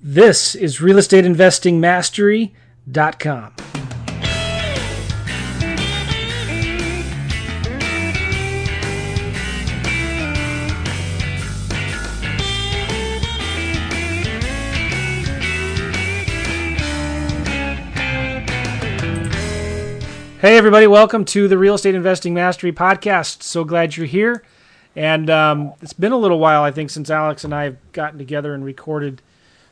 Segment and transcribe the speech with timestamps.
[0.00, 3.52] This is realestateinvestingmastery.com.
[20.40, 23.42] Hey, everybody, welcome to the Real Estate Investing Mastery Podcast.
[23.42, 24.44] So glad you're here.
[24.94, 28.18] And um, it's been a little while, I think, since Alex and I have gotten
[28.18, 29.20] together and recorded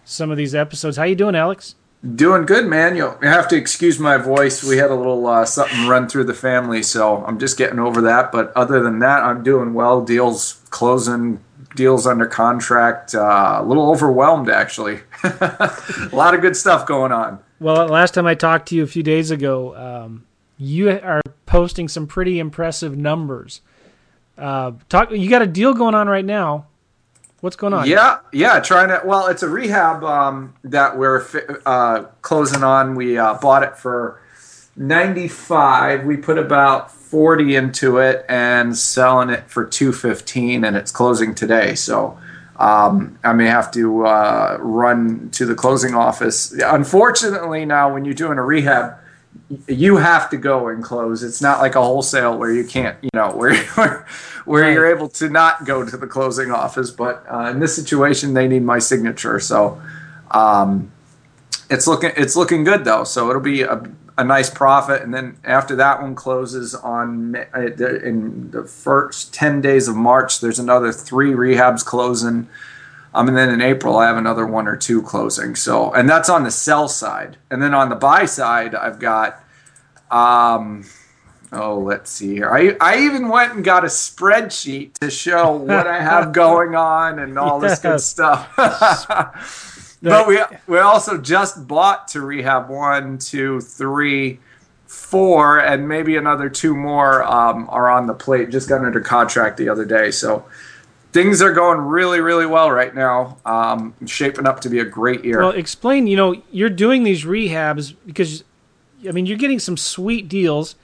[0.06, 0.96] some of these episodes.
[0.96, 1.74] How you doing, Alex?
[2.14, 2.94] Doing good, man.
[2.96, 4.62] You'll have to excuse my voice.
[4.62, 8.00] We had a little uh, something run through the family, so I'm just getting over
[8.02, 8.30] that.
[8.30, 10.04] But other than that, I'm doing well.
[10.04, 11.40] Deals closing,
[11.74, 13.14] deals under contract.
[13.14, 15.00] Uh, a little overwhelmed, actually.
[15.24, 17.40] a lot of good stuff going on.
[17.58, 20.26] Well, last time I talked to you a few days ago, um,
[20.58, 23.62] you are posting some pretty impressive numbers.
[24.38, 25.10] Uh, talk.
[25.10, 26.66] You got a deal going on right now
[27.46, 27.86] What's going on?
[27.86, 29.02] Yeah, yeah, trying to.
[29.04, 31.24] Well, it's a rehab um, that we're
[31.64, 32.96] uh, closing on.
[32.96, 34.20] We uh, bought it for
[34.74, 36.04] ninety five.
[36.04, 41.36] We put about forty into it and selling it for two fifteen, and it's closing
[41.36, 41.76] today.
[41.76, 42.18] So.
[42.58, 46.52] Um, I may have to uh, run to the closing office.
[46.52, 48.96] Unfortunately, now when you're doing a rehab,
[49.68, 51.22] you have to go and close.
[51.22, 53.54] It's not like a wholesale where you can't, you know, where
[54.44, 54.72] where right.
[54.72, 56.90] you're able to not go to the closing office.
[56.90, 59.80] But uh, in this situation, they need my signature, so
[60.30, 60.90] um,
[61.70, 63.04] it's looking it's looking good though.
[63.04, 63.82] So it'll be a,
[64.18, 69.60] a nice profit, and then after that one closes on uh, in the first ten
[69.60, 72.48] days of March, there's another three rehabs closing.
[73.16, 75.56] Um, and then in April, I have another one or two closing.
[75.56, 77.38] So, and that's on the sell side.
[77.50, 79.42] And then on the buy side, I've got,
[80.10, 80.84] um,
[81.50, 82.50] oh, let's see here.
[82.50, 87.18] I, I even went and got a spreadsheet to show what I have going on
[87.18, 87.70] and all yes.
[87.70, 88.52] this good stuff.
[90.02, 94.40] but we, we also just bought to rehab one, two, three,
[94.84, 98.50] four, and maybe another two more um, are on the plate.
[98.50, 100.10] Just got under contract the other day.
[100.10, 100.44] So,
[101.16, 103.38] things are going really, really well right now.
[103.46, 105.40] Um, shaping up to be a great year.
[105.40, 106.06] Well, explain.
[106.06, 108.44] You know, you're doing these rehabs because,
[109.08, 110.74] I mean, you're getting some sweet deals.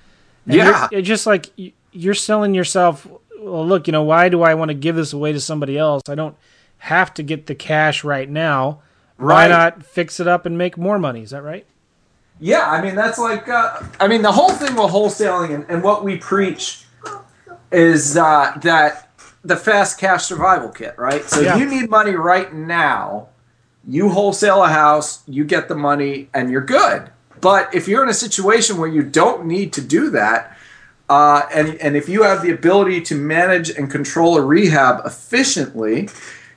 [0.47, 1.51] yeah, just like
[1.93, 3.07] you're selling yourself.
[3.39, 6.03] Well, look, you know, why do I want to give this away to somebody else?
[6.09, 6.37] I don't
[6.79, 8.81] have to get the cash right now.
[9.19, 9.35] Right.
[9.43, 11.23] Why not fix it up and make more money?
[11.23, 11.67] Is that right?
[12.41, 15.83] Yeah, I mean that's like, uh, I mean the whole thing with wholesaling and, and
[15.83, 16.87] what we preach
[17.71, 19.12] is uh, that
[19.45, 21.25] the fast cash survival kit, right?
[21.25, 21.57] So yeah.
[21.57, 23.29] you need money right now.
[23.87, 27.11] You wholesale a house, you get the money, and you're good.
[27.41, 30.57] But if you're in a situation where you don't need to do that,
[31.09, 36.09] uh, and and if you have the ability to manage and control a rehab efficiently,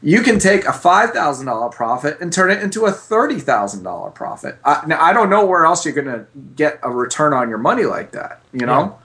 [0.04, 3.84] you can take a five thousand dollar profit and turn it into a thirty thousand
[3.84, 4.58] dollar profit.
[4.64, 7.58] I, now I don't know where else you're going to get a return on your
[7.58, 8.42] money like that.
[8.54, 8.80] You know.
[8.80, 9.05] Yeah.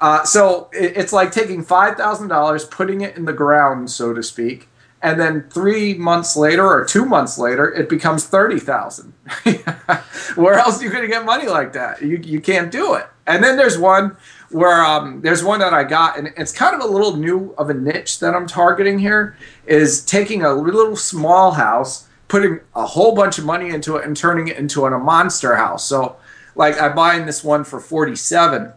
[0.00, 4.12] Uh, so it, it's like taking five thousand dollars, putting it in the ground, so
[4.12, 4.68] to speak,
[5.02, 9.12] and then three months later or two months later, it becomes thirty thousand.
[10.34, 12.02] Where else are you going to get money like that?
[12.02, 13.06] You you can't do it.
[13.26, 14.16] And then there's one
[14.50, 17.70] where um, there's one that I got, and it's kind of a little new of
[17.70, 19.36] a niche that I'm targeting here.
[19.66, 24.16] Is taking a little small house, putting a whole bunch of money into it, and
[24.16, 25.88] turning it into a monster house.
[25.88, 26.16] So,
[26.54, 28.72] like I'm buying this one for 47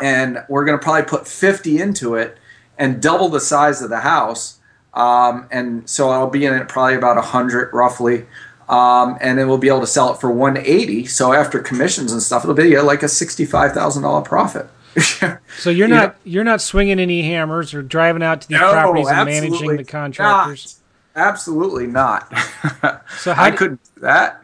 [0.00, 2.38] and we're going to probably put 50 into it
[2.76, 4.58] and double the size of the house.
[4.94, 8.26] Um, and so I'll be in it probably about 100 roughly.
[8.68, 11.06] Um, and then we'll be able to sell it for 180.
[11.06, 14.68] So after commissions and stuff, it'll be like a $65,000 profit.
[15.58, 19.06] so you're not you're not swinging any hammers or driving out to these no, properties
[19.06, 20.80] and managing the contractors.
[21.14, 21.28] Not.
[21.28, 22.32] Absolutely not.
[23.18, 24.42] so I couldn't do that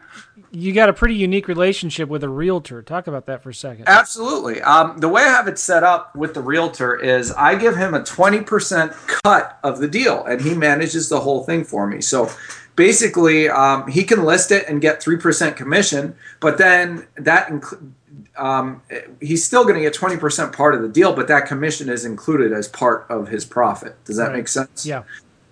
[0.55, 2.81] you got a pretty unique relationship with a realtor.
[2.81, 3.87] Talk about that for a second.
[3.87, 4.61] Absolutely.
[4.61, 7.93] Um, the way I have it set up with the realtor is I give him
[7.93, 8.91] a 20%
[9.23, 11.99] cut of the deal, and he manages the whole thing for me.
[11.99, 12.31] So
[12.75, 17.91] basically, um, he can list it and get 3% commission, but then that inc-
[18.37, 18.81] um,
[19.21, 22.51] he's still going to get 20% part of the deal, but that commission is included
[22.53, 24.01] as part of his profit.
[24.05, 24.37] Does that right.
[24.37, 24.85] make sense?
[24.85, 25.03] Yeah.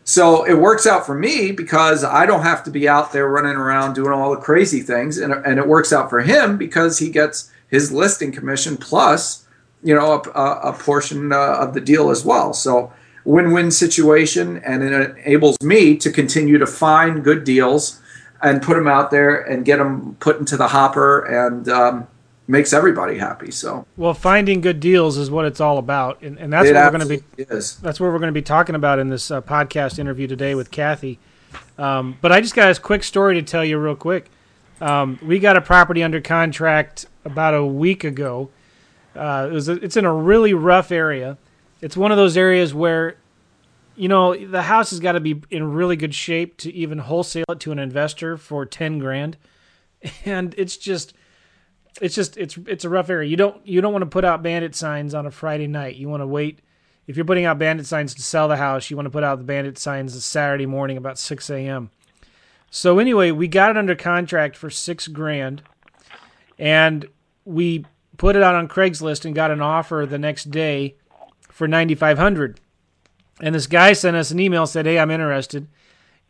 [0.05, 3.55] So it works out for me because I don't have to be out there running
[3.55, 7.09] around doing all the crazy things, and, and it works out for him because he
[7.09, 9.47] gets his listing commission plus,
[9.81, 12.53] you know, a, a portion uh, of the deal as well.
[12.53, 12.91] So
[13.25, 18.01] win-win situation, and it enables me to continue to find good deals
[18.41, 21.23] and put them out there and get them put into the hopper.
[21.23, 22.07] And um,
[22.47, 23.51] makes everybody happy.
[23.51, 26.83] So well, finding good deals is what it's all about, and, and that's it what
[26.83, 27.43] we're going to be.
[27.43, 27.77] Is.
[27.77, 30.71] That's what we're going to be talking about in this uh, podcast interview today with
[30.71, 31.19] Kathy.
[31.77, 34.29] Um, but I just got a quick story to tell you real quick.
[34.81, 38.49] Um, we got a property under contract about a week ago.
[39.15, 41.37] Uh, it was a, it's in a really rough area.
[41.81, 43.17] It's one of those areas where,
[43.95, 47.45] you know, the house has got to be in really good shape to even wholesale
[47.49, 49.37] it to an investor for ten grand,
[50.25, 51.13] and it's just,
[52.01, 53.29] it's just it's it's a rough area.
[53.29, 55.95] You don't you don't want to put out bandit signs on a Friday night.
[55.95, 56.59] You want to wait.
[57.05, 59.37] If you're putting out bandit signs to sell the house, you want to put out
[59.37, 61.89] the bandit signs Saturday morning about 6 a.m.
[62.71, 65.61] So anyway, we got it under contract for six grand,
[66.57, 67.05] and
[67.45, 67.85] we
[68.17, 70.95] put it out on Craigslist and got an offer the next day
[71.49, 72.59] for ninety five hundred.
[73.39, 75.67] And this guy sent us an email said, "Hey, I'm interested."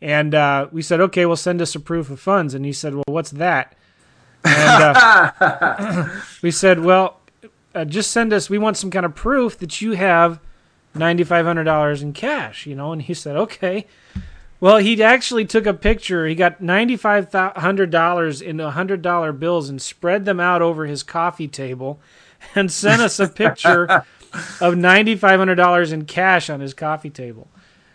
[0.02, 2.94] And uh, we said, "Okay, well, send us a proof of funds." And he said,
[2.94, 3.74] "Well, what's that?"
[4.44, 7.20] And uh, we said, "Well,
[7.74, 8.50] uh, just send us.
[8.50, 10.40] We want some kind of proof that you have
[10.94, 12.92] ninety five hundred dollars in cash." You know.
[12.92, 13.86] And he said, "Okay."
[14.60, 16.26] Well, he actually took a picture.
[16.26, 21.02] He got ninety-five hundred dollars in hundred dollar bills and spread them out over his
[21.02, 22.00] coffee table,
[22.54, 24.04] and sent us a picture
[24.60, 27.48] of ninety-five hundred dollars in cash on his coffee table.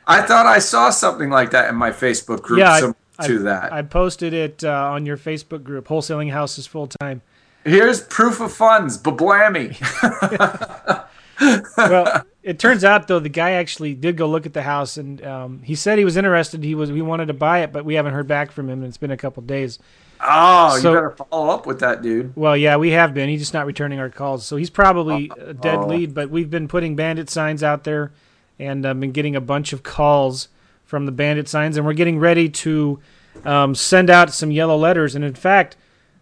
[0.06, 2.60] I thought I saw something like that in my Facebook group.
[2.60, 3.74] Yeah, to I, that.
[3.74, 7.22] I posted it uh, on your Facebook group, Wholesaling Houses Full Time.
[7.64, 9.76] Here's proof of funds, bablammy.
[11.78, 15.24] well, it turns out though the guy actually did go look at the house and
[15.26, 16.64] um, he said he was interested.
[16.64, 18.80] He was he wanted to buy it, but we haven't heard back from him.
[18.80, 19.80] and It's been a couple days.
[20.22, 22.36] Oh, so, you better follow up with that dude.
[22.36, 23.30] Well, yeah, we have been.
[23.30, 26.14] He's just not returning our calls, so he's probably a dead lead.
[26.14, 28.12] But we've been putting bandit signs out there,
[28.58, 30.50] and I've uh, been getting a bunch of calls
[30.90, 33.00] from the bandit signs, and we're getting ready to
[33.46, 35.14] um, send out some yellow letters.
[35.14, 35.78] And in fact,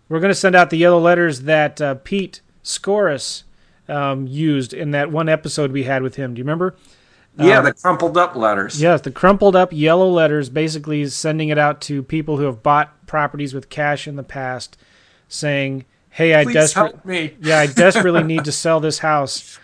[0.09, 3.45] we're going to send out the yellow letters that uh, Pete Scorus
[3.87, 6.33] um, used in that one episode we had with him.
[6.33, 6.75] Do you remember?
[7.39, 8.81] Yeah, um, the crumpled up letters.
[8.81, 13.07] Yes, the crumpled up yellow letters, basically sending it out to people who have bought
[13.07, 14.75] properties with cash in the past,
[15.29, 19.59] saying, "Hey, I desperately, yeah, I desperately need to sell this house,"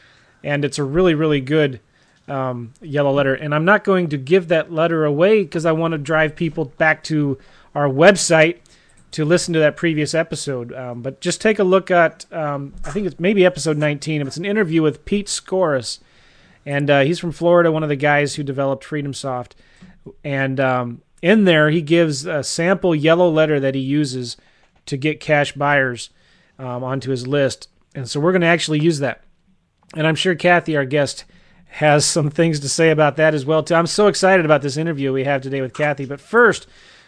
[0.46, 1.82] and it's a really, really good
[2.28, 3.36] um, yellow letter.
[3.36, 6.66] And I'm not going to give that letter away because I want to drive people
[6.66, 7.38] back to
[7.76, 8.60] our website
[9.12, 10.74] to listen to that previous episode.
[10.74, 14.26] Um, but just take a look at, um, I think it's maybe episode 19.
[14.26, 16.00] It's an interview with Pete Scorus.
[16.66, 19.52] And uh, he's from Florida, one of the guys who developed FreedomSoft.
[20.24, 24.38] And um, in there, he gives a sample yellow letter that he uses
[24.86, 26.10] to get cash buyers
[26.58, 27.70] um, onto his list.
[27.94, 29.24] And so we're going to actually use that.
[29.96, 31.26] And I'm sure Kathy, our guest,
[31.74, 33.64] has some things to say about that as well.
[33.64, 33.74] Too.
[33.74, 36.06] I'm so excited about this interview we have today with Kathy.
[36.06, 36.68] But first,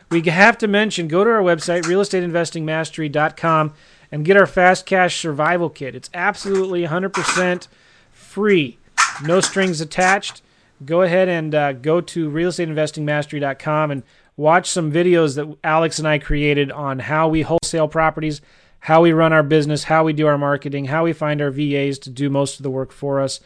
[0.10, 3.74] we have to mention go to our website, realestateinvestingmastery.com,
[4.12, 5.94] and get our Fast Cash Survival Kit.
[5.94, 7.68] It's absolutely 100%
[8.12, 8.80] free,
[9.24, 10.42] no strings attached.
[10.84, 14.02] Go ahead and uh, go to realestateinvestingmastery.com and
[14.36, 18.42] watch some videos that Alex and I created on how we wholesale properties,
[18.80, 22.00] how we run our business, how we do our marketing, how we find our VAs
[22.00, 23.40] to do most of the work for us,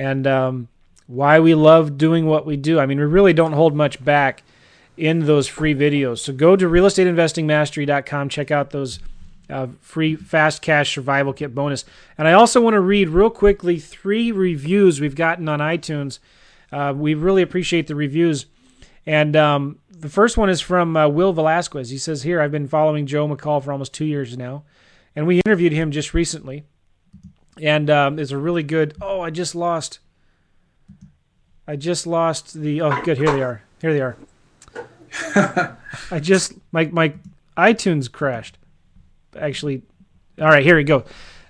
[0.00, 0.68] and um,
[1.06, 2.80] why we love doing what we do.
[2.80, 4.42] I mean, we really don't hold much back
[4.96, 6.20] in those free videos.
[6.20, 8.98] So go to realestateinvestingmastery.com, check out those
[9.50, 11.84] uh, free fast cash survival kit bonus.
[12.16, 16.18] And I also want to read real quickly three reviews we've gotten on iTunes.
[16.72, 18.46] Uh, we really appreciate the reviews.
[19.04, 21.90] And um, the first one is from uh, Will Velasquez.
[21.90, 24.64] He says, Here, I've been following Joe McCall for almost two years now.
[25.14, 26.64] And we interviewed him just recently.
[27.60, 28.94] And um, it's a really good.
[29.00, 29.98] Oh, I just lost.
[31.66, 32.80] I just lost the.
[32.80, 33.18] Oh, good.
[33.18, 33.62] Here they are.
[33.80, 34.16] Here they are.
[36.10, 37.14] I just my my
[37.56, 38.58] iTunes crashed.
[39.38, 39.82] Actually,
[40.40, 41.04] all right, here we go.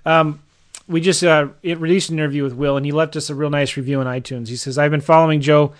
[0.05, 0.41] Um,
[0.87, 3.49] we just uh, it released an interview with Will, and he left us a real
[3.49, 4.47] nice review on iTunes.
[4.47, 5.73] He says, "I've been following Joe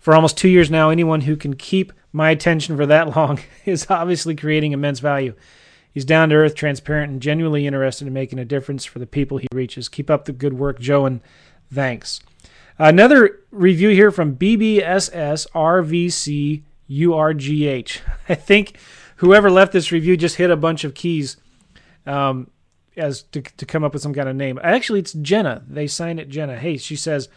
[0.00, 0.90] for almost two years now.
[0.90, 5.34] Anyone who can keep my attention for that long is obviously creating immense value."
[5.98, 9.38] He's down to earth, transparent, and genuinely interested in making a difference for the people
[9.38, 9.88] he reaches.
[9.88, 11.20] Keep up the good work, Joe, and
[11.72, 12.20] thanks.
[12.78, 15.48] Another review here from BBSS
[16.88, 18.00] URGH.
[18.28, 18.76] I think
[19.16, 21.36] whoever left this review just hit a bunch of keys
[22.06, 22.48] um,
[22.96, 24.60] as to, to come up with some kind of name.
[24.62, 25.64] Actually, it's Jenna.
[25.66, 26.58] They signed it Jenna.
[26.58, 27.28] Hey, she says,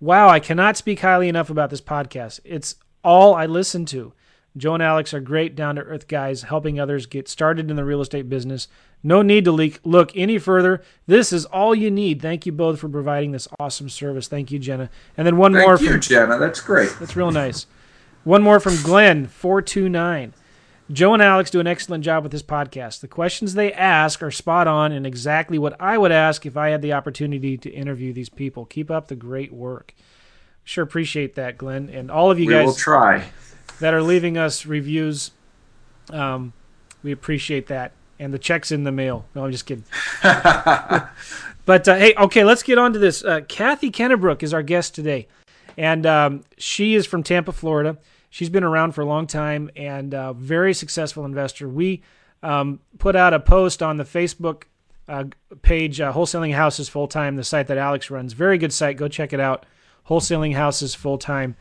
[0.00, 2.40] Wow, I cannot speak highly enough about this podcast.
[2.42, 4.12] It's all I listen to.
[4.58, 7.84] Joe and Alex are great, down to earth guys, helping others get started in the
[7.84, 8.68] real estate business.
[9.02, 10.82] No need to leak, look any further.
[11.06, 12.20] This is all you need.
[12.20, 14.26] Thank you both for providing this awesome service.
[14.26, 14.90] Thank you, Jenna.
[15.16, 15.78] And then one Thank more.
[15.78, 16.38] Thank you, Jenna.
[16.38, 16.90] That's great.
[16.98, 17.66] That's real nice.
[18.24, 20.32] One more from Glenn429.
[20.90, 23.00] Joe and Alex do an excellent job with this podcast.
[23.00, 26.70] The questions they ask are spot on and exactly what I would ask if I
[26.70, 28.64] had the opportunity to interview these people.
[28.64, 29.94] Keep up the great work.
[30.64, 31.90] Sure appreciate that, Glenn.
[31.90, 32.66] And all of you we guys.
[32.66, 33.28] will try.
[33.80, 35.30] That are leaving us reviews.
[36.10, 36.52] Um,
[37.02, 37.92] we appreciate that.
[38.18, 39.26] And the check's in the mail.
[39.34, 39.84] No, I'm just kidding.
[40.22, 43.24] but uh, hey, okay, let's get on to this.
[43.24, 45.28] Uh, Kathy Kennebrook is our guest today.
[45.76, 47.98] And um, she is from Tampa, Florida.
[48.30, 51.68] She's been around for a long time and a very successful investor.
[51.68, 52.02] We
[52.42, 54.64] um, put out a post on the Facebook
[55.08, 55.24] uh,
[55.62, 58.32] page, uh, Wholesaling Houses Full Time, the site that Alex runs.
[58.32, 58.96] Very good site.
[58.96, 59.64] Go check it out.
[60.08, 61.56] Wholesaling Houses Full Time.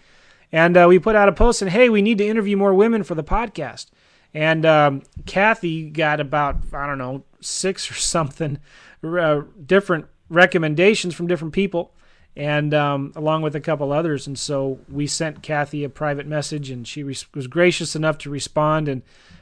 [0.51, 3.03] And uh, we put out a post and hey, we need to interview more women
[3.03, 3.87] for the podcast.
[4.33, 8.59] And um, Kathy got about, I don't know, six or something
[9.03, 11.93] uh, different recommendations from different people,
[12.35, 14.27] and um, along with a couple others.
[14.27, 18.87] And so we sent Kathy a private message, and she was gracious enough to respond
[18.87, 19.01] and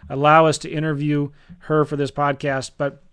[0.09, 2.71] allow us to interview her for this podcast.
[2.77, 3.03] But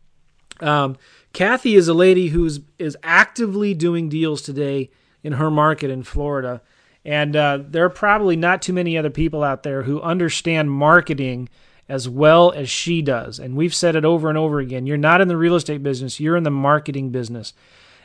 [0.60, 0.96] um,
[1.32, 4.90] Kathy is a lady who's is actively doing deals today
[5.22, 6.60] in her market in Florida.
[7.04, 11.48] And uh, there are probably not too many other people out there who understand marketing
[11.88, 13.38] as well as she does.
[13.38, 14.86] And we've said it over and over again.
[14.86, 17.52] You're not in the real estate business, you're in the marketing business.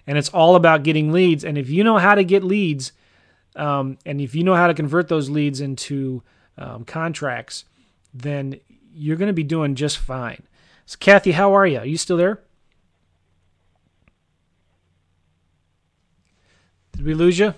[0.08, 1.44] And it's all about getting leads.
[1.44, 2.92] And if you know how to get leads,
[3.56, 6.24] um, and if you know how to convert those leads into
[6.58, 7.66] um, contracts,
[8.14, 8.60] then
[8.94, 10.44] you're going to be doing just fine.
[10.86, 11.80] So, Kathy, how are you?
[11.80, 12.40] Are you still there?
[16.94, 17.54] Did we lose you?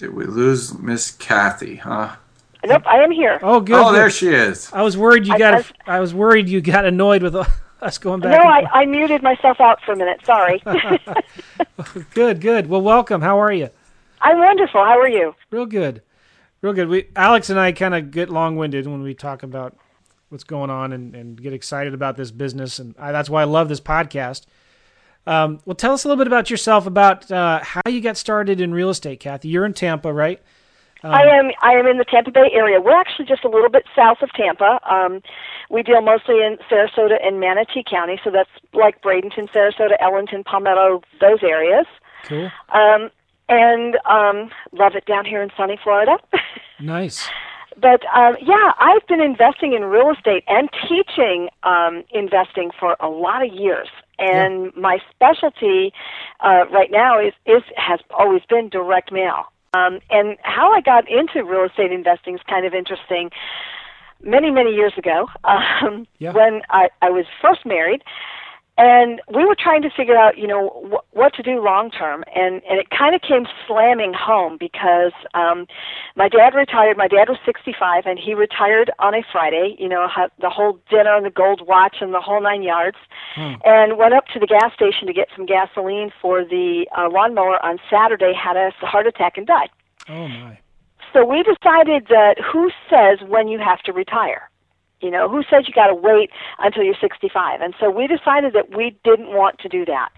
[0.00, 2.16] Did we lose Miss Kathy, huh?
[2.64, 3.38] Nope, I am here.
[3.42, 3.74] Oh, good.
[3.76, 3.96] Oh, good.
[3.98, 4.72] there she is.
[4.72, 5.54] I was worried you I- got.
[5.86, 7.36] I- I was worried you got annoyed with
[7.82, 8.42] us going back.
[8.42, 8.64] No, I.
[8.80, 10.20] I muted myself out for a minute.
[10.24, 10.62] Sorry.
[12.14, 12.66] Good, good.
[12.68, 13.20] Well, welcome.
[13.20, 13.68] How are you?
[14.22, 14.82] I'm wonderful.
[14.82, 15.34] How are you?
[15.50, 16.00] Real good,
[16.62, 16.88] real good.
[16.88, 19.76] We Alex and I kind of get long-winded when we talk about
[20.30, 23.44] what's going on and, and get excited about this business, and I, that's why I
[23.44, 24.46] love this podcast.
[25.26, 28.60] Um, well, tell us a little bit about yourself, about uh, how you got started
[28.60, 29.48] in real estate, Kathy.
[29.48, 30.40] You're in Tampa, right?
[31.02, 31.50] I am.
[31.62, 32.80] I am in the Tampa Bay area.
[32.80, 34.80] We're actually just a little bit south of Tampa.
[34.90, 35.22] Um,
[35.70, 41.00] we deal mostly in Sarasota and Manatee County, so that's like Bradenton, Sarasota, Ellenton, Palmetto,
[41.20, 41.86] those areas.
[42.24, 42.50] Cool.
[42.68, 43.10] Um,
[43.48, 46.16] and um, love it down here in sunny Florida.
[46.82, 47.28] Nice.
[47.78, 53.08] but um, yeah, I've been investing in real estate and teaching um, investing for a
[53.10, 53.88] lot of years.
[54.20, 55.92] And my specialty
[56.40, 59.46] uh, right now is, is has always been direct mail.
[59.72, 63.30] Um, and how I got into real estate investing is kind of interesting.
[64.22, 66.32] Many many years ago, um, Yeah.
[66.32, 68.02] when I, I was first married,
[68.80, 72.24] and we were trying to figure out, you know, wh- what to do long term,
[72.34, 75.66] and and it kind of came slamming home because um,
[76.16, 76.96] my dad retired.
[76.96, 79.76] My dad was 65, and he retired on a Friday.
[79.78, 82.96] You know, had the whole dinner and the gold watch and the whole nine yards,
[83.64, 87.62] and went up to the gas station to get some gasoline for the uh, lawnmower
[87.62, 88.32] on Saturday.
[88.32, 89.68] Had a heart attack and died.
[90.08, 90.58] Oh my.
[91.12, 94.49] So we decided that who says when you have to retire?
[95.00, 97.60] You know, who says you got to wait until you're 65?
[97.60, 100.10] And so we decided that we didn't want to do that.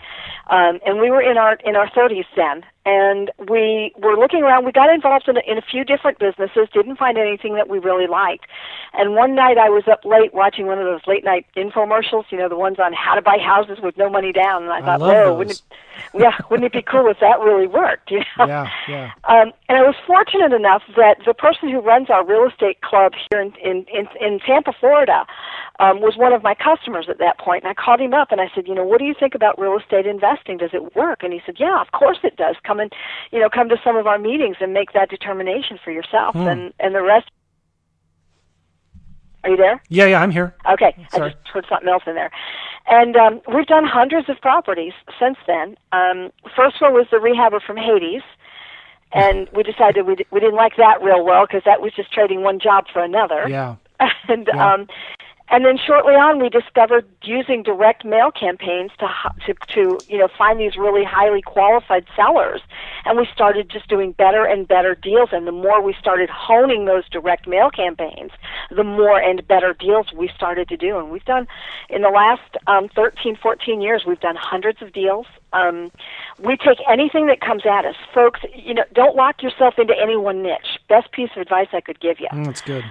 [0.50, 4.64] Um, and we were in our in our 30s then, and we were looking around.
[4.64, 7.78] We got involved in a, in a few different businesses, didn't find anything that we
[7.78, 8.46] really liked.
[8.92, 12.38] And one night I was up late watching one of those late night infomercials, you
[12.38, 14.64] know, the ones on how to buy houses with no money down.
[14.64, 15.62] And I, I thought, whoa, wouldn't it,
[16.14, 18.10] yeah, wouldn't it be cool if that really worked?
[18.22, 18.46] You know?
[18.46, 19.10] Yeah, yeah.
[19.24, 23.12] Um, and I was fortunate enough that the person who runs our real estate club
[23.30, 25.24] here in in in, in Tampa, Florida,
[25.80, 27.64] um, was one of my customers at that point.
[27.64, 29.58] And I called him up and I said, you know, what do you think about
[29.58, 30.58] real estate investing?
[30.58, 31.22] Does it work?
[31.22, 32.56] And he said, yeah, of course it does.
[32.64, 32.92] Come and
[33.30, 36.34] you know, come to some of our meetings and make that determination for yourself.
[36.34, 36.46] Hmm.
[36.48, 37.30] And and the rest.
[39.44, 39.82] Are you there?
[39.88, 40.22] Yeah, yeah.
[40.22, 40.54] I'm here.
[40.72, 41.30] Okay, Sorry.
[41.30, 42.30] I just heard something else in there.
[42.86, 45.76] And um, we've done hundreds of properties since then.
[45.90, 48.22] Um, first one was the rehabber from Hades,
[49.12, 52.12] and we decided we, d- we didn't like that real well because that was just
[52.12, 53.48] trading one job for another.
[53.48, 53.76] Yeah.
[54.28, 54.74] and Yeah.
[54.74, 54.86] um,
[55.48, 59.08] and then shortly on, we discovered using direct mail campaigns to
[59.46, 62.60] to to you know find these really highly qualified sellers,
[63.04, 65.30] and we started just doing better and better deals.
[65.32, 68.30] And the more we started honing those direct mail campaigns,
[68.70, 70.98] the more and better deals we started to do.
[70.98, 71.46] And we've done
[71.88, 75.26] in the last um, 13, 14 years, we've done hundreds of deals.
[75.52, 75.92] Um,
[76.38, 78.40] we take anything that comes at us, folks.
[78.54, 80.78] You know, don't lock yourself into any one niche.
[80.88, 82.84] Best piece of advice I could give you Mm, that's good.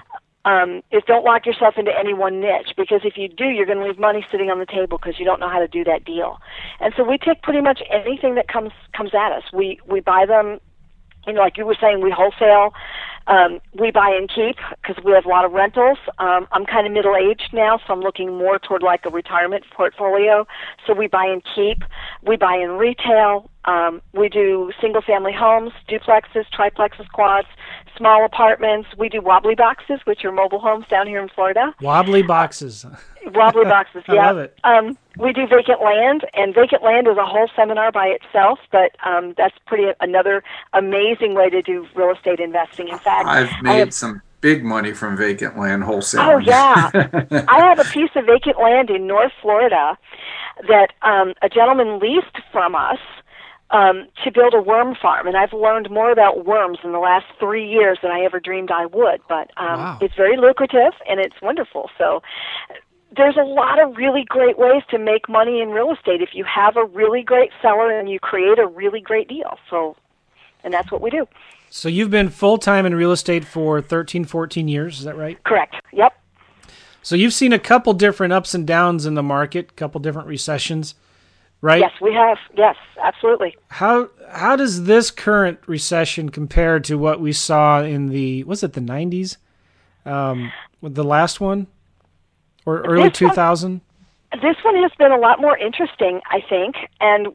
[0.46, 3.78] Um, is don't lock yourself into any one niche because if you do, you're going
[3.78, 6.04] to leave money sitting on the table because you don't know how to do that
[6.06, 6.40] deal.
[6.80, 9.44] And so we take pretty much anything that comes comes at us.
[9.54, 10.60] We we buy them,
[11.28, 12.74] you know, like you were saying, we wholesale.
[13.28, 16.00] Um, we buy and keep because we have a lot of rentals.
[16.18, 19.64] Um, I'm kind of middle aged now, so I'm looking more toward like a retirement
[19.72, 20.48] portfolio.
[20.88, 21.84] So we buy and keep.
[22.24, 23.50] We buy in retail.
[23.66, 27.48] Um, we do single family homes, duplexes, triplexes, quads,
[28.02, 28.90] small apartments.
[28.98, 31.74] We do wobbly boxes, which are mobile homes down here in Florida.
[31.82, 32.84] Wobbly boxes.
[33.28, 34.04] wobbly boxes.
[34.08, 34.32] I yeah.
[34.32, 34.58] love it.
[34.64, 38.60] Um, we do vacant land, and vacant land is a whole seminar by itself.
[38.72, 40.44] But um, that's pretty another
[40.74, 42.88] amazing way to do real estate investing.
[42.88, 46.22] In fact, I've made have- some big money from vacant land wholesale.
[46.22, 46.90] Oh yeah,
[47.48, 49.96] I have a piece of vacant land in North Florida
[50.68, 53.00] that um, a gentleman leased from us
[53.72, 57.26] um, to build a worm farm, and I've learned more about worms in the last
[57.40, 59.22] three years than I ever dreamed I would.
[59.30, 59.98] But um, Wow.
[60.02, 61.90] it's very lucrative and it's wonderful.
[61.98, 62.22] So
[63.16, 66.44] there's a lot of really great ways to make money in real estate if you
[66.46, 69.58] have a really great seller and you create a really great deal.
[69.70, 69.96] So,
[70.64, 71.28] and that's what we do.
[71.70, 75.00] So you've been full time in real estate for 13, 14 years.
[75.00, 75.42] Is that right?
[75.44, 75.76] Correct.
[75.94, 76.14] Yep.
[77.04, 80.28] So you've seen a couple different ups and downs in the market, a couple different
[80.28, 80.94] recessions,
[81.62, 81.80] right?
[81.80, 82.38] Yes, we have.
[82.58, 83.56] Yes, absolutely.
[83.70, 88.74] How how does this current recession compare to what we saw in the was it
[88.74, 89.38] the 90s?
[90.04, 90.52] Um,
[90.82, 91.68] with the last one
[92.66, 93.82] or early 2000?
[94.34, 97.28] this one has been a lot more interesting, I think, and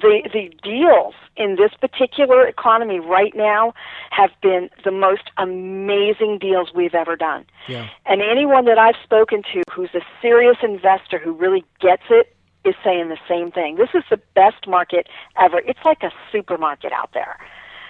[0.00, 3.74] the the deals in this particular economy right now
[4.10, 7.44] have been the most amazing deals we've ever done.
[7.68, 7.88] Yeah.
[8.06, 12.35] And anyone that I've spoken to who's a serious investor who really gets it
[12.66, 13.76] is saying the same thing.
[13.76, 15.06] This is the best market
[15.40, 15.60] ever.
[15.60, 17.38] It's like a supermarket out there.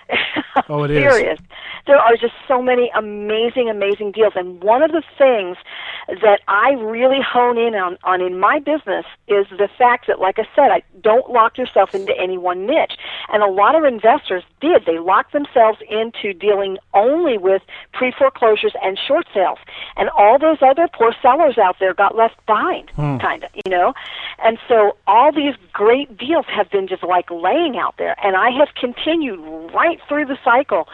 [0.69, 0.99] Oh, it is.
[0.99, 1.39] Serious.
[1.87, 4.33] There are just so many amazing, amazing deals.
[4.35, 5.57] And one of the things
[6.09, 10.39] that I really hone in on, on in my business is the fact that, like
[10.39, 12.97] I said, I don't lock yourself into any one niche.
[13.33, 14.87] And a lot of investors did.
[14.87, 19.59] They locked themselves into dealing only with pre foreclosures and short sales.
[19.97, 23.19] And all those other poor sellers out there got left behind, hmm.
[23.19, 23.93] kind of, you know?
[24.43, 28.17] And so all these great deals have been just like laying out there.
[28.25, 29.39] And I have continued
[29.73, 30.89] right through the cycle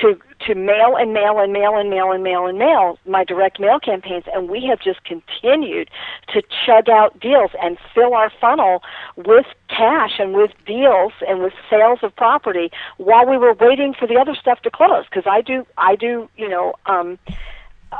[0.00, 3.58] to to mail and mail and mail and mail and mail and mail my direct
[3.58, 5.88] mail campaigns and we have just continued
[6.28, 8.82] to chug out deals and fill our funnel
[9.16, 14.06] with cash and with deals and with sales of property while we were waiting for
[14.06, 15.04] the other stuff to close.
[15.08, 17.18] Because I do I do you know um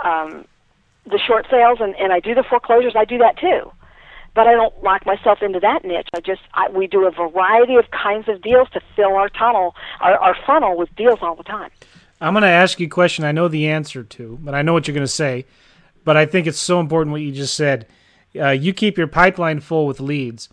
[0.05, 0.45] um
[1.07, 3.71] the short sales and and I do the foreclosures I do that too
[4.37, 6.09] but I don't lock myself into that niche.
[6.15, 9.75] I just I, we do a variety of kinds of deals to fill our tunnel,
[10.01, 11.71] our, our funnel with deals all the time.
[12.21, 14.75] I'm going to ask you a question I know the answer to, but I know
[14.75, 15.47] what you're going to say.
[16.05, 17.87] But I think it's so important what you just said.
[18.39, 20.49] Uh, you keep your pipeline full with leads.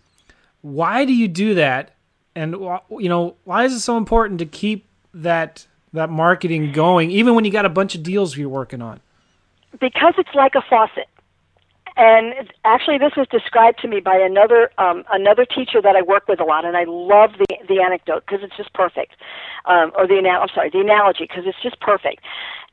[0.62, 1.94] Why do you do that?
[2.34, 7.34] And you know, why is it so important to keep that that marketing going, even
[7.34, 9.00] when you got a bunch of deals you're working on?
[9.78, 11.06] Because it's like a faucet.
[11.96, 16.26] And actually, this was described to me by another um, another teacher that I work
[16.26, 19.14] with a lot, and I love the the anecdote because it's just perfect,
[19.66, 22.22] um, or the anal- I'm sorry, the analogy because it's just perfect.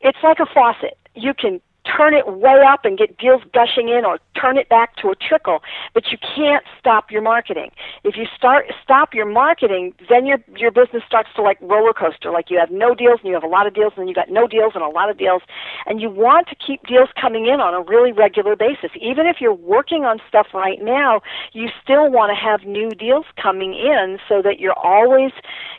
[0.02, 0.98] It's like a faucet.
[1.14, 4.96] You can turn it way up and get deals gushing in or turn it back
[4.98, 5.62] to a trickle.
[5.94, 7.72] But you can't stop your marketing.
[8.04, 12.32] If you start stop your marketing then your your business starts to like roller coaster.
[12.32, 14.16] Like you have no deals and you have a lot of deals and then you
[14.16, 15.42] got no deals and a lot of deals.
[15.86, 18.92] And you want to keep deals coming in on a really regular basis.
[19.00, 21.22] Even if you're working on stuff right now
[21.54, 25.32] you still want to have new deals coming in so that you're always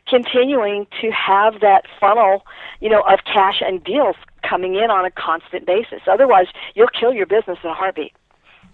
[0.08, 2.44] continuing to have that funnel
[2.80, 4.16] you know of cash and deals
[4.48, 6.00] coming in on a constant basis.
[6.10, 8.12] Otherwise, you'll kill your business in a heartbeat.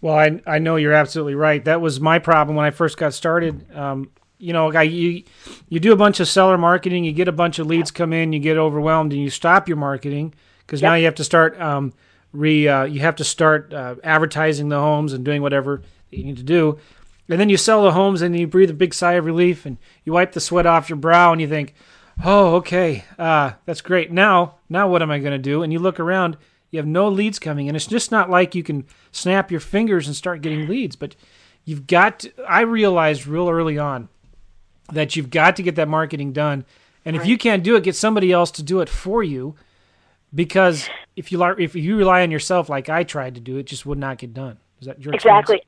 [0.00, 1.64] Well, I I know you're absolutely right.
[1.64, 3.74] That was my problem when I first got started.
[3.74, 5.24] Um, you know, I, you
[5.68, 8.32] you do a bunch of seller marketing, you get a bunch of leads come in,
[8.32, 11.92] you get overwhelmed, and you stop your marketing because now you have to start um,
[12.32, 16.36] re uh, you have to start uh, advertising the homes and doing whatever you need
[16.36, 16.78] to do,
[17.28, 19.76] and then you sell the homes and you breathe a big sigh of relief and
[20.04, 21.74] you wipe the sweat off your brow and you think,
[22.24, 24.10] oh, okay, uh, that's great.
[24.10, 25.62] Now, now what am I going to do?
[25.62, 26.36] And you look around,
[26.70, 30.06] you have no leads coming and It's just not like you can snap your fingers
[30.06, 31.16] and start getting leads, but
[31.64, 32.20] you've got.
[32.20, 34.08] To, I realized real early on
[34.92, 36.64] that you've got to get that marketing done,
[37.04, 39.54] and if you can't do it, get somebody else to do it for you,
[40.34, 43.86] because if you if you rely on yourself like I tried to do, it just
[43.86, 44.58] would not get done.
[44.80, 45.50] Is that your experience?
[45.50, 45.66] Exactly.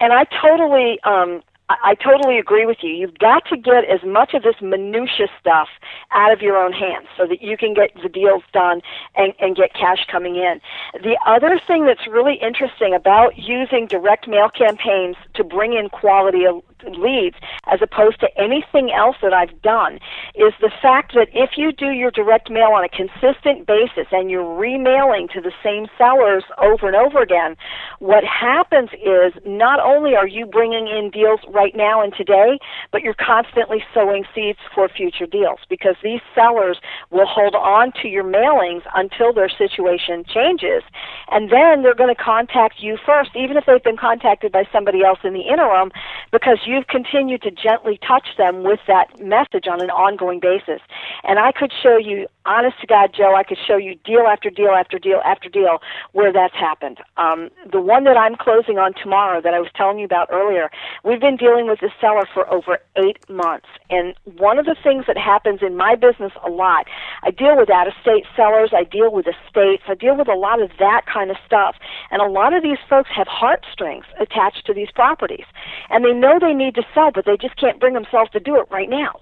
[0.00, 2.90] And I totally um I totally agree with you.
[2.90, 5.68] You've got to get as much of this minutia stuff
[6.10, 8.82] out of your own hands so that you can get the deals done
[9.14, 10.60] and, and get cash coming in.
[11.02, 16.44] The other thing that's really interesting about using direct mail campaigns to bring in quality
[16.84, 17.36] leads
[17.70, 19.96] as opposed to anything else that I've done
[20.34, 24.30] is the fact that if you do your direct mail on a consistent basis and
[24.30, 27.56] you're remailing to the same sellers over and over again,
[27.98, 32.58] what happens is not only are you bringing in deals right now and today,
[32.90, 36.78] but you're constantly sowing seeds for future deals because these sellers
[37.10, 40.82] will hold on to your mailings until their situation changes.
[41.30, 45.02] And then they're going to contact you first even if they've been contacted by somebody
[45.04, 45.90] else in the interim
[46.30, 50.80] because you you've continued to gently touch them with that message on an ongoing basis.
[51.22, 54.50] And I could show you, honest to God, Joe, I could show you deal after
[54.50, 55.78] deal after deal after deal
[56.12, 56.98] where that's happened.
[57.16, 60.70] Um, the one that I'm closing on tomorrow that I was telling you about earlier,
[61.04, 63.66] we've been dealing with this seller for over eight months.
[63.90, 66.86] And one of the things that happens in my business a lot,
[67.22, 70.36] I deal with out of state sellers, I deal with estates, I deal with a
[70.36, 71.76] lot of that kind of stuff.
[72.10, 75.46] And a lot of these folks have heartstrings attached to these properties.
[75.90, 78.56] And they know they need to sell, but they just can't bring themselves to do
[78.56, 79.20] it right now.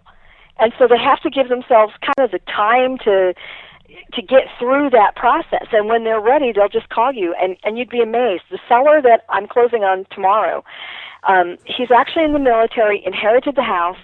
[0.60, 3.34] And so they have to give themselves kind of the time to
[4.12, 5.66] to get through that process.
[5.72, 8.44] And when they're ready, they'll just call you, and and you'd be amazed.
[8.50, 10.64] The seller that I'm closing on tomorrow,
[11.26, 13.98] um, he's actually in the military, inherited the house.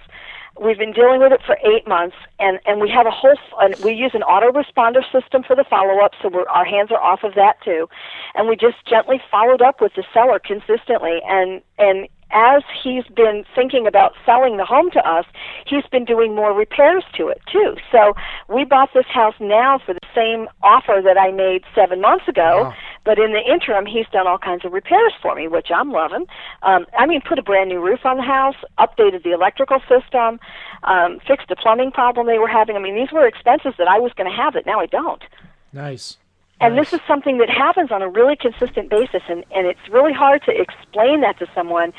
[0.59, 3.37] We've been dealing with it for eight months, and and we have a whole.
[3.61, 7.23] and we use an autoresponder system for the follow up, so our hands are off
[7.23, 7.87] of that too,
[8.33, 13.45] and we just gently followed up with the seller consistently, and and as he's been
[13.55, 15.25] thinking about selling the home to us,
[15.65, 17.75] he's been doing more repairs to it too.
[17.91, 18.13] So
[18.47, 22.63] we bought this house now for the same offer that I made seven months ago,
[22.63, 22.73] wow.
[23.05, 26.25] but in the interim, he's done all kinds of repairs for me, which I'm loving.
[26.63, 30.39] Um, I mean, put a brand new roof on the house, updated the electrical system,
[30.83, 32.75] um, fixed a plumbing problem they were having.
[32.75, 35.23] I mean, these were expenses that I was going to have that now I don't.
[35.73, 36.17] Nice.
[36.59, 36.89] And nice.
[36.89, 40.43] this is something that happens on a really consistent basis, and, and it's really hard
[40.43, 41.93] to explain that to someone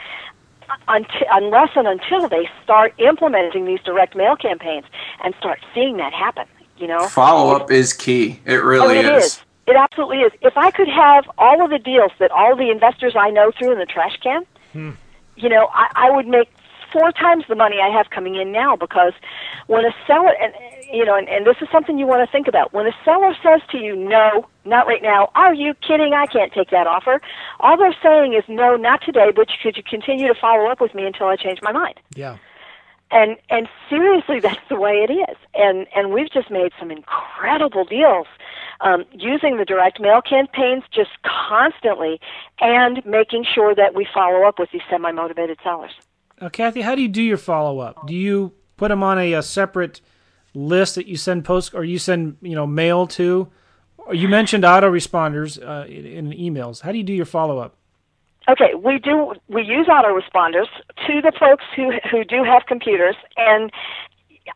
[0.88, 4.84] until, unless and until they start implementing these direct mail campaigns
[5.22, 6.46] and start seeing that happen.
[6.76, 8.40] You know, follow up is key.
[8.44, 9.24] It really oh, it is.
[9.24, 9.40] is.
[9.66, 10.32] It absolutely is.
[10.40, 13.72] If I could have all of the deals that all the investors I know threw
[13.72, 14.90] in the trash can, hmm.
[15.36, 16.48] you know, I, I would make
[16.92, 19.12] four times the money I have coming in now because
[19.66, 20.52] when a seller and
[20.92, 22.72] you know and, and this is something you want to think about.
[22.72, 25.30] When a seller says to you no not right now.
[25.34, 26.12] Are you kidding?
[26.12, 27.20] I can't take that offer.
[27.60, 30.94] All they're saying is no not today but could you continue to follow up with
[30.94, 32.00] me until I change my mind?
[32.14, 32.36] Yeah.
[33.10, 35.36] And and seriously that's the way it is.
[35.54, 38.26] And and we've just made some incredible deals
[38.80, 42.20] um, using the direct mail campaigns just constantly
[42.60, 45.92] and making sure that we follow up with these semi motivated sellers
[46.40, 48.06] uh, Kathy, how do you do your follow up?
[48.06, 50.00] Do you put them on a, a, separate
[50.54, 53.48] list that you send post or you send you know mail to?
[53.98, 56.80] Or you mentioned autoresponders uh, in, in emails.
[56.80, 57.76] How do you do your follow up?
[58.48, 59.34] Okay, we do.
[59.48, 60.68] We use autoresponders
[61.06, 63.70] to the folks who who do have computers, and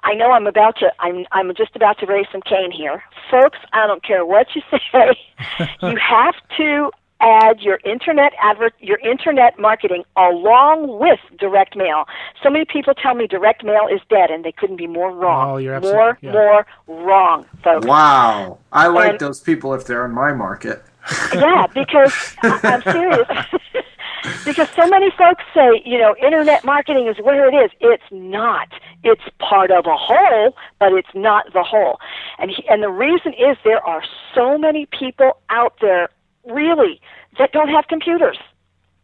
[0.03, 0.91] I know I'm about to.
[0.99, 3.59] I'm I'm just about to raise some cane here, folks.
[3.73, 5.19] I don't care what you say.
[5.83, 6.91] you have to
[7.23, 12.05] add your internet advert, your internet marketing along with direct mail.
[12.43, 15.53] So many people tell me direct mail is dead, and they couldn't be more wrong.
[15.53, 16.33] Oh, you're absolutely, more, yeah.
[16.33, 17.87] more wrong, folks.
[17.87, 20.83] Wow, I like and, those people if they're in my market.
[21.35, 23.29] yeah, because I'm serious.
[24.45, 27.71] because so many folks say, you know, internet marketing is where it is.
[27.81, 28.69] It's not.
[29.03, 31.99] It's part of a whole, but it's not the whole.
[32.39, 34.03] And he, and the reason is there are
[34.35, 36.09] so many people out there
[36.47, 37.01] really
[37.39, 38.39] that don't have computers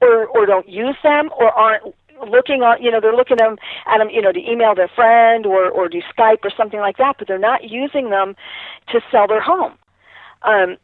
[0.00, 1.94] or or don't use them or aren't
[2.28, 5.46] looking on you know they're looking them at them you know to email their friend
[5.46, 8.34] or or do Skype or something like that but they're not using them
[8.88, 9.74] to sell their home
[10.42, 10.76] um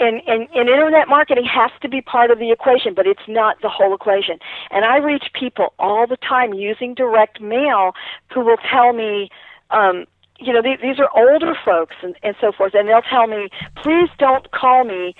[0.00, 3.60] and, and, and internet marketing has to be part of the equation, but it's not
[3.62, 4.38] the whole equation.
[4.70, 7.92] And I reach people all the time using direct mail
[8.32, 9.28] who will tell me,
[9.70, 10.06] um,
[10.38, 13.48] you know, these, these are older folks and, and so forth, and they'll tell me,
[13.76, 15.14] please don't call me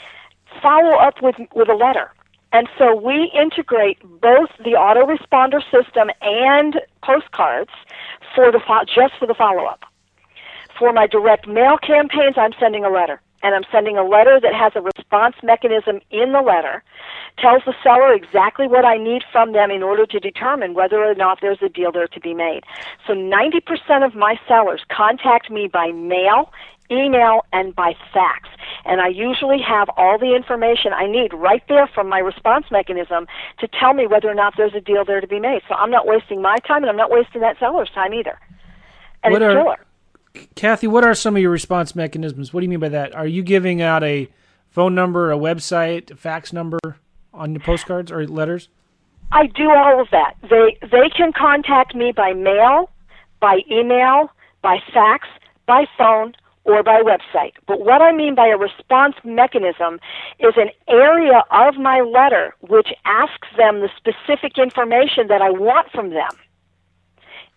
[0.63, 2.11] follow up with, with a letter.
[2.53, 7.71] And so we integrate both the autoresponder system and postcards
[8.35, 9.85] for the fo- just for the follow up.
[10.79, 13.21] For my direct mail campaigns, I'm sending a letter.
[13.43, 16.83] And I'm sending a letter that has a response mechanism in the letter,
[17.39, 21.15] tells the seller exactly what I need from them in order to determine whether or
[21.15, 22.63] not there's a deal there to be made.
[23.07, 26.51] So 90% of my sellers contact me by mail
[26.91, 28.49] email, and by fax.
[28.85, 33.27] And I usually have all the information I need right there from my response mechanism
[33.59, 35.63] to tell me whether or not there's a deal there to be made.
[35.69, 38.39] So I'm not wasting my time and I'm not wasting that seller's time either.
[39.23, 40.49] And what it's are, killer.
[40.55, 42.53] Kathy, what are some of your response mechanisms?
[42.53, 43.15] What do you mean by that?
[43.15, 44.29] Are you giving out a
[44.71, 46.79] phone number, a website, a fax number
[47.35, 48.69] on your postcards or letters?
[49.33, 50.35] I do all of that.
[50.43, 52.91] They they can contact me by mail,
[53.41, 54.31] by email,
[54.63, 55.29] by fax,
[55.67, 56.35] by phone,
[56.69, 57.53] or by website.
[57.67, 59.99] But what I mean by a response mechanism
[60.39, 65.91] is an area of my letter which asks them the specific information that I want
[65.91, 66.31] from them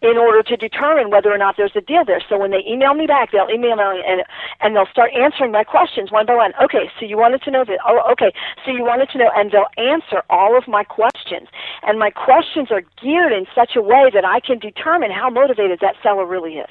[0.01, 2.21] in order to determine whether or not there's a deal there.
[2.27, 4.23] So when they email me back, they'll email me and
[4.59, 6.53] and they'll start answering my questions one by one.
[6.61, 7.77] Okay, so you wanted to know that.
[7.87, 8.33] Oh, okay,
[8.65, 11.49] so you wanted to know, and they'll answer all of my questions.
[11.83, 15.79] And my questions are geared in such a way that I can determine how motivated
[15.81, 16.69] that seller really is.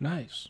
[0.00, 0.48] Nice.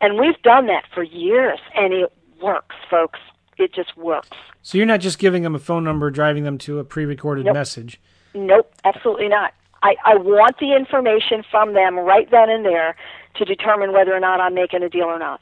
[0.00, 3.18] And we've done that for years, and it works, folks.
[3.56, 4.36] It just works.
[4.62, 7.54] So you're not just giving them a phone number, driving them to a pre-recorded nope.
[7.54, 8.00] message.
[8.34, 9.54] Nope, absolutely not.
[9.82, 12.96] I, I want the information from them right then and there
[13.36, 15.40] to determine whether or not I'm making a deal or not.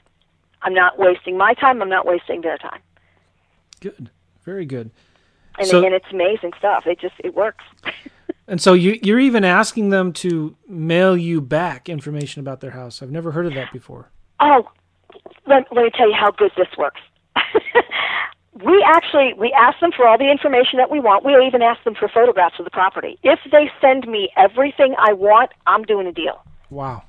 [0.62, 1.82] I'm not wasting my time.
[1.82, 2.80] I'm not wasting their time.
[3.80, 4.10] Good,
[4.44, 4.90] very good.
[5.58, 6.86] And, so, and it's amazing stuff.
[6.86, 7.64] It just it works.
[8.48, 13.02] and so you you're even asking them to mail you back information about their house.
[13.02, 14.10] I've never heard of that before.
[14.40, 14.68] Oh,
[15.46, 17.00] let, let me tell you how good this works.
[18.64, 21.24] we actually we ask them for all the information that we want.
[21.24, 23.18] We even ask them for photographs of the property.
[23.22, 26.42] If they send me everything I want, I'm doing a deal.
[26.70, 27.02] Wow.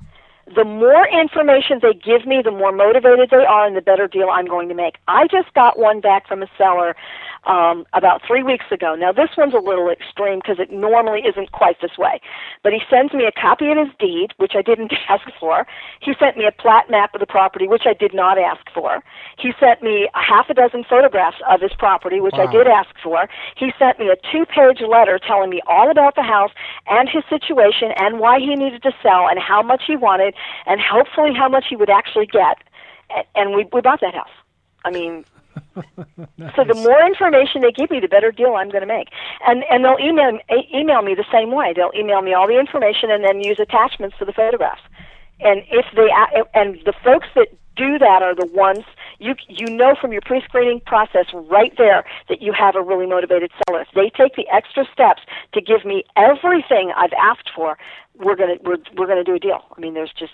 [0.54, 4.30] The more information they give me, the more motivated they are, and the better deal
[4.30, 4.96] I'm going to make.
[5.06, 6.96] I just got one back from a seller
[7.44, 8.94] um, about three weeks ago.
[8.94, 12.20] Now, this one's a little extreme because it normally isn't quite this way.
[12.62, 15.66] But he sends me a copy of his deed, which I didn't ask for.
[16.00, 19.02] He sent me a plat map of the property, which I did not ask for.
[19.38, 22.46] He sent me a half a dozen photographs of his property, which wow.
[22.46, 23.28] I did ask for.
[23.56, 26.50] He sent me a two page letter telling me all about the house
[26.86, 30.34] and his situation and why he needed to sell and how much he wanted
[30.66, 32.58] and hopefully how much he would actually get.
[33.34, 34.28] And we, we bought that house.
[34.84, 35.24] I mean,
[36.38, 36.54] nice.
[36.56, 39.08] So the more information they give me, the better deal I'm going to make.
[39.46, 40.38] And and they'll email
[40.74, 41.72] email me the same way.
[41.74, 44.82] They'll email me all the information and then use attachments to the photographs.
[45.40, 46.08] And if they
[46.54, 48.84] and the folks that do that are the ones
[49.20, 53.50] you you know from your pre-screening process right there that you have a really motivated
[53.64, 53.82] seller.
[53.82, 55.22] If they take the extra steps
[55.54, 57.78] to give me everything I've asked for,
[58.14, 59.62] we're gonna we're we're gonna do a deal.
[59.76, 60.32] I mean, there's just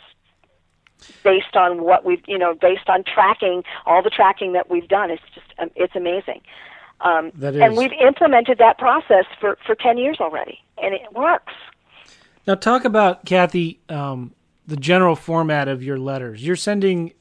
[1.23, 5.11] based on what we've you know based on tracking all the tracking that we've done.
[5.11, 6.40] It's just um, it's amazing.
[7.01, 7.61] Um, that is.
[7.61, 11.53] and we've implemented that process for for 10 years already and it works.
[12.47, 14.35] Now talk about kathy um,
[14.67, 16.45] the general format of your letters.
[16.45, 17.12] You're sending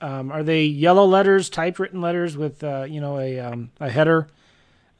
[0.00, 4.28] um, are they yellow letters typewritten letters with uh, you know a, um, a header?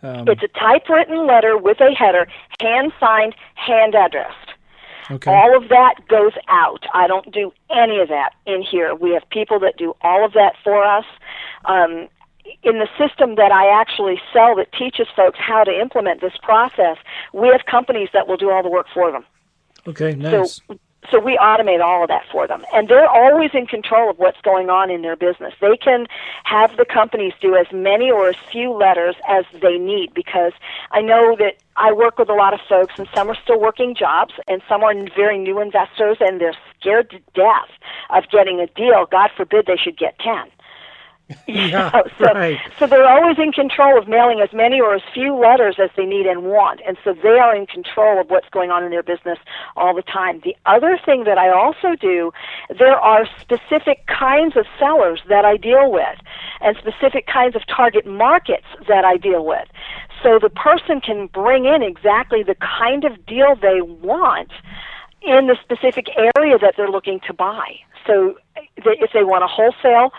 [0.02, 2.26] Um, it's a typewritten letter with a header
[2.60, 4.41] hand signed hand addressed
[5.12, 5.30] Okay.
[5.30, 6.84] All of that goes out.
[6.94, 8.94] I don't do any of that in here.
[8.94, 11.04] We have people that do all of that for us.
[11.66, 12.08] Um,
[12.62, 16.96] in the system that I actually sell that teaches folks how to implement this process,
[17.32, 19.24] we have companies that will do all the work for them.
[19.86, 20.60] Okay, nice.
[20.68, 20.78] So
[21.10, 24.40] so we automate all of that for them and they're always in control of what's
[24.42, 26.06] going on in their business they can
[26.44, 30.52] have the companies do as many or as few letters as they need because
[30.92, 33.94] i know that i work with a lot of folks and some are still working
[33.94, 37.70] jobs and some are very new investors and they're scared to death
[38.10, 39.06] of getting a deal.
[39.10, 40.50] God forbid they should get 10
[41.46, 42.58] yeah, so, right.
[42.78, 46.04] so they're always in control of mailing as many or as few letters as they
[46.04, 46.80] need and want.
[46.86, 49.38] And so they are in control of what's going on in their business
[49.76, 50.40] all the time.
[50.44, 52.32] The other thing that I also do,
[52.68, 56.18] there are specific kinds of sellers that I deal with
[56.60, 59.68] and specific kinds of target markets that I deal with.
[60.22, 64.52] So the person can bring in exactly the kind of deal they want
[65.22, 67.76] in the specific area that they're looking to buy.
[68.06, 70.12] So eh, if they want a wholesale,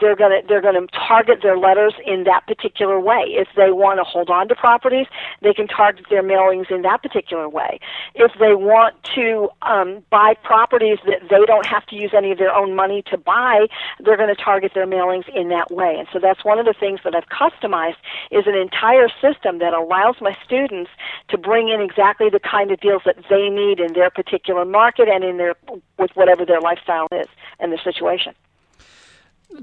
[0.00, 3.24] they're going to they're going to target their letters in that particular way.
[3.26, 5.06] If they want to hold on to properties,
[5.42, 7.80] they can target their mailings in that particular way.
[8.14, 12.38] If they want to um, buy properties that they don't have to use any of
[12.38, 13.66] their own money to buy,
[13.98, 15.96] they're going to target their mailings in that way.
[15.98, 19.74] And so that's one of the things that I've customized is an entire system that
[19.74, 20.90] allows my students
[21.28, 25.08] to bring in exactly the kind of deals that they need in their particular market
[25.08, 25.54] and in their
[25.98, 28.34] with whatever their lifestyle is and their situation.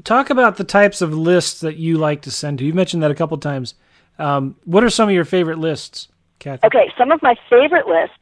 [0.03, 2.65] Talk about the types of lists that you like to send to.
[2.65, 3.73] You mentioned that a couple times.
[4.19, 6.07] Um, what are some of your favorite lists,
[6.39, 6.65] Kathy?
[6.67, 8.15] Okay, some of my favorite lists.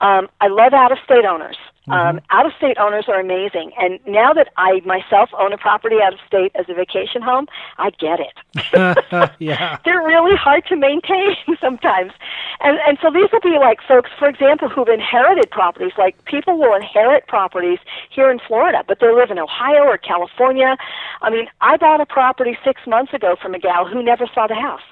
[0.00, 1.56] Um, I love out of state owners.
[1.86, 2.18] Um, mm-hmm.
[2.30, 3.72] out of state owners are amazing.
[3.78, 7.46] And now that I myself own a property out of state as a vacation home,
[7.76, 9.34] I get it.
[9.38, 9.78] yeah.
[9.84, 12.12] They're really hard to maintain sometimes.
[12.60, 15.92] And and so these will be like folks, for example, who've inherited properties.
[15.98, 17.78] Like people will inherit properties
[18.08, 20.76] here in Florida, but they live in Ohio or California.
[21.20, 24.46] I mean, I bought a property six months ago from a gal who never saw
[24.46, 24.82] the house.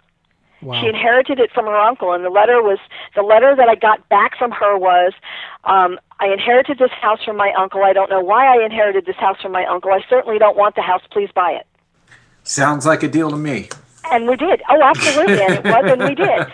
[0.63, 0.81] Wow.
[0.81, 2.79] She inherited it from her uncle, and the letter was
[3.17, 5.13] the letter that I got back from her was,
[5.65, 7.83] um, "I inherited this house from my uncle.
[7.83, 9.91] I don't know why I inherited this house from my uncle.
[9.93, 11.03] I certainly don't want the house.
[11.11, 11.67] Please buy it."
[12.45, 13.69] Sounds like a deal to me.
[14.11, 14.63] And we did.
[14.69, 16.47] Oh, absolutely, and it was, and we did.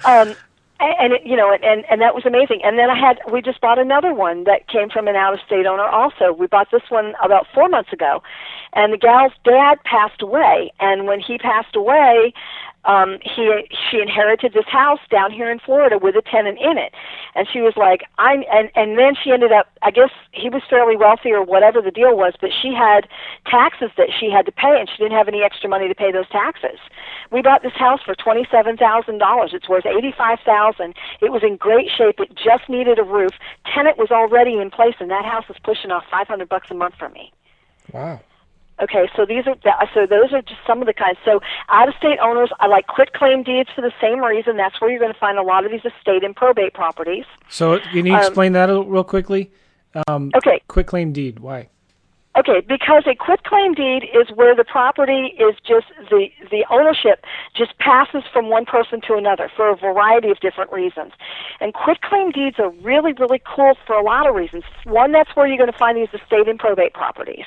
[0.04, 0.34] Um,
[0.80, 2.60] and it, you know, and and that was amazing.
[2.64, 5.40] And then I had we just bought another one that came from an out of
[5.44, 5.84] state owner.
[5.84, 8.22] Also, we bought this one about four months ago,
[8.72, 10.72] and the gal's dad passed away.
[10.80, 12.32] And when he passed away,
[12.84, 16.92] um he she inherited this house down here in Florida with a tenant in it.
[17.34, 20.62] And she was like I'm and and then she ended up I guess he was
[20.68, 23.08] fairly wealthy or whatever the deal was but she had
[23.46, 26.10] taxes that she had to pay and she didn't have any extra money to pay
[26.12, 26.78] those taxes.
[27.30, 32.18] We bought this house for $27,000 it's worth 85,000 it was in great shape.
[32.18, 33.32] It just needed a roof.
[33.74, 36.94] Tenant was already in place and that house was pushing off 500 bucks a month
[36.98, 37.32] for me.
[37.92, 38.20] Wow
[38.82, 39.56] Okay, so these are
[39.92, 41.18] so those are just some of the kinds.
[41.24, 44.56] So out of state owners, I like quit claim deeds for the same reason.
[44.56, 47.24] That's where you're going to find a lot of these estate and probate properties.
[47.48, 49.50] So can you um, explain that real quickly?
[50.08, 50.62] Um, okay.
[50.68, 51.40] Quit claim deed.
[51.40, 51.68] Why?
[52.38, 57.24] Okay, because a quit claim deed is where the property is just the the ownership
[57.56, 61.12] just passes from one person to another for a variety of different reasons.
[61.60, 64.62] And quit claim deeds are really really cool for a lot of reasons.
[64.84, 67.46] One, that's where you're going to find these estate and probate properties.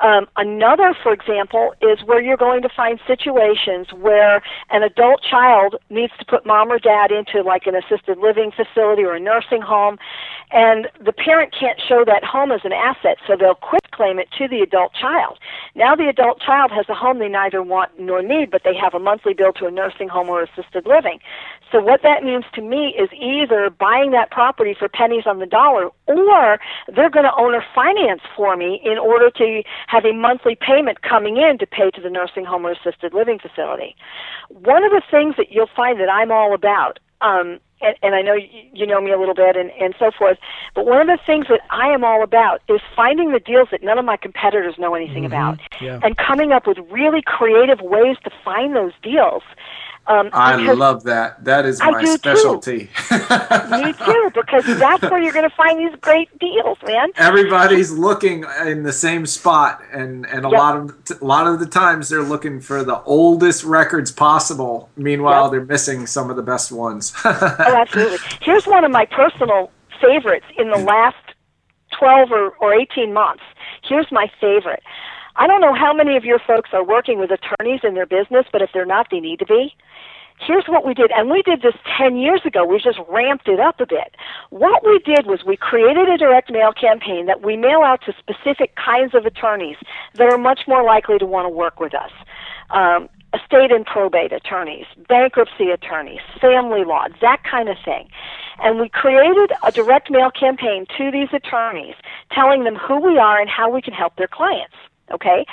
[0.00, 5.74] Um, another, for example, is where you're going to find situations where an adult child
[5.90, 9.60] needs to put mom or dad into like an assisted living facility or a nursing
[9.60, 9.98] home,
[10.52, 14.28] and the parent can't show that home as an asset, so they'll quit claim it
[14.38, 15.38] to the adult child.
[15.74, 18.94] Now the adult child has a home they neither want nor need, but they have
[18.94, 21.18] a monthly bill to a nursing home or assisted living.
[21.72, 25.46] So what that means to me is either buying that property for pennies on the
[25.46, 26.58] dollar or
[26.94, 31.02] they're going to own owner finance for me in order to have a monthly payment
[31.02, 33.96] coming in to pay to the nursing home or assisted living facility.
[34.48, 38.22] One of the things that you'll find that I'm all about um, and, and I
[38.22, 40.38] know you, you know me a little bit and, and so forth.
[40.74, 43.82] But one of the things that I am all about is finding the deals that
[43.82, 45.32] none of my competitors know anything mm-hmm.
[45.32, 46.00] about, yeah.
[46.02, 49.42] and coming up with really creative ways to find those deals.
[50.08, 51.44] Um, I love that.
[51.44, 52.88] That is my specialty.
[53.70, 57.10] Me too, because that's where you're going to find these great deals, man.
[57.16, 60.58] Everybody's looking in the same spot, and and a yep.
[60.58, 64.88] lot of a lot of the times they're looking for the oldest records possible.
[64.96, 65.50] Meanwhile, yep.
[65.50, 67.12] they're missing some of the best ones.
[67.26, 68.18] oh, absolutely.
[68.40, 71.16] Here's one of my personal favorites in the last
[71.98, 73.42] 12 or, or 18 months.
[73.82, 74.82] Here's my favorite.
[75.38, 78.46] I don't know how many of your folks are working with attorneys in their business,
[78.50, 79.72] but if they're not, they need to be.
[80.40, 82.64] Here's what we did, and we did this 10 years ago.
[82.64, 84.16] We just ramped it up a bit.
[84.50, 88.14] What we did was we created a direct mail campaign that we mail out to
[88.18, 89.76] specific kinds of attorneys
[90.14, 92.10] that are much more likely to want to work with us.
[92.70, 98.08] Um, estate and probate attorneys, bankruptcy attorneys, family law, that kind of thing.
[98.60, 101.94] And we created a direct mail campaign to these attorneys
[102.32, 104.74] telling them who we are and how we can help their clients
[105.12, 105.44] okay?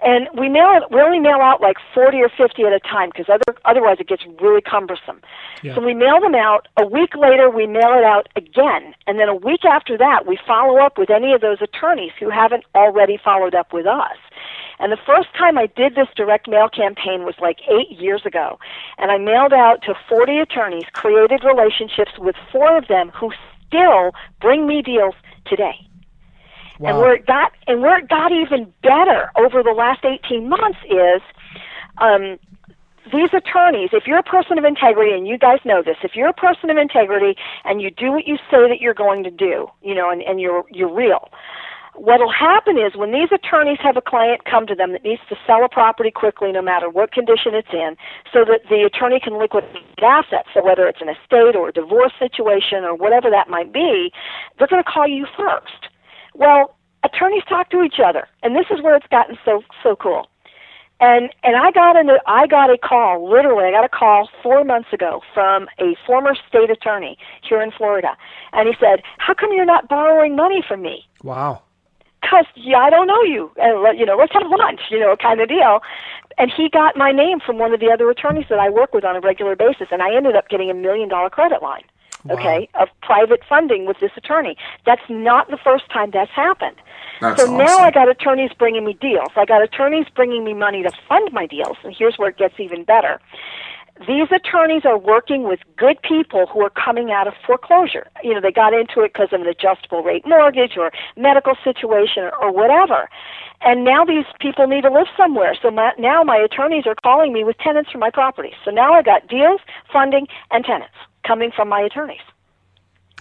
[0.00, 3.10] And we mail it, we only mail out like 40 or 50 at a time
[3.10, 5.20] because other, otherwise it gets really cumbersome.
[5.62, 5.74] Yeah.
[5.74, 6.68] So we mail them out.
[6.76, 8.94] A week later, we mail it out again.
[9.08, 12.30] And then a week after that, we follow up with any of those attorneys who
[12.30, 14.16] haven't already followed up with us.
[14.78, 18.60] And the first time I did this direct mail campaign was like eight years ago.
[18.98, 23.32] And I mailed out to 40 attorneys, created relationships with four of them who
[23.66, 25.87] still bring me deals today.
[26.78, 26.90] Wow.
[26.90, 30.78] And where it got and where it got even better over the last 18 months
[30.88, 31.22] is
[31.98, 32.38] um,
[33.12, 36.28] these attorneys, if you're a person of integrity, and you guys know this, if you're
[36.28, 39.68] a person of integrity and you do what you say that you're going to do,
[39.82, 41.30] you know, and, and you're you're real,
[41.94, 45.36] what'll happen is when these attorneys have a client come to them that needs to
[45.46, 47.96] sell a property quickly, no matter what condition it's in,
[48.32, 50.48] so that the attorney can liquidate assets.
[50.54, 54.12] So whether it's an estate or a divorce situation or whatever that might be,
[54.58, 55.87] they're going to call you first.
[56.38, 60.28] Well, attorneys talk to each other, and this is where it's gotten so so cool.
[61.00, 64.64] And and I got a I got a call literally I got a call four
[64.64, 68.16] months ago from a former state attorney here in Florida,
[68.52, 71.62] and he said, "How come you're not borrowing money from me?" Wow.
[72.22, 75.40] Because yeah, I don't know you, and you know, let's have lunch, you know, kind
[75.40, 75.80] of deal.
[76.36, 79.04] And he got my name from one of the other attorneys that I work with
[79.04, 81.82] on a regular basis, and I ended up getting a million dollar credit line
[82.30, 84.56] okay, of private funding with this attorney.
[84.86, 86.76] That's not the first time that's happened.
[87.20, 87.58] That's so awesome.
[87.58, 89.30] now I got attorneys bringing me deals.
[89.36, 92.58] I got attorneys bringing me money to fund my deals, and here's where it gets
[92.58, 93.20] even better.
[94.06, 98.06] these attorneys are working with good people who are coming out of foreclosure.
[98.22, 102.24] You know, they got into it because of an adjustable rate mortgage or medical situation
[102.24, 103.08] or, or whatever.
[103.60, 105.56] And now these people need to live somewhere.
[105.60, 108.52] So my, now my attorneys are calling me with tenants for my property.
[108.64, 109.60] So now I got deals,
[109.92, 110.94] funding, and tenants
[111.28, 112.26] coming from my attorneys.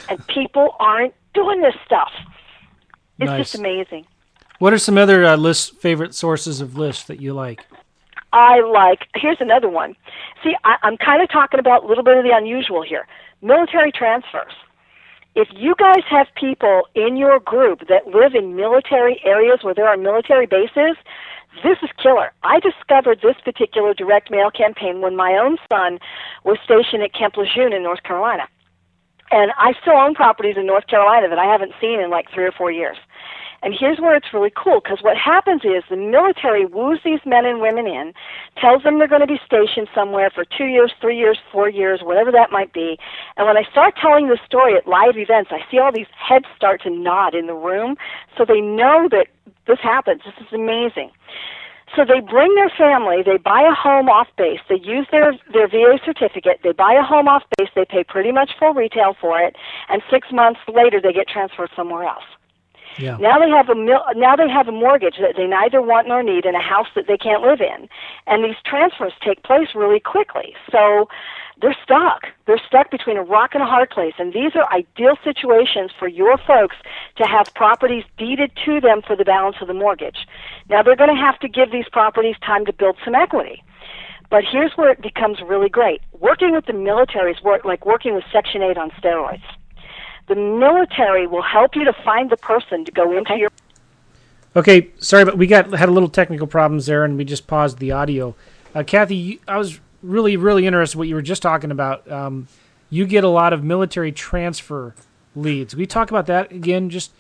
[0.09, 2.11] And people aren't doing this stuff.
[3.19, 3.39] It's Nice.
[3.51, 4.05] just amazing.
[4.59, 7.65] What are some other uh, list favorite sources of lists that you like?
[8.33, 9.07] I like.
[9.15, 9.95] Here's another one.
[10.43, 13.07] See, I, I'm kind of talking about a little bit of the unusual here.
[13.41, 14.53] Military transfers.
[15.35, 19.87] If you guys have people in your group that live in military areas where there
[19.87, 20.95] are military bases,
[21.63, 22.31] this is killer.
[22.43, 25.99] I discovered this particular direct mail campaign when my own son
[26.43, 28.47] was stationed at Camp Lejeune in North Carolina.
[29.31, 32.45] And I still own properties in North Carolina that I haven't seen in like three
[32.45, 32.97] or four years.
[33.63, 37.45] And here's where it's really cool because what happens is the military woos these men
[37.45, 38.13] and women in,
[38.55, 42.01] tells them they're going to be stationed somewhere for two years, three years, four years,
[42.03, 42.99] whatever that might be.
[43.35, 46.45] And when I start telling the story at live events, I see all these heads
[46.55, 47.97] start to nod in the room
[48.37, 49.27] so they know that
[49.68, 50.22] this happens.
[50.26, 51.11] This is amazing.
[51.95, 55.68] So they bring their family, they buy a home off base, they use their, their
[55.68, 59.39] VA certificate, they buy a home off base, they pay pretty much full retail for
[59.39, 59.55] it,
[59.88, 62.26] and six months later they get transferred somewhere else.
[62.97, 63.17] Yeah.
[63.17, 66.23] Now they have a mil- now they have a mortgage that they neither want nor
[66.23, 67.87] need and a house that they can't live in,
[68.25, 70.55] and these transfers take place really quickly.
[70.71, 71.07] So
[71.61, 72.27] they're stuck.
[72.45, 76.07] They're stuck between a rock and a hard place, and these are ideal situations for
[76.07, 76.75] your folks
[77.17, 80.27] to have properties deeded to them for the balance of the mortgage.
[80.69, 83.63] Now they're going to have to give these properties time to build some equity.
[84.29, 86.01] But here's where it becomes really great.
[86.19, 89.43] Working with the military is work, like working with Section 8 on steroids.
[90.28, 93.49] The military will help you to find the person to go into your
[94.55, 97.78] Okay, sorry, but we got had a little technical problems there, and we just paused
[97.78, 98.36] the audio.
[98.73, 102.09] Uh, Kathy, you, I was really, really interested what you were just talking about.
[102.11, 102.47] Um,
[102.89, 104.95] you get a lot of military transfer
[105.36, 105.75] leads.
[105.75, 106.89] We talk about that again.
[106.89, 107.11] Just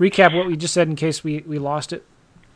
[0.00, 2.06] recap what we just said in case we, we lost it.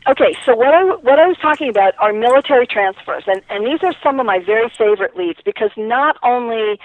[0.07, 3.79] Okay, so what I what I was talking about are military transfers, and and these
[3.83, 6.79] are some of my very favorite leads because not only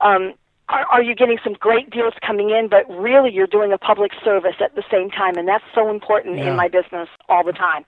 [0.00, 0.34] um,
[0.68, 4.12] are, are you getting some great deals coming in, but really you're doing a public
[4.24, 6.50] service at the same time, and that's so important Yeah.
[6.50, 7.84] in my business all the time.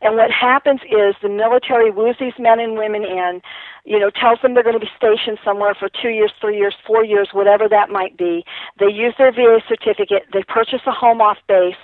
[0.00, 3.42] And what happens is the military woos these men and women in,
[3.84, 6.74] you know, tells them they're going to be stationed somewhere for two years, three years,
[6.86, 8.44] four years, whatever that might be.
[8.78, 10.26] They use their VA certificate.
[10.32, 11.74] They purchase a home off base.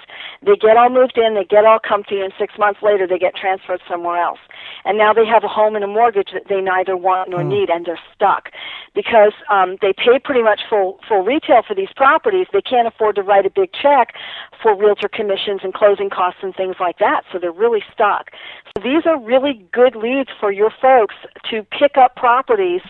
[0.45, 1.35] They get all moved in.
[1.35, 4.39] They get all comfy, and six months later they get transferred somewhere else.
[4.85, 7.71] And now they have a home and a mortgage that they neither want nor need,
[7.71, 8.51] and they're stuck
[8.95, 12.47] because um, they pay pretty much full full retail for these properties.
[12.53, 14.15] They can't afford to write a big check
[14.63, 17.23] for realtor commissions and closing costs and things like that.
[17.33, 18.31] So they're really stuck.
[18.77, 21.15] So these are really good leads for your folks
[21.51, 22.83] to pick up properties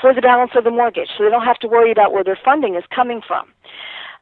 [0.00, 2.38] for the balance of the mortgage, so they don't have to worry about where their
[2.42, 3.46] funding is coming from.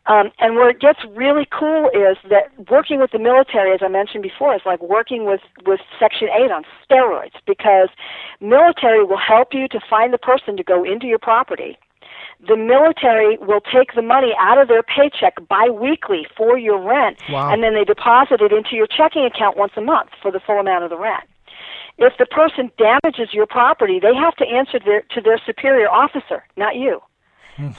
[0.06, 3.88] Um, and where it gets really cool is that working with the military, as I
[3.88, 7.88] mentioned before, is like working with, with Section 8 on steroids because
[8.40, 11.78] military will help you to find the person to go into your property.
[12.46, 17.50] The military will take the money out of their paycheck biweekly for your rent, Wow.
[17.50, 20.60] and then they deposit it into your checking account once a month for the full
[20.60, 21.24] amount of the rent.
[21.96, 26.44] If the person damages your property, they have to answer their, to their superior officer,
[26.58, 27.00] not you.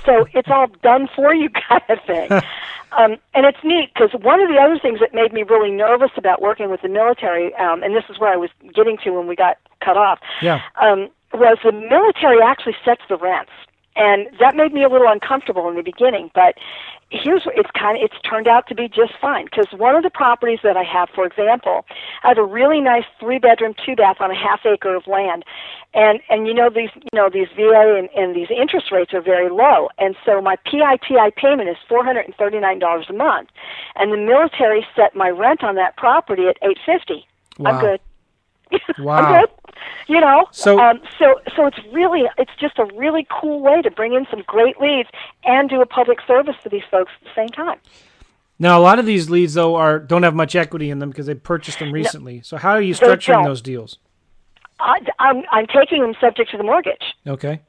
[0.06, 2.32] So it's all done for you kind of thing.
[2.98, 6.12] um, and it's neat because one of the other things that made me really nervous
[6.18, 9.28] about working with the military, um, and this is where I was getting to when
[9.28, 10.62] we got cut off, Yeah.
[10.82, 13.52] um, was the military actually sets the rents.
[13.96, 16.56] And that made me a little uncomfortable in the beginning, but
[17.12, 20.04] here's what it's kind of it's turned out to be just fine because one of
[20.04, 21.86] the properties that I have, for example,
[22.24, 25.46] I have a really nice three bedroom, two bath on a half acre of land,
[25.94, 29.22] and and you know these you know these VA and, and these interest rates are
[29.22, 33.14] very low, and so my PITI payment is four hundred and thirty nine dollars a
[33.14, 33.50] month,
[33.96, 37.26] and the military set my rent on that property at eight fifty.
[37.58, 37.72] Wow.
[37.72, 38.00] I'm good.
[38.98, 39.18] Wow.
[39.18, 39.50] I'm good.
[40.08, 43.90] You know, So- um, so so it's really it's just a really cool way to
[43.90, 45.10] bring in some great leads
[45.44, 47.80] and do a public service to these folks at the same time.
[48.58, 51.26] Now, a lot of these leads though are don't have much equity in them because
[51.26, 52.42] they purchased them recently.
[52.44, 53.98] So how are you structuring those deals?
[54.80, 57.04] I, I'm I'm taking them subject to the mortgage.
[57.26, 57.62] Okay.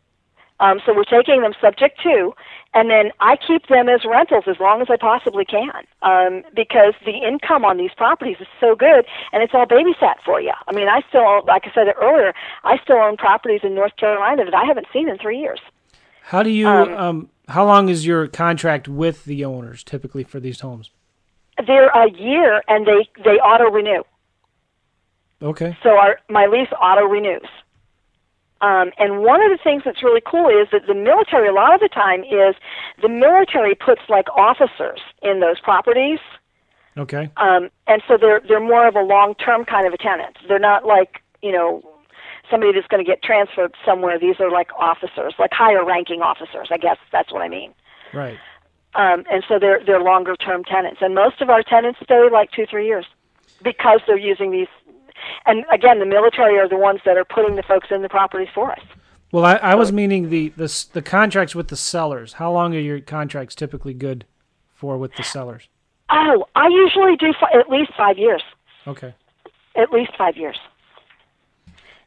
[0.59, 2.33] Um, so we're taking them subject to,
[2.77, 6.93] and then I keep them as rentals as long as I possibly can, um, because
[7.07, 10.53] the income on these properties is so good, and it's all babysat for you.
[10.69, 13.97] I mean, I still, own, like I said earlier, I still own properties in North
[13.97, 15.59] Carolina that I haven't seen in three years.
[16.21, 20.61] How do you um, how long is your contract with the owners typically for these
[20.61, 20.91] homes?
[21.67, 24.03] They're a year, and they they auto renew.
[25.41, 25.79] Okay.
[25.83, 27.49] So our my lease auto renews.
[28.61, 31.75] Um, and one of the things that's really cool is that the military, a lot
[31.75, 32.55] of the time, is
[33.03, 36.21] the military puts like officers in those properties.
[36.97, 37.31] Okay.
[37.37, 40.39] Um, and so they're they're more of a long term kind of a tenant.
[40.49, 41.83] They're not like you know
[42.51, 44.19] somebody that's going to get transferred somewhere.
[44.19, 46.69] These are like officers, like higher ranking officers.
[46.71, 47.75] I guess that's what I mean.
[48.15, 48.39] Right.
[48.95, 52.51] Um, and so they're they're longer term tenants, and most of our tenants stay like
[52.53, 53.05] two three years
[53.63, 54.69] because they're using these
[55.47, 58.49] and again, the military are the ones that are putting the folks in the properties
[58.55, 58.81] for us.
[59.33, 62.35] Well, I, I was meaning the, the the contracts with the sellers.
[62.35, 64.25] How long are your contracts typically good
[64.75, 65.69] for with the sellers?
[66.11, 68.43] Oh, I usually do fi- at least five years.
[68.87, 69.15] Okay.
[69.75, 70.57] At least five years.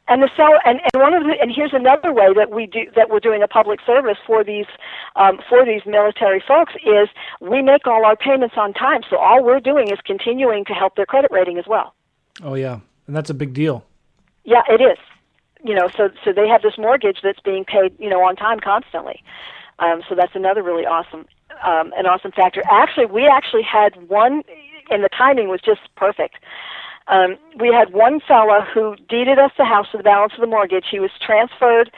[0.08, 2.86] And the seller, and, and one of the, and here's another way that we do
[2.96, 4.66] that we're doing a public service for these
[5.14, 7.08] um, for these military folks is
[7.40, 9.02] we make all our payments on time.
[9.08, 11.94] So all we're doing is continuing to help their credit rating as well.
[12.42, 12.80] Oh yeah,
[13.10, 13.84] and that's a big deal.
[14.44, 14.96] Yeah, it is.
[15.64, 18.60] You know, so so they have this mortgage that's being paid, you know, on time
[18.60, 19.20] constantly.
[19.80, 21.26] Um, so that's another really awesome,
[21.64, 22.62] um, an awesome factor.
[22.70, 24.44] Actually, we actually had one,
[24.90, 26.36] and the timing was just perfect.
[27.08, 30.46] Um, we had one fella who deeded us the house for the balance of the
[30.46, 30.84] mortgage.
[30.88, 31.90] He was transferred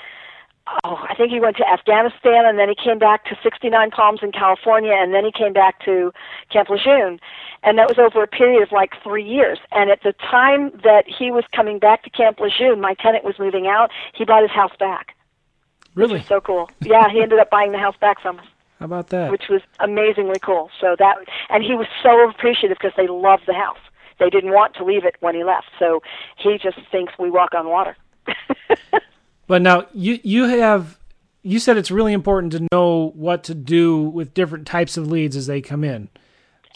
[0.85, 4.21] oh, I think he went to Afghanistan and then he came back to 69 Palms
[4.23, 6.13] in California and then he came back to
[6.51, 7.19] Camp Lejeune.
[7.63, 9.59] And that was over a period of like three years.
[9.71, 13.39] And at the time that he was coming back to Camp Lejeune, my tenant was
[13.39, 13.91] moving out.
[14.15, 15.15] He bought his house back.
[15.95, 16.23] Really?
[16.23, 16.71] So cool.
[16.81, 18.47] Yeah, he ended up buying the house back from us.
[18.79, 19.31] How about that?
[19.31, 20.71] Which was amazingly cool.
[20.81, 21.17] So that,
[21.51, 23.79] and he was so appreciative because they loved the house.
[24.19, 25.67] They didn't want to leave it when he left.
[25.79, 26.03] So
[26.37, 27.97] he just thinks we walk on water.
[29.47, 30.99] But now you you have
[31.43, 35.37] you said it's really important to know what to do with different types of leads
[35.37, 36.09] as they come in.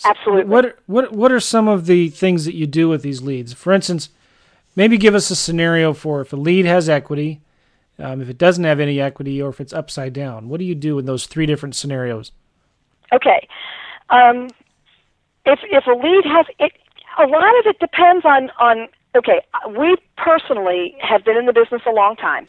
[0.04, 0.44] Absolutely.
[0.44, 3.52] What what what are some of the things that you do with these leads?
[3.52, 4.10] For instance,
[4.74, 7.40] maybe give us a scenario for if a lead has equity,
[7.98, 10.48] um, if it doesn't have any equity, or if it's upside down.
[10.48, 12.32] What do you do in those three different scenarios?
[13.12, 13.48] Okay.
[14.10, 14.48] Um,
[15.46, 16.72] if if a lead has it,
[17.18, 19.40] a lot of it depends on on okay,
[19.78, 22.48] we personally have been in the business a long time.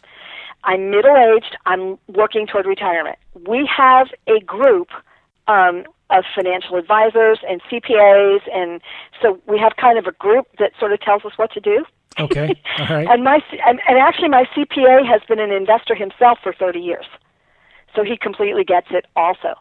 [0.63, 1.57] I'm middle aged.
[1.65, 3.17] I'm working toward retirement.
[3.47, 4.89] We have a group
[5.47, 8.81] um, of financial advisors and CPAs, and
[9.21, 11.85] so we have kind of a group that sort of tells us what to do.
[12.19, 13.07] Okay, all right.
[13.07, 17.05] and my and, and actually, my CPA has been an investor himself for 30 years
[17.97, 19.55] so he completely gets it also.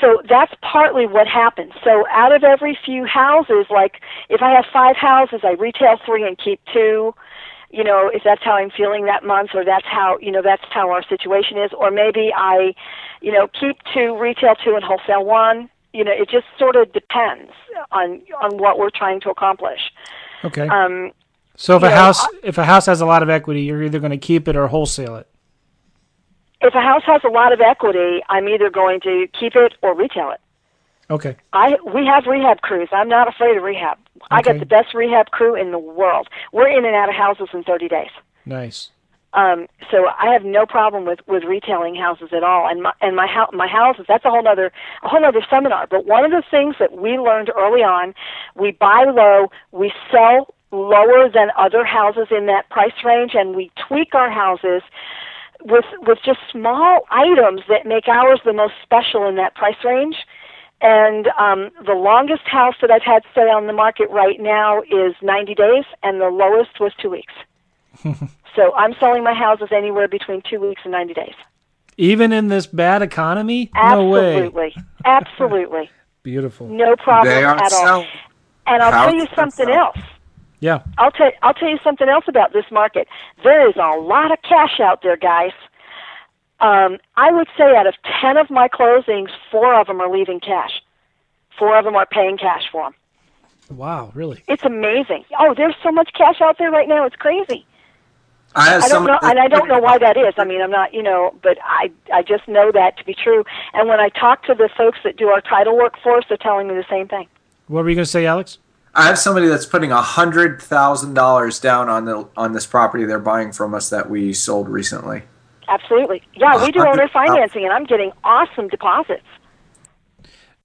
[0.00, 1.72] So that's partly what happens.
[1.84, 6.26] So out of every few houses, like if I have five houses, I retail three
[6.26, 7.14] and keep two.
[7.70, 10.62] You know, if that's how I'm feeling that month, or that's how you know that's
[10.70, 12.72] how our situation is, or maybe I,
[13.20, 15.68] you know, keep two, retail two, and wholesale one.
[15.92, 17.52] You know, it just sort of depends
[17.92, 19.80] on on what we're trying to accomplish.
[20.44, 20.68] Okay.
[20.68, 21.12] Um,
[21.56, 23.98] so if a know, house if a house has a lot of equity, you're either
[23.98, 25.26] going to keep it or wholesale it
[26.64, 29.94] if a house has a lot of equity, I'm either going to keep it or
[29.94, 30.40] retail it.
[31.10, 31.36] Okay.
[31.52, 32.88] I we have rehab crews.
[32.90, 33.98] I'm not afraid of rehab.
[34.16, 34.26] Okay.
[34.30, 36.28] I got the best rehab crew in the world.
[36.52, 38.10] We're in and out of houses in 30 days.
[38.46, 38.90] Nice.
[39.34, 42.68] Um, so I have no problem with with retailing houses at all.
[42.68, 45.86] And my and my house my houses that's a whole other a whole other seminar.
[45.88, 48.14] But one of the things that we learned early on,
[48.54, 53.70] we buy low, we sell lower than other houses in that price range, and we
[53.88, 54.82] tweak our houses
[55.64, 60.16] with with just small items that make ours the most special in that price range.
[60.80, 65.14] And um, the longest house that I've had stay on the market right now is
[65.22, 67.32] 90 days, and the lowest was two weeks.
[68.54, 71.34] so I'm selling my houses anywhere between two weeks and 90 days.
[71.96, 73.70] Even in this bad economy?
[73.74, 74.74] Absolutely.
[74.76, 75.90] No Absolutely.
[76.22, 76.68] Beautiful.
[76.68, 78.04] No problem at all.
[78.66, 79.98] And I'll tell you something else.
[80.64, 80.80] Yeah.
[80.96, 83.06] I'll tell I'll tell you something else about this market.
[83.42, 85.52] There is a lot of cash out there, guys.
[86.60, 87.92] Um, I would say out of
[88.22, 90.80] ten of my closings, four of them are leaving cash.
[91.58, 92.94] Four of them are paying cash for them.
[93.76, 94.42] Wow, really?
[94.48, 95.26] It's amazing.
[95.38, 97.04] Oh, there's so much cash out there right now.
[97.04, 97.66] It's crazy.
[98.54, 100.32] I, I don't know, and I don't know why that is.
[100.38, 103.44] I mean, I'm not, you know, but I I just know that to be true.
[103.74, 106.38] And when I talk to the folks that do our title work for us, they're
[106.38, 107.26] telling me the same thing.
[107.66, 108.60] What were you going to say, Alex?
[108.96, 113.04] I have somebody that's putting a hundred thousand dollars down on the on this property
[113.04, 115.22] they're buying from us that we sold recently.
[115.66, 119.24] Absolutely, yeah, we do owner financing, and I'm getting awesome deposits.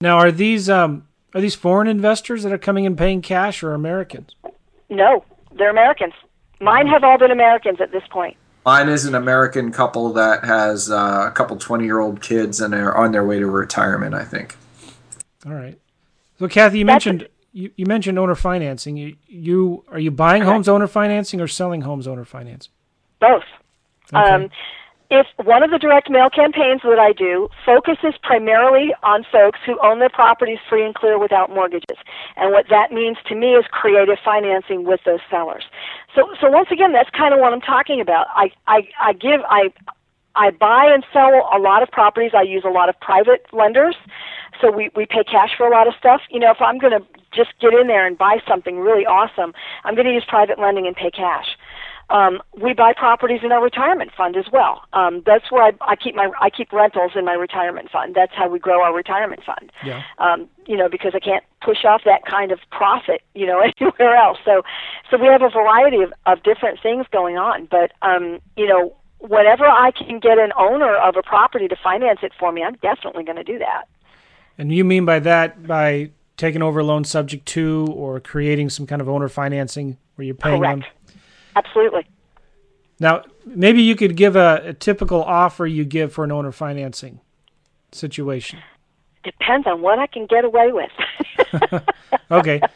[0.02, 3.74] Now, are these um, are these foreign investors that are coming and paying cash, or
[3.74, 4.36] Americans?
[4.90, 5.24] No,
[5.54, 6.14] they're Americans.
[6.60, 8.38] Mine have all been Americans at this point.
[8.66, 13.12] Mine is an American couple that has uh, a couple twenty-year-old kids and are on
[13.12, 14.14] their way to retirement.
[14.14, 14.56] I think.
[15.46, 15.80] All right.
[16.38, 18.98] So, Kathy, you That's mentioned you, you mentioned owner financing.
[18.98, 22.72] You, you are you buying homes owner financing or selling homes owner financing?
[23.20, 23.44] Both.
[24.14, 24.30] Okay.
[24.30, 24.50] Um,
[25.12, 29.80] if one of the direct mail campaigns that I do focuses primarily on folks who
[29.82, 31.98] own their properties free and clear without mortgages.
[32.38, 35.64] And what that means to me is creative financing with those sellers.
[36.16, 38.28] So so once again that's kind of what I'm talking about.
[38.36, 39.74] I I, I give I
[40.36, 42.32] I buy and sell a lot of properties.
[42.36, 43.96] I use a lot of private lenders.
[44.62, 46.22] So we, we pay cash for a lot of stuff.
[46.30, 49.54] You know, if I'm going to just get in there and buy something really awesome,
[49.84, 51.58] I'm going to use private lending and pay cash.
[52.10, 54.82] Um, we buy properties in our retirement fund as well.
[54.94, 58.16] Um, that's where I, I keep my I keep rentals in my retirement fund.
[58.16, 59.72] That's how we grow our retirement fund.
[59.86, 60.02] Yeah.
[60.18, 64.16] Um, you know, because I can't push off that kind of profit, you know, anywhere
[64.16, 64.40] else.
[64.44, 64.64] So,
[65.12, 67.68] so we have a variety of, of different things going on.
[67.70, 72.20] But, um, you know, whenever I can get an owner of a property to finance
[72.24, 73.88] it for me, I'm definitely going to do that.
[74.58, 78.88] And you mean by that by taking over a loan subject to or creating some
[78.88, 80.82] kind of owner financing where you're paying Correct.
[80.82, 81.18] them?
[81.56, 82.08] Absolutely.
[83.00, 87.20] Now, maybe you could give a, a, typical offer you give for an owner financing
[87.92, 88.60] situation.
[89.24, 91.84] Depends on what I can get away with.
[92.32, 92.62] okay.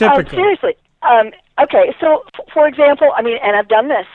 [0.00, 0.38] Uh, typical.
[0.38, 0.76] Seriously.
[1.02, 1.92] Um, okay.
[2.00, 4.06] So, f- for example, I mean, and I've done this.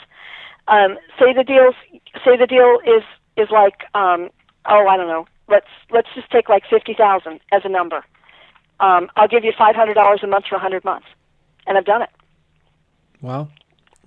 [0.70, 1.76] Um, say the deals.
[2.24, 3.04] Say the deal is
[3.36, 4.30] is like um,
[4.66, 5.28] oh I don't know.
[5.50, 8.06] Let's let's just take like fifty thousand as a number.
[8.80, 11.08] Um, I'll give you five hundred dollars a month for a hundred months,
[11.68, 12.10] and I've done it.
[13.22, 13.50] Wow.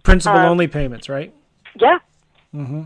[0.02, 1.32] Principal um, only payments, right?
[1.80, 1.98] Yeah.
[2.54, 2.82] Mm-hmm.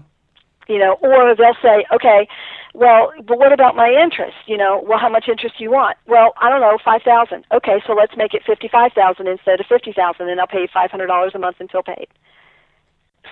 [0.69, 2.29] You know, or they'll say, okay,
[2.75, 4.37] well, but what about my interest?
[4.47, 5.97] You know, well, how much interest do you want?
[6.07, 7.45] Well, I don't know, five thousand.
[7.53, 10.69] Okay, so let's make it fifty-five thousand instead of fifty thousand, and I'll pay you
[10.73, 12.09] five hundred dollars a month until paid.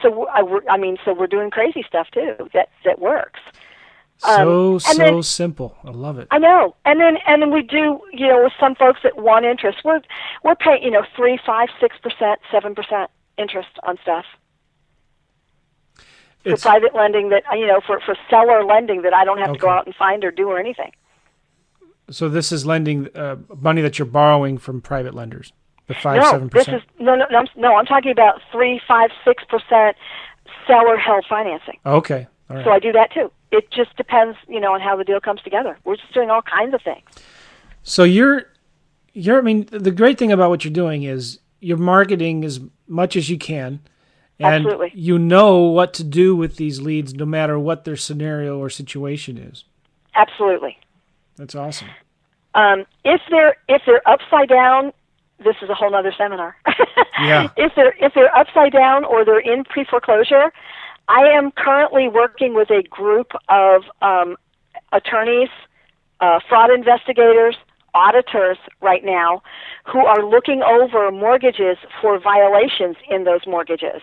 [0.03, 3.41] So I, I mean, so we're doing crazy stuff too that that works.
[4.19, 5.77] So um, so then, simple.
[5.85, 6.27] I love it.
[6.33, 6.75] I know.
[6.85, 10.01] And then and then we do, you know, with some folks that want interest, we're
[10.43, 14.25] we're paying, you know, three, five, six percent, seven percent interest on stuff.
[16.43, 19.51] For it's, private lending that you know, for for seller lending that I don't have
[19.51, 19.59] okay.
[19.59, 20.91] to go out and find or do or anything.
[22.11, 25.53] So this is lending uh, money that you're borrowing from private lenders.
[25.87, 26.83] The five no, seven percent.
[26.99, 27.39] No, no, no.
[27.39, 29.97] I'm, no, I'm talking about three, five, six percent
[30.67, 31.79] seller held financing.
[31.87, 32.27] Okay.
[32.49, 33.31] So I do that too.
[33.51, 35.79] It just depends, you know, on how the deal comes together.
[35.85, 37.05] We're just doing all kinds of things.
[37.83, 38.45] So you're,
[39.15, 39.39] you're.
[39.39, 43.31] I mean, the great thing about what you're doing is you're marketing as much as
[43.31, 43.81] you can,
[44.39, 44.93] and Absolutely.
[44.95, 49.39] you know what to do with these leads, no matter what their scenario or situation
[49.39, 49.65] is.
[50.15, 50.79] Absolutely.
[51.37, 51.89] That's awesome.
[52.55, 54.93] Um, if they're if they're upside down,
[55.39, 56.57] this is a whole other seminar.
[57.21, 57.49] yeah.
[57.57, 60.53] If they're if they're upside down or they're in pre foreclosure,
[61.09, 64.37] I am currently working with a group of um,
[64.93, 65.49] attorneys,
[66.21, 67.57] uh, fraud investigators,
[67.95, 69.43] auditors right now
[69.91, 74.03] who are looking over mortgages for violations in those mortgages.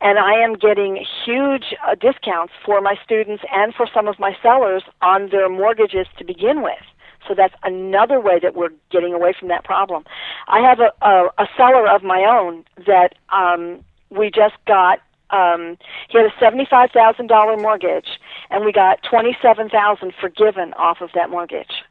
[0.00, 4.34] And I am getting huge uh, discounts for my students and for some of my
[4.42, 6.80] sellers on their mortgages to begin with.
[7.28, 10.04] So that's another way that we're getting away from that problem.
[10.48, 15.00] I have a, a, a seller of my own that um, we just got
[15.32, 15.76] um,
[16.08, 18.08] he had a seventy-five thousand dollar mortgage,
[18.50, 21.82] and we got twenty-seven thousand forgiven off of that mortgage.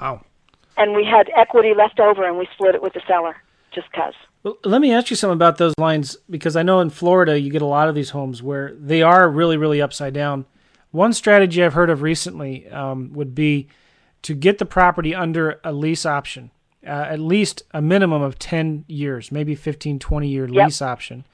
[0.00, 0.22] Wow!
[0.76, 3.36] And we had equity left over, and we split it with the seller
[3.72, 4.14] just cause.
[4.42, 7.50] Well, let me ask you something about those lines because I know in Florida you
[7.50, 10.46] get a lot of these homes where they are really, really upside down.
[10.90, 13.68] One strategy I've heard of recently um, would be
[14.22, 16.50] to get the property under a lease option,
[16.86, 20.66] uh, at least a minimum of 10 years, maybe 15, 20 year yep.
[20.66, 21.24] lease option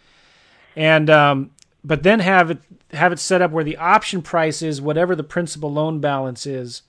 [0.77, 1.51] and um,
[1.85, 2.59] but then have it
[2.93, 6.83] have it set up where the option price is whatever the principal loan balance is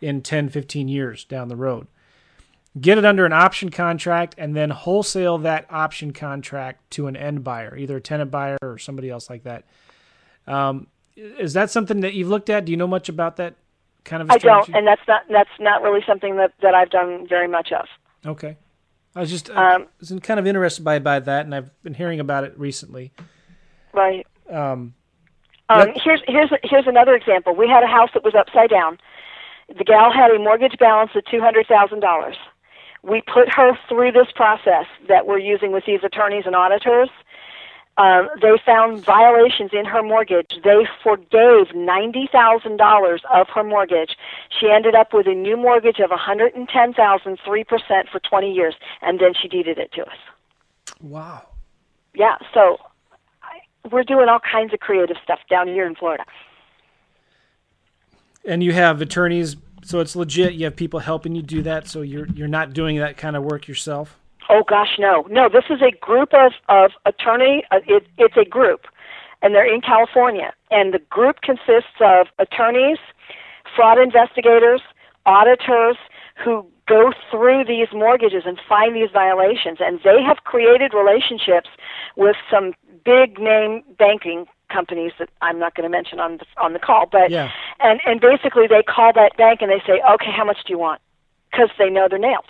[0.00, 1.86] in 10 15 years down the road.
[2.80, 7.44] Get it under an option contract and then wholesale that option contract to an end
[7.44, 9.64] buyer either a tenant buyer or somebody else like that.
[10.46, 12.64] Um, is that something that you've looked at?
[12.64, 13.54] Do you know much about that
[14.04, 17.26] kind of I don't and that's not that's not really something that, that I've done
[17.28, 17.86] very much of.
[18.26, 18.56] Okay
[19.14, 21.94] I was just um, I was kind of interested by by that, and I've been
[21.94, 23.12] hearing about it recently.
[23.92, 24.26] Right.
[24.50, 24.94] Um,
[25.68, 27.54] um, here's here's here's another example.
[27.54, 28.98] We had a house that was upside down.
[29.68, 32.36] The gal had a mortgage balance of two hundred thousand dollars.
[33.02, 37.10] We put her through this process that we're using with these attorneys and auditors,
[37.96, 40.58] um, they found violations in her mortgage.
[40.64, 44.16] They forgave ninety thousand dollars of her mortgage.
[44.58, 48.08] She ended up with a new mortgage of one hundred and ten thousand, three percent
[48.10, 50.16] for twenty years, and then she deeded it to us.
[51.00, 51.46] Wow.
[52.14, 52.36] Yeah.
[52.52, 52.78] So
[53.42, 56.24] I, we're doing all kinds of creative stuff down here in Florida.
[58.44, 60.54] And you have attorneys, so it's legit.
[60.54, 63.44] You have people helping you do that, so you're you're not doing that kind of
[63.44, 64.18] work yourself.
[64.48, 65.48] Oh gosh, no, no.
[65.48, 67.64] This is a group of of attorney.
[67.70, 68.86] Uh, it, it's a group,
[69.42, 70.52] and they're in California.
[70.70, 72.98] And the group consists of attorneys,
[73.74, 74.82] fraud investigators,
[75.26, 75.96] auditors
[76.42, 79.78] who go through these mortgages and find these violations.
[79.80, 81.70] And they have created relationships
[82.16, 82.74] with some
[83.04, 87.06] big name banking companies that I'm not going to mention on the on the call,
[87.10, 87.50] but yeah.
[87.80, 90.78] and and basically they call that bank and they say, okay, how much do you
[90.78, 91.00] want?
[91.50, 92.46] Because they know they're nailed.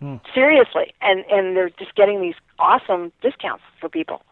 [0.00, 0.16] Hmm.
[0.34, 4.22] Seriously, and and they're just getting these awesome discounts for people.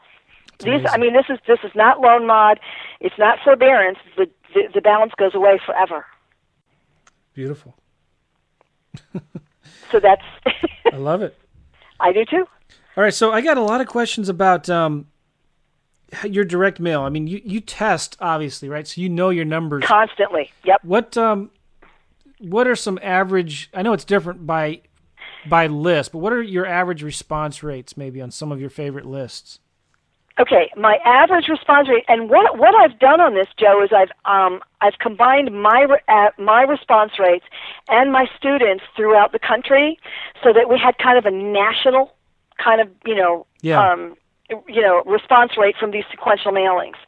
[0.58, 0.86] These, amazing.
[0.88, 2.60] I mean, this is this is not loan mod.
[3.00, 3.98] It's not forbearance.
[4.16, 6.04] The the, the balance goes away forever.
[7.32, 7.74] Beautiful.
[9.90, 10.22] so that's.
[10.92, 11.36] I love it.
[12.00, 12.46] I do too.
[12.96, 15.06] All right, so I got a lot of questions about um,
[16.24, 17.02] your direct mail.
[17.02, 18.86] I mean, you, you test obviously, right?
[18.86, 20.52] So you know your numbers constantly.
[20.64, 20.80] Yep.
[20.84, 21.50] What um,
[22.38, 23.70] what are some average?
[23.74, 24.82] I know it's different by
[25.48, 29.06] by list, but what are your average response rates maybe on some of your favorite
[29.06, 29.60] lists?
[30.36, 34.10] Okay, my average response rate, and what what I've done on this, Joe, is I've
[34.24, 37.44] um, I've combined my uh, my response rates
[37.88, 39.96] and my students throughout the country,
[40.42, 42.12] so that we had kind of a national
[42.58, 43.92] kind of you know yeah.
[43.92, 44.16] um,
[44.50, 46.98] you know response rate from these sequential mailings.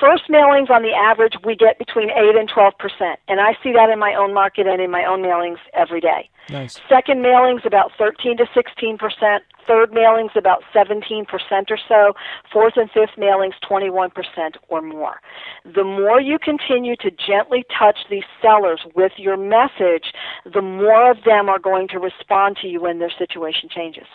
[0.00, 3.72] First mailings on the average we get between 8 and 12 percent, and I see
[3.72, 6.28] that in my own market and in my own mailings every day.
[6.50, 6.80] Nice.
[6.88, 9.44] Second mailings about 13 to 16 percent.
[9.64, 12.14] Third mailings about 17 percent or so.
[12.52, 15.20] Fourth and fifth mailings 21 percent or more.
[15.64, 20.12] The more you continue to gently touch these sellers with your message,
[20.44, 24.06] the more of them are going to respond to you when their situation changes.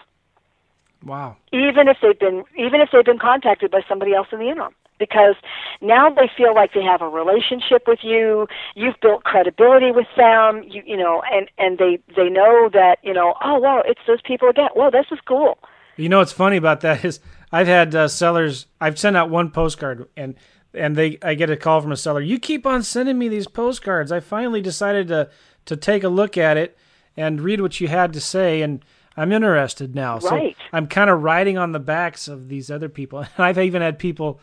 [1.05, 1.37] Wow.
[1.53, 4.75] Even if they've been even if they've been contacted by somebody else in the interim
[5.01, 5.35] because
[5.81, 10.63] now they feel like they have a relationship with you you've built credibility with them
[10.63, 14.21] you you know and and they they know that you know oh well it's those
[14.21, 15.57] people again well this is cool
[15.97, 17.19] you know what's funny about that is
[17.51, 20.35] i've had uh, sellers i've sent out one postcard and
[20.73, 23.47] and they i get a call from a seller you keep on sending me these
[23.47, 25.27] postcards i finally decided to
[25.65, 26.77] to take a look at it
[27.17, 28.85] and read what you had to say and
[29.17, 30.19] I'm interested now.
[30.19, 30.55] Right.
[30.57, 33.19] So I'm kind of riding on the backs of these other people.
[33.37, 34.39] And I've even had people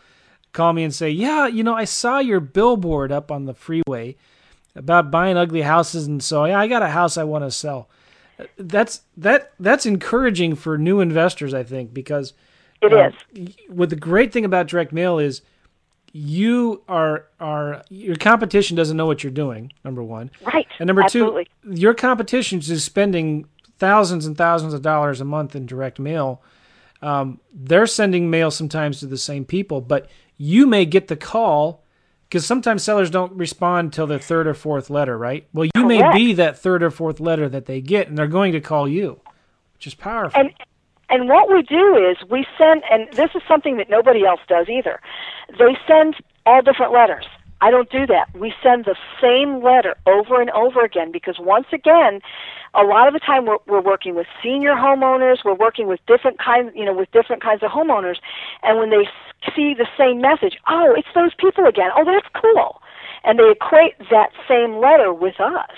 [0.53, 4.15] call me and say, "Yeah, you know, I saw your billboard up on the freeway
[4.75, 7.89] about buying ugly houses, and so yeah, I got a house I want to sell."
[8.57, 12.33] That's that that's encouraging for new investors, I think, because
[12.81, 13.55] it uh, is.
[13.67, 15.41] What the great thing about direct mail is
[16.13, 19.71] you are are your competition doesn't know what you're doing.
[19.83, 20.67] Number one, right?
[20.79, 21.47] And number Absolutely.
[21.63, 23.45] two, your competition is spending
[23.77, 26.41] thousands and thousands of dollars a month in direct mail.
[27.01, 30.09] Um, they're sending mail sometimes to the same people, but
[30.39, 31.83] you may get the call
[32.27, 35.47] because sometimes sellers don't respond till the third or fourth letter, right?
[35.53, 36.13] Well, you Correct.
[36.13, 38.87] may be that third or fourth letter that they get, and they're going to call
[38.87, 39.19] you,
[39.73, 40.39] which is powerful.
[40.39, 40.51] And
[41.11, 44.69] and what we do is we send, and this is something that nobody else does
[44.69, 45.01] either.
[45.57, 46.15] They send
[46.45, 47.25] all different letters.
[47.61, 48.33] I don't do that.
[48.35, 52.21] We send the same letter over and over again because once again,
[52.73, 56.39] a lot of the time we're, we're working with senior homeowners, we're working with different
[56.39, 58.17] kinds, you know, with different kinds of homeowners,
[58.63, 59.07] and when they
[59.55, 61.89] see the same message, oh, it's those people again.
[61.95, 62.81] Oh, that's cool,
[63.23, 65.75] and they equate that same letter with us.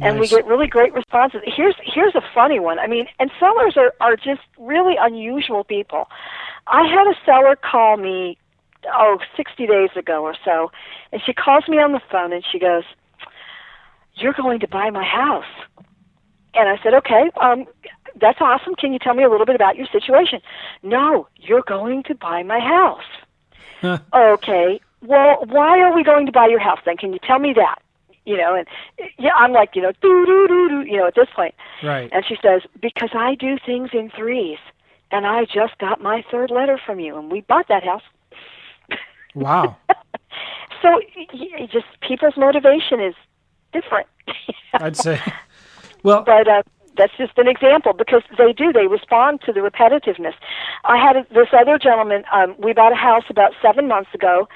[0.00, 0.32] And nice.
[0.32, 1.40] we get really great responses.
[1.44, 2.78] Here's here's a funny one.
[2.78, 6.08] I mean, and sellers are are just really unusual people.
[6.66, 8.38] I had a seller call me
[8.92, 10.70] oh, 60 days ago or so.
[11.12, 12.84] And she calls me on the phone and she goes,
[14.14, 15.44] You're going to buy my house.
[16.54, 17.66] And I said, Okay, um,
[18.20, 18.74] that's awesome.
[18.74, 20.40] Can you tell me a little bit about your situation?
[20.82, 24.00] No, you're going to buy my house.
[24.14, 26.96] okay, well, why are we going to buy your house then?
[26.96, 27.80] Can you tell me that?
[28.24, 28.66] You know, and
[29.18, 31.54] yeah, I'm like, you know, do do do doo, you know, at this point.
[31.82, 32.08] Right.
[32.10, 34.58] And she says, because I do things in threes,
[35.10, 38.02] and I just got my third letter from you, and we bought that house.
[39.34, 39.76] Wow.
[40.82, 41.00] so
[41.72, 43.14] just people's motivation is
[43.72, 44.06] different.
[44.74, 45.20] I'd say.
[46.02, 46.62] Well, but uh,
[46.96, 50.34] that's just an example because they do they respond to the repetitiveness.
[50.84, 52.24] I had this other gentleman.
[52.32, 54.48] Um, we bought a house about seven months ago.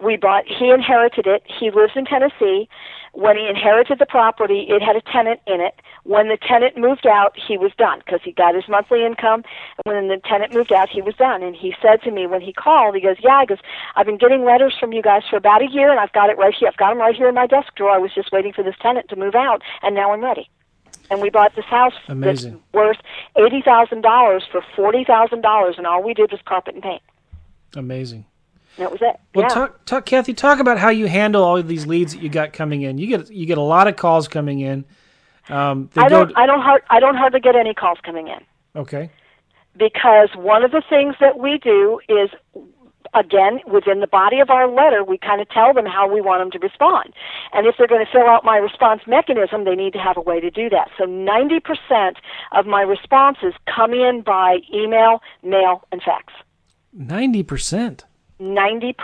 [0.00, 0.44] We bought.
[0.46, 1.42] He inherited it.
[1.46, 2.68] He lives in Tennessee.
[3.12, 5.80] When he inherited the property, it had a tenant in it.
[6.06, 9.42] When the tenant moved out, he was done because he got his monthly income.
[9.84, 11.42] And when the tenant moved out, he was done.
[11.42, 13.58] And he said to me when he called, he goes, "Yeah, I goes,
[13.96, 16.38] I've been getting letters from you guys for about a year, and I've got it
[16.38, 16.68] right here.
[16.68, 17.90] I've got them right here in my desk drawer.
[17.90, 20.48] I was just waiting for this tenant to move out, and now I'm ready."
[21.10, 22.52] and we bought this house Amazing.
[22.52, 22.96] that's worth
[23.36, 27.02] eighty thousand dollars for forty thousand dollars, and all we did was carpet and paint.
[27.74, 28.24] Amazing.
[28.78, 29.18] That was it.
[29.34, 29.48] Well, yeah.
[29.48, 30.34] talk, talk, Kathy.
[30.34, 32.98] Talk about how you handle all of these leads that you got coming in.
[32.98, 34.84] You get you get a lot of calls coming in.
[35.48, 36.36] Um, I don't.
[36.36, 36.60] I don't.
[36.60, 38.40] Hard, I don't hardly get any calls coming in.
[38.74, 39.10] Okay.
[39.76, 42.30] Because one of the things that we do is
[43.14, 46.40] again, within the body of our letter, we kind of tell them how we want
[46.40, 47.12] them to respond.
[47.52, 50.20] And if they're going to fill out my response mechanism, they need to have a
[50.20, 50.90] way to do that.
[50.98, 52.16] So 90%
[52.52, 56.32] of my responses come in by email, mail, and fax.
[56.98, 58.04] 90%?
[58.40, 58.94] 90%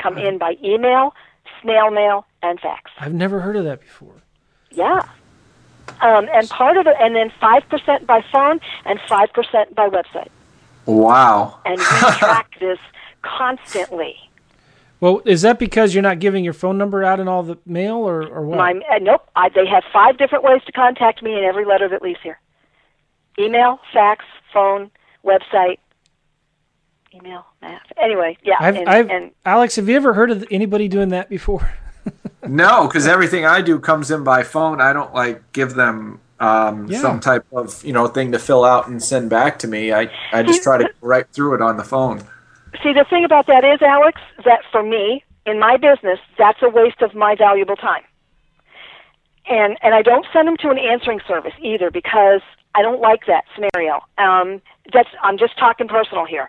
[0.00, 1.14] come in by email,
[1.62, 2.90] snail mail, and fax.
[2.98, 4.22] I've never heard of that before.
[4.70, 5.08] Yeah.
[6.00, 10.28] Um, and part of it, and then 5% by phone and 5% by website.
[10.86, 11.58] Wow.
[11.64, 11.84] And we
[12.18, 12.78] track this
[13.22, 14.16] constantly.
[15.00, 17.96] Well, is that because you're not giving your phone number out in all the mail,
[17.96, 18.58] or, or what?
[18.58, 19.28] My, uh, nope.
[19.36, 22.40] I, they have five different ways to contact me in every letter that leaves here
[23.38, 24.90] email, fax, phone,
[25.24, 25.78] website,
[27.14, 27.82] email, math.
[27.96, 28.56] Anyway, yeah.
[28.58, 31.72] I've, and, I've, and Alex, have you ever heard of anybody doing that before?
[32.48, 34.80] no, because everything I do comes in by phone.
[34.80, 37.00] I don't like give them um, Yeah.
[37.00, 39.92] some type of you know thing to fill out and send back to me.
[39.92, 42.20] I, I just try to go right through it on the phone.
[42.82, 46.68] See, the thing about that is, Alex, that for me, in my business, that's a
[46.68, 48.02] waste of my valuable time.
[49.48, 52.42] And and I don't send them to an answering service either because
[52.74, 54.00] I don't like that scenario.
[54.18, 54.60] Um,
[54.92, 56.48] that's I'm just talking personal here.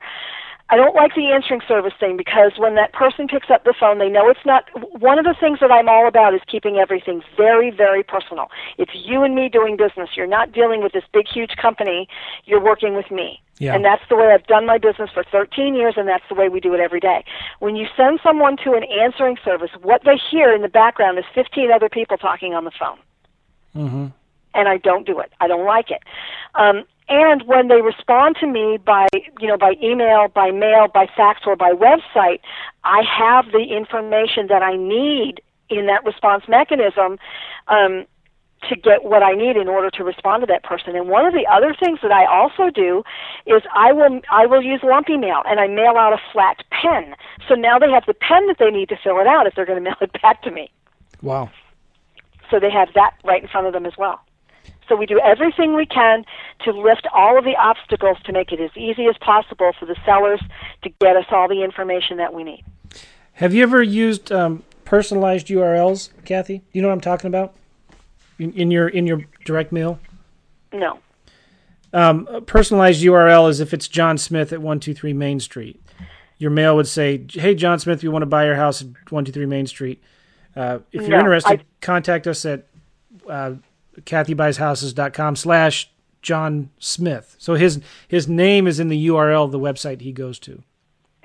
[0.71, 3.97] I don't like the answering service thing because when that person picks up the phone,
[3.97, 4.65] they know it's not.
[4.99, 8.47] One of the things that I'm all about is keeping everything very, very personal.
[8.77, 10.09] It's you and me doing business.
[10.15, 12.07] You're not dealing with this big, huge company.
[12.45, 13.41] You're working with me.
[13.57, 13.75] Yeah.
[13.75, 16.47] And that's the way I've done my business for 13 years, and that's the way
[16.47, 17.25] we do it every day.
[17.59, 21.25] When you send someone to an answering service, what they hear in the background is
[21.35, 22.97] 15 other people talking on the phone
[23.75, 24.07] Mm-hmm.
[24.55, 25.31] and I don't do it.
[25.39, 26.01] I don't like it.
[26.55, 29.07] Um, and when they respond to me by,
[29.39, 32.39] you know, by email, by mail, by fax, or by website,
[32.83, 37.17] I have the information that I need in that response mechanism
[37.67, 38.05] um,
[38.67, 40.95] to get what I need in order to respond to that person.
[40.95, 43.03] And one of the other things that I also do
[43.45, 47.15] is I will I will use lumpy mail and I mail out a flat pen.
[47.47, 49.65] So now they have the pen that they need to fill it out if they're
[49.65, 50.69] going to mail it back to me
[51.21, 51.49] Wow.
[52.51, 54.21] so they have that right in front of them as well.
[54.89, 56.25] So we do everything we can
[56.65, 59.95] to lift all of the obstacles to make it as easy as possible for the
[60.03, 60.41] sellers
[60.83, 62.63] to get us all the information that we need.
[63.33, 66.57] Have you ever used um, personalized URLs, Kathy?
[66.57, 67.53] Do you know what I'm talking about?
[68.39, 69.99] In, in your in your direct mail,
[70.73, 70.99] No.
[71.93, 75.81] um, a personalized URL is if it's John Smith at one two three Main Street.
[76.37, 79.25] Your mail would say, "Hey, John Smith, we want to buy your house at one
[79.25, 80.01] two three Main Street.
[80.55, 82.65] Uh, if you're No, interested, I- contact us at
[83.29, 83.53] uh,
[84.05, 85.89] kathybuyshouses.com slash
[86.21, 90.39] John Smith." So his his name is in the URL of the website he goes
[90.39, 90.63] to.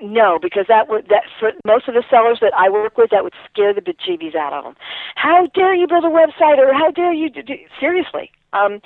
[0.01, 3.23] No, because that would that for most of the sellers that I work with, that
[3.23, 4.75] would scare the bejeebies out of them.
[5.15, 8.29] How dare you build a website, or how dare you do, do seriously?
[8.51, 8.81] Um,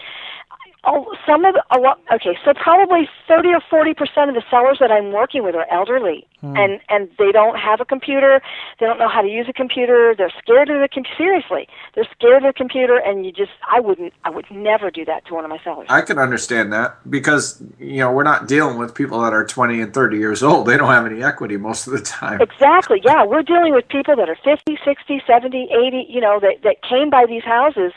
[0.83, 1.99] oh, some of the, a lot.
[2.11, 5.67] Okay, so probably thirty or forty percent of the sellers that I'm working with are
[5.71, 6.55] elderly, hmm.
[6.55, 8.41] and and they don't have a computer.
[8.79, 10.15] They don't know how to use a computer.
[10.17, 11.15] They're scared of the computer.
[11.17, 15.05] Seriously, they're scared of the computer, and you just I wouldn't I would never do
[15.05, 15.87] that to one of my sellers.
[15.89, 19.81] I can understand that because you know we're not dealing with people that are 20
[19.81, 20.67] and 30 years old.
[20.67, 22.41] They don't have any equity most of the time.
[22.41, 23.01] Exactly.
[23.03, 26.81] Yeah, we're dealing with people that are 50, 60, 70, 80, you know, that that
[26.81, 27.93] came by these houses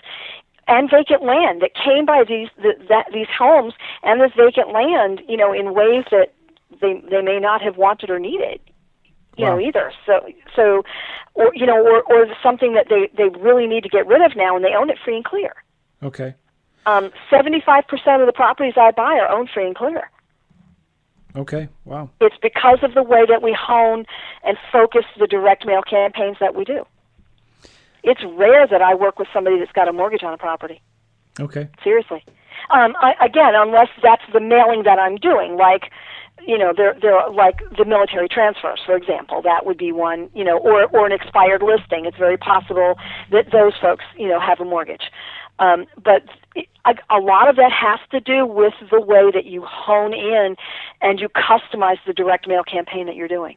[0.68, 5.20] and vacant land that came by these the, that these homes and this vacant land,
[5.28, 6.32] you know, in ways that
[6.80, 8.60] they they may not have wanted or needed.
[9.36, 9.56] You Wow.
[9.56, 9.92] know, either.
[10.04, 10.82] So so
[11.34, 14.36] or you know, or or something that they they really need to get rid of
[14.36, 15.54] now and they own it free and clear.
[16.02, 16.34] Okay.
[16.86, 20.10] Um 75% of the properties I buy are owned free and clear.
[21.34, 21.68] Okay.
[21.84, 22.10] Wow.
[22.20, 24.04] It's because of the way that we hone
[24.44, 26.84] and focus the direct mail campaigns that we do.
[28.02, 30.80] It's rare that I work with somebody that's got a mortgage on a property.
[31.40, 31.68] Okay.
[31.82, 32.24] Seriously.
[32.70, 35.90] Um, I, again, unless that's the mailing that I'm doing, like,
[36.46, 39.42] you know, there, there are like the military transfers, for example.
[39.42, 42.04] That would be one, you know, or or an expired listing.
[42.04, 42.94] It's very possible
[43.30, 45.10] that those folks, you know, have a mortgage.
[45.58, 46.24] Um, but
[46.56, 50.56] a, a lot of that has to do with the way that you hone in
[51.00, 53.56] and you customize the direct mail campaign that you're doing.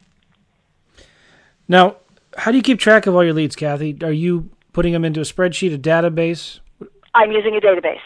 [1.68, 1.96] Now,
[2.36, 3.96] how do you keep track of all your leads, Kathy?
[4.02, 6.60] Are you putting them into a spreadsheet, a database?
[7.14, 8.00] I'm using a database.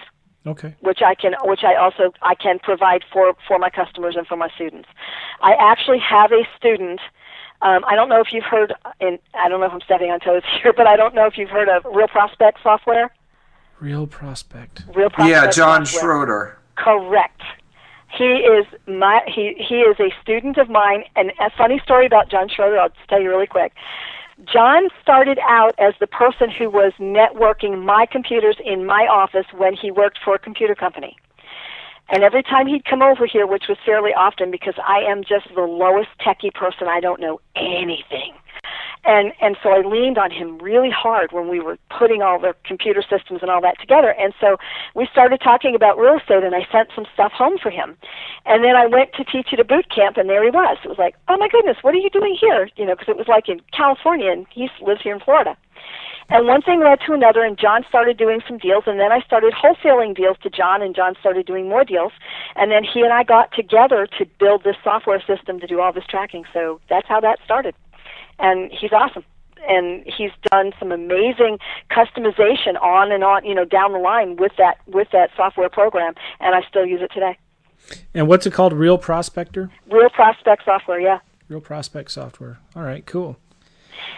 [0.46, 0.74] Okay.
[0.80, 4.36] which I can, which I also I can provide for for my customers and for
[4.36, 4.88] my students.
[5.42, 6.98] I actually have a student.
[7.60, 8.72] Um, I don't know if you've heard,
[9.02, 11.36] and I don't know if I'm stepping on toes here, but I don't know if
[11.36, 13.12] you've heard of Real Prospect software.
[13.80, 14.84] Real prospect.
[14.94, 15.28] Real Prospect.
[15.28, 16.00] Yeah, John software.
[16.02, 16.58] Schroeder.
[16.76, 17.42] Correct.
[18.16, 21.04] He is my he he is a student of mine.
[21.16, 22.78] And a funny story about John Schroeder.
[22.78, 23.72] I'll just tell you really quick.
[24.46, 29.74] John started out as the person who was networking my computers in my office when
[29.74, 31.16] he worked for a computer company.
[32.08, 35.46] And every time he'd come over here, which was fairly often because I am just
[35.54, 38.32] the lowest techie person, I don't know anything.
[39.04, 42.54] And and so I leaned on him really hard when we were putting all the
[42.64, 44.14] computer systems and all that together.
[44.18, 44.56] And so
[44.94, 47.96] we started talking about real estate and I sent some stuff home for him.
[48.44, 50.78] And then I went to teach at a boot camp and there he was.
[50.84, 53.16] It was like, "Oh my goodness, what are you doing here?" You know, because it
[53.16, 55.56] was like in California and he lives here in Florida.
[56.32, 59.20] And one thing led to another, and John started doing some deals, and then I
[59.20, 62.12] started wholesaling deals to John, and John started doing more deals.
[62.54, 65.92] And then he and I got together to build this software system to do all
[65.92, 66.44] this tracking.
[66.52, 67.74] So that's how that started.
[68.40, 69.24] And he's awesome.
[69.68, 71.58] And he's done some amazing
[71.90, 76.14] customization on and on, you know, down the line with that with that software program,
[76.40, 77.36] and I still use it today.
[78.14, 78.72] And what's it called?
[78.72, 79.70] Real Prospector.
[79.90, 81.18] Real Prospect software, yeah.
[81.48, 82.58] Real Prospect software.
[82.74, 83.36] All right, cool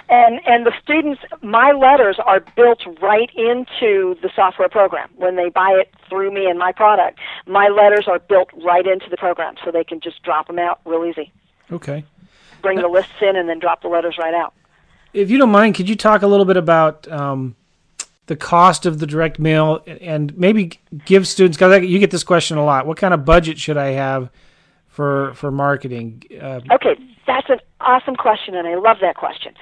[0.09, 5.49] and and the students my letters are built right into the software program when they
[5.49, 9.55] buy it through me and my product my letters are built right into the program
[9.65, 11.33] so they can just drop them out real easy
[11.71, 12.05] okay
[12.63, 14.55] bring the lists in and then drop the letters right out.
[15.13, 17.55] If you don't mind could you talk a little bit about um,
[18.27, 22.57] the cost of the direct mail and maybe give students because you get this question
[22.57, 22.87] a lot.
[22.87, 24.31] What kind of budget should i have
[24.89, 26.23] for for marketing?
[26.41, 26.97] Uh, okay
[27.27, 29.55] that's an awesome question, and I love that question.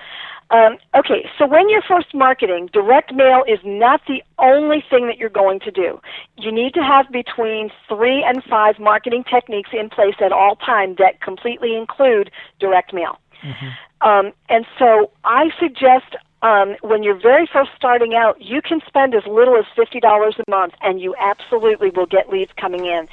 [0.50, 5.16] Um, okay, so when you're first marketing, direct mail is not the only thing that
[5.16, 6.00] you're going to do.
[6.36, 10.96] You need to have between three and five marketing techniques in place at all time
[10.98, 13.18] that completely include direct mail.
[13.44, 14.08] Mm-hmm.
[14.08, 19.14] Um, and so I suggest um, when you're very first starting out, you can spend
[19.14, 23.08] as little as fifty dollars a month, and you absolutely will get leads coming in.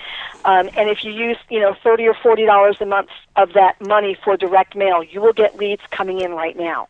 [0.45, 3.79] Um, and if you use, you know, thirty or forty dollars a month of that
[3.81, 6.87] money for direct mail, you will get leads coming in right now.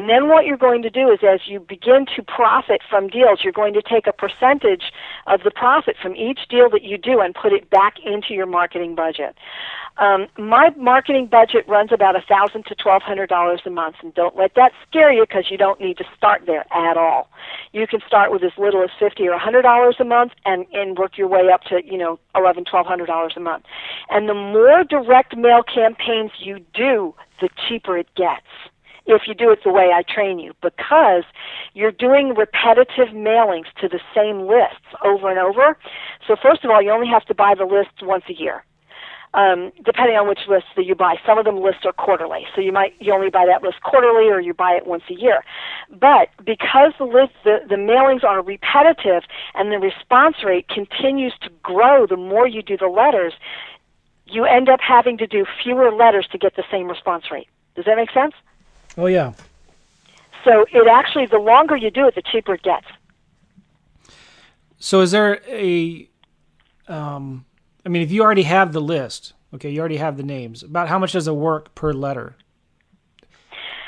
[0.00, 3.40] And then what you're going to do is, as you begin to profit from deals,
[3.44, 4.92] you're going to take a percentage
[5.26, 8.46] of the profit from each deal that you do and put it back into your
[8.46, 9.36] marketing budget.
[9.98, 14.14] Um, my marketing budget runs about a thousand to twelve hundred dollars a month, and
[14.14, 17.28] don't let that scare you because you don't need to start there at all.
[17.72, 20.64] You can start with as little as fifty or a hundred dollars a month, and
[20.72, 23.64] and work your way up to you know eleven, twelve hundred dollars a month.
[24.08, 28.46] And the more direct mail campaigns you do, the cheaper it gets
[29.06, 31.24] if you do it the way I train you because
[31.74, 35.76] you're doing repetitive mailings to the same lists over and over.
[36.26, 38.64] So first of all, you only have to buy the list once a year
[39.34, 41.16] um, depending on which list that you buy.
[41.24, 44.28] Some of them lists are quarterly, so you might you only buy that list quarterly,
[44.28, 45.44] or you buy it once a year.
[45.90, 49.22] But because the list the, the mailings are repetitive
[49.54, 53.34] and the response rate continues to grow the more you do the letters,
[54.26, 57.48] you end up having to do fewer letters to get the same response rate.
[57.76, 58.34] Does that make sense?
[58.96, 59.32] Oh yeah.
[60.44, 62.86] So it actually the longer you do it, the cheaper it gets.
[64.78, 66.08] So is there a
[66.88, 67.44] um,
[67.84, 70.62] I mean, if you already have the list, okay, you already have the names.
[70.62, 72.36] About how much does it work per letter?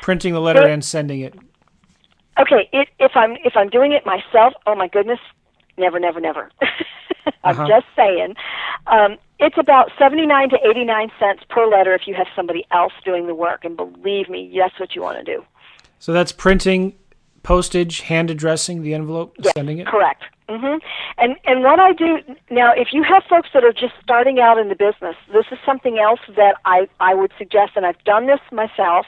[0.00, 1.34] Printing the letter and sending it.
[2.40, 5.18] Okay, it, if I'm if I'm doing it myself, oh my goodness,
[5.76, 6.50] never, never, never.
[7.44, 7.68] I'm uh-huh.
[7.68, 8.34] just saying.
[8.86, 13.26] Um, it's about 79 to 89 cents per letter if you have somebody else doing
[13.26, 15.44] the work, and believe me, that's what you want to do.
[15.98, 16.94] So that's printing,
[17.42, 19.86] postage, hand addressing the envelope, yes, sending it.
[19.86, 20.24] Correct.
[20.52, 20.78] Mm-hmm.
[21.16, 22.18] And and what I do
[22.50, 25.58] now, if you have folks that are just starting out in the business, this is
[25.64, 29.06] something else that I I would suggest, and I've done this myself.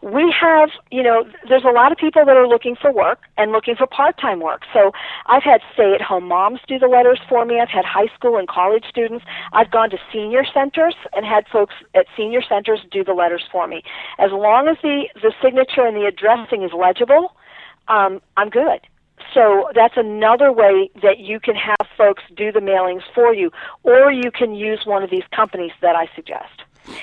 [0.00, 3.52] We have, you know, there's a lot of people that are looking for work and
[3.52, 4.62] looking for part-time work.
[4.72, 4.92] So
[5.26, 7.58] I've had stay-at-home moms do the letters for me.
[7.60, 9.24] I've had high school and college students.
[9.52, 13.66] I've gone to senior centers and had folks at senior centers do the letters for
[13.66, 13.82] me.
[14.18, 17.34] As long as the the signature and the addressing is legible,
[17.88, 18.80] um, I'm good.
[19.34, 23.50] So that's another way that you can have folks do the mailings for you,
[23.82, 26.62] or you can use one of these companies that I suggest.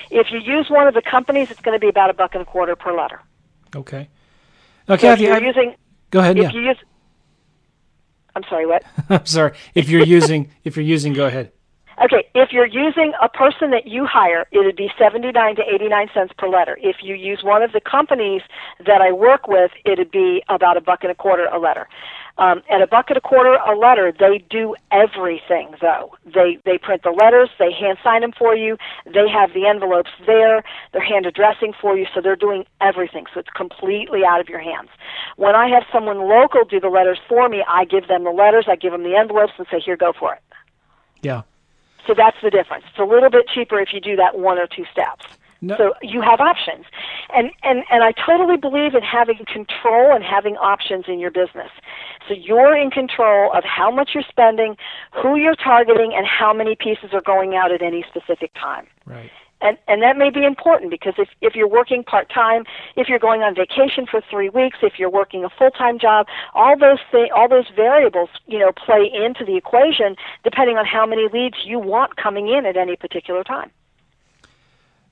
[0.10, 2.42] If you use one of the companies, it's going to be about a buck and
[2.42, 3.22] a quarter per letter.
[3.76, 4.10] Okay.
[4.88, 5.76] Now, so Kathy, you're using,
[6.10, 6.38] go ahead.
[6.38, 6.52] If yeah.
[6.52, 6.78] you use,
[8.36, 8.66] I'm sorry.
[8.66, 8.84] What?
[9.10, 9.54] I'm sorry.
[9.76, 11.52] If you're using, if you're using, go ahead.
[12.04, 16.10] Okay, if you're using a person that you hire, it would be 79 to 89
[16.14, 16.78] cents per letter.
[16.82, 18.42] If you use one of the companies
[18.86, 21.88] that I work with, it would be about a buck and a quarter a letter.
[22.38, 26.18] Um, at a buck and a quarter a letter, they do everything though.
[26.26, 28.76] They they print the letters, they hand sign them for you,
[29.06, 33.26] they have the envelopes there, they're hand addressing for you, so they're doing everything.
[33.34, 34.90] So it's completely out of your hands.
[35.38, 38.66] When I have someone local do the letters for me, I give them the letters,
[38.68, 40.42] I give them the envelopes, and say, "Here, go for it."
[41.22, 41.44] Yeah.
[42.08, 42.86] So that's the difference.
[42.90, 45.26] It's a little bit cheaper if you do that one or two steps.
[45.62, 45.78] No.
[45.78, 46.86] So you have options.
[47.34, 51.72] And, and, and I totally believe in having control and having options in your business.
[52.28, 54.78] So you're in control of how much you're spending,
[55.12, 58.86] who you're targeting and how many pieces are going out at any specific time.
[59.06, 59.32] Right.
[59.66, 63.18] And, and that may be important because if, if you're working part time, if you're
[63.18, 67.00] going on vacation for three weeks, if you're working a full time job, all those
[67.12, 71.56] thi- all those variables you know play into the equation depending on how many leads
[71.66, 73.72] you want coming in at any particular time.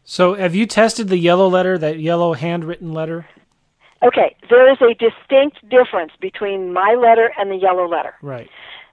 [0.03, 3.25] So, have you tested the yellow letter, that yellow handwritten letter?
[4.03, 8.13] Okay, there is a distinct difference between my letter and the yellow letter.
[8.21, 8.49] Right.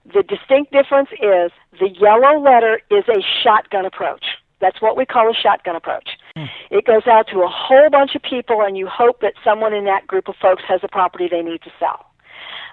[0.07, 4.25] The distinct difference is the yellow letter is a shotgun approach.
[4.61, 6.11] That's what we call a shotgun approach.
[6.37, 6.45] Hmm.
[6.71, 9.85] It goes out to a whole bunch of people, and you hope that someone in
[9.87, 12.10] that group of folks has a property they need to sell.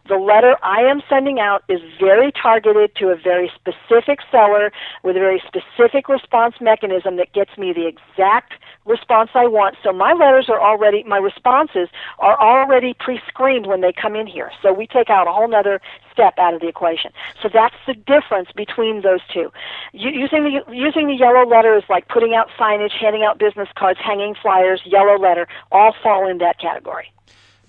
[0.07, 4.71] The letter I am sending out is very targeted to a very specific seller
[5.03, 8.53] with a very specific response mechanism that gets me the exact
[8.85, 9.75] response I want.
[9.83, 11.89] So my letters are already, my responses
[12.19, 14.51] are already pre-screened when they come in here.
[14.61, 15.81] So we take out a whole other
[16.11, 17.11] step out of the equation.
[17.41, 19.51] So that's the difference between those two.
[19.93, 23.99] using the using the yellow letter is like putting out signage, handing out business cards,
[24.01, 24.81] hanging flyers.
[24.85, 27.11] Yellow letter all fall in that category.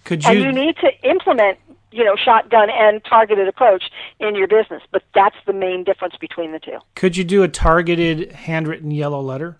[0.08, 0.30] Could you?
[0.30, 1.58] And you need to implement
[1.90, 3.84] you know, shotgun and targeted approach
[4.18, 4.82] in your business.
[4.90, 6.78] But that's the main difference between the two.
[6.94, 9.58] Could you do a targeted handwritten yellow letter?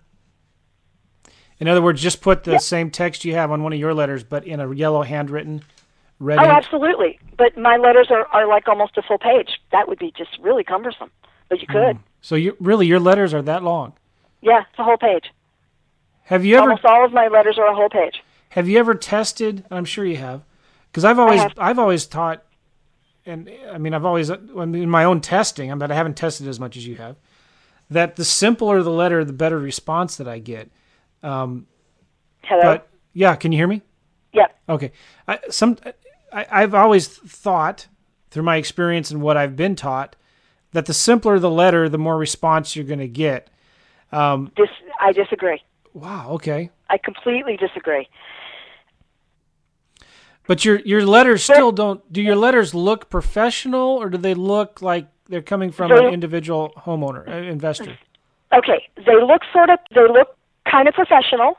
[1.59, 2.57] In other words, just put the yeah.
[2.57, 5.61] same text you have on one of your letters, but in a yellow handwritten
[6.17, 6.39] red.
[6.39, 6.51] Oh, ink?
[6.51, 7.19] absolutely.
[7.37, 9.59] But my letters are, are like almost a full page.
[9.71, 11.11] That would be just really cumbersome.
[11.49, 11.97] But you could.
[11.97, 11.99] Mm.
[12.21, 13.93] So you really your letters are that long?
[14.41, 15.31] Yeah, it's a whole page.
[16.23, 16.69] Have you ever?
[16.69, 18.21] Almost all of my letters are a whole page.
[18.49, 19.65] Have you ever tested?
[19.69, 20.43] I'm sure you have
[20.91, 22.43] because I've always I've always taught,
[23.25, 26.75] and I mean I've always in my own testing, but I haven't tested as much
[26.77, 27.15] as you have.
[27.89, 30.69] That the simpler the letter, the better response that I get.
[31.23, 31.67] Um,
[32.43, 32.61] Hello.
[32.61, 33.81] But yeah, can you hear me?
[34.33, 34.59] Yep.
[34.69, 34.91] Okay.
[35.27, 35.77] I, some
[36.31, 37.87] I, I've always thought
[38.31, 40.15] through my experience and what I've been taught
[40.71, 43.49] that the simpler the letter, the more response you're going to get.
[44.11, 44.69] Um, Dis-
[44.99, 45.61] I disagree.
[45.93, 46.29] Wow.
[46.31, 46.69] Okay.
[46.89, 48.07] I completely disagree.
[50.49, 52.01] But your your letters still don't.
[52.11, 56.73] Do your letters look professional, or do they look like they're coming from an individual
[56.75, 57.99] homeowner uh, investor?
[58.51, 59.77] Okay, they look sort of.
[59.93, 60.35] They look
[60.65, 61.53] kind of professional,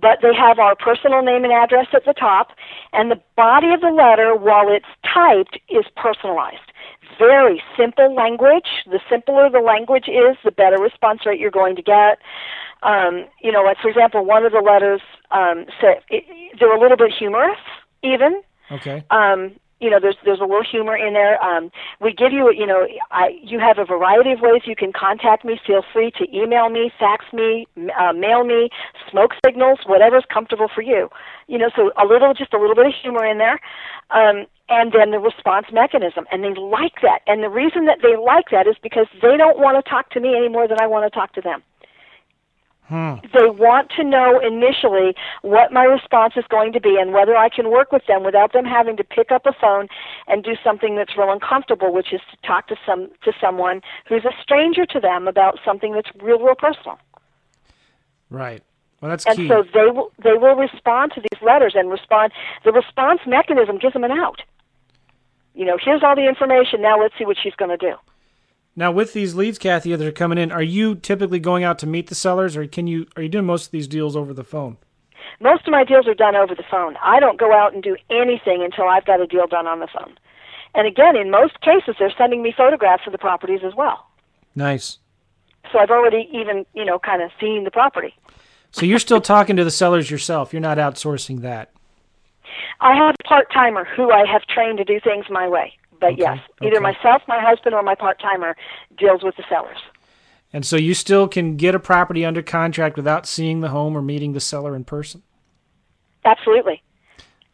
[0.00, 2.50] but they have our personal name and address at the top,
[2.92, 6.70] and the body of the letter, while it's typed, is personalized.
[7.18, 8.86] Very simple language.
[8.86, 12.20] The simpler the language is, the better response rate you're going to get.
[12.84, 15.00] Um, you know, like for example, one of the letters
[15.32, 16.22] um, said it,
[16.60, 17.58] they're a little bit humorous
[18.04, 18.42] even.
[18.70, 19.04] Okay.
[19.10, 21.42] Um, you know, there's there's a little humor in there.
[21.44, 24.92] Um, we give you, you know, I you have a variety of ways you can
[24.92, 25.60] contact me.
[25.66, 27.66] Feel free to email me, fax me,
[27.98, 28.70] uh, mail me,
[29.10, 31.10] smoke signals, whatever's comfortable for you.
[31.48, 33.60] You know, so a little, just a little bit of humor in there,
[34.10, 37.20] um, and then the response mechanism, and they like that.
[37.26, 40.20] And the reason that they like that is because they don't want to talk to
[40.20, 41.62] me any more than I want to talk to them.
[42.88, 43.14] Hmm.
[43.32, 47.48] They want to know initially what my response is going to be and whether I
[47.48, 49.88] can work with them without them having to pick up a phone
[50.28, 54.24] and do something that's real uncomfortable, which is to talk to some to someone who's
[54.26, 56.98] a stranger to them about something that's real, real personal.
[58.28, 58.62] Right.
[59.00, 59.48] Well, that's and key.
[59.48, 62.32] so they will they will respond to these letters and respond.
[62.64, 64.42] The response mechanism gives them an out.
[65.54, 66.82] You know, here's all the information.
[66.82, 67.94] Now let's see what she's going to do.
[68.76, 71.86] Now, with these leads, Kathy, that are coming in, are you typically going out to
[71.86, 74.42] meet the sellers, or can you are you doing most of these deals over the
[74.44, 74.78] phone?
[75.40, 76.96] Most of my deals are done over the phone.
[77.02, 79.86] I don't go out and do anything until I've got a deal done on the
[79.86, 80.14] phone.
[80.74, 84.06] And again, in most cases, they're sending me photographs of the properties as well.
[84.56, 84.98] Nice.
[85.72, 88.14] So I've already even you know kind of seen the property.
[88.72, 90.52] So you're still talking to the sellers yourself.
[90.52, 91.70] You're not outsourcing that.
[92.80, 95.74] I have a part timer who I have trained to do things my way.
[96.04, 96.22] But okay.
[96.22, 96.82] yes, either okay.
[96.82, 98.54] myself, my husband, or my part timer
[98.98, 99.78] deals with the sellers.
[100.52, 104.02] And so you still can get a property under contract without seeing the home or
[104.02, 105.22] meeting the seller in person.
[106.26, 106.82] Absolutely.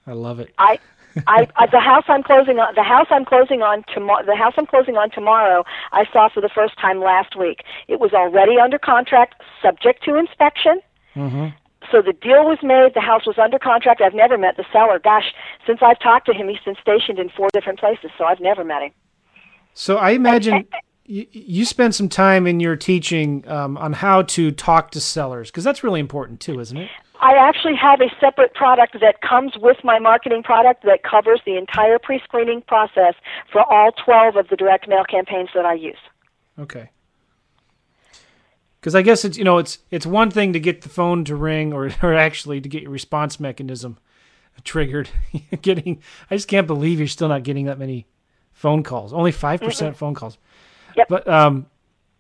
[0.04, 0.52] I love it.
[0.58, 0.80] I,
[1.28, 4.54] I, I the house I'm closing on the house I'm closing on tomorrow the house
[4.56, 7.62] I'm closing on tomorrow I saw for the first time last week.
[7.86, 10.80] It was already under contract, subject to inspection.
[11.14, 11.46] Mm-hmm.
[11.90, 12.94] So the deal was made.
[12.94, 14.00] The house was under contract.
[14.00, 14.98] I've never met the seller.
[14.98, 15.32] Gosh,
[15.66, 18.64] since I've talked to him, he's been stationed in four different places, so I've never
[18.64, 18.92] met him.
[19.74, 20.66] So I imagine
[21.04, 25.50] you, you spend some time in your teaching um, on how to talk to sellers
[25.50, 26.90] because that's really important too, isn't it?
[27.20, 31.56] I actually have a separate product that comes with my marketing product that covers the
[31.56, 33.14] entire pre-screening process
[33.52, 35.98] for all 12 of the direct mail campaigns that I use.
[36.58, 36.90] Okay
[38.80, 41.36] because I guess it's you know it's it's one thing to get the phone to
[41.36, 43.98] ring or or actually to get your response mechanism
[44.64, 45.08] triggered.
[45.62, 48.06] getting I just can't believe you're still not getting that many
[48.52, 49.12] phone calls.
[49.12, 50.38] Only 5 percent phone calls.
[50.96, 51.08] Yep.
[51.08, 51.66] But um,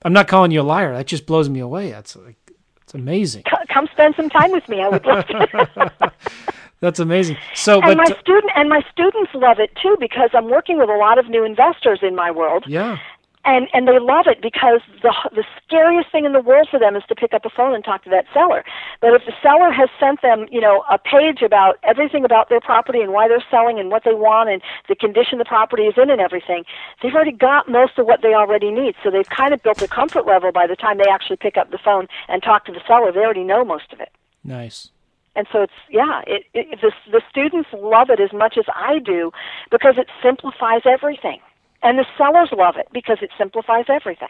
[0.02, 0.94] I'm not calling you a liar.
[0.94, 1.90] That just blows me away.
[1.90, 2.36] That's like
[2.82, 3.44] it's amazing.
[3.72, 4.80] Come spend some time with me.
[4.80, 6.12] I would love to.
[6.80, 7.36] That's amazing.
[7.54, 10.88] So, and but my student and my students love it too because I'm working with
[10.88, 12.98] a lot of new investors in my world, yeah,
[13.44, 16.96] and and they love it because the the scariest thing in the world for them
[16.96, 18.64] is to pick up the phone and talk to that seller.
[19.00, 22.60] But if the seller has sent them, you know, a page about everything about their
[22.60, 25.94] property and why they're selling and what they want and the condition the property is
[25.96, 26.64] in and everything,
[27.02, 28.94] they've already got most of what they already need.
[29.02, 31.70] So they've kind of built a comfort level by the time they actually pick up
[31.70, 33.12] the phone and talk to the seller.
[33.12, 34.10] They already know most of it
[34.44, 34.90] nice.
[35.36, 38.98] and so it's yeah it, it the the students love it as much as I
[38.98, 39.32] do
[39.70, 41.40] because it simplifies everything
[41.82, 44.28] and the sellers love it because it simplifies everything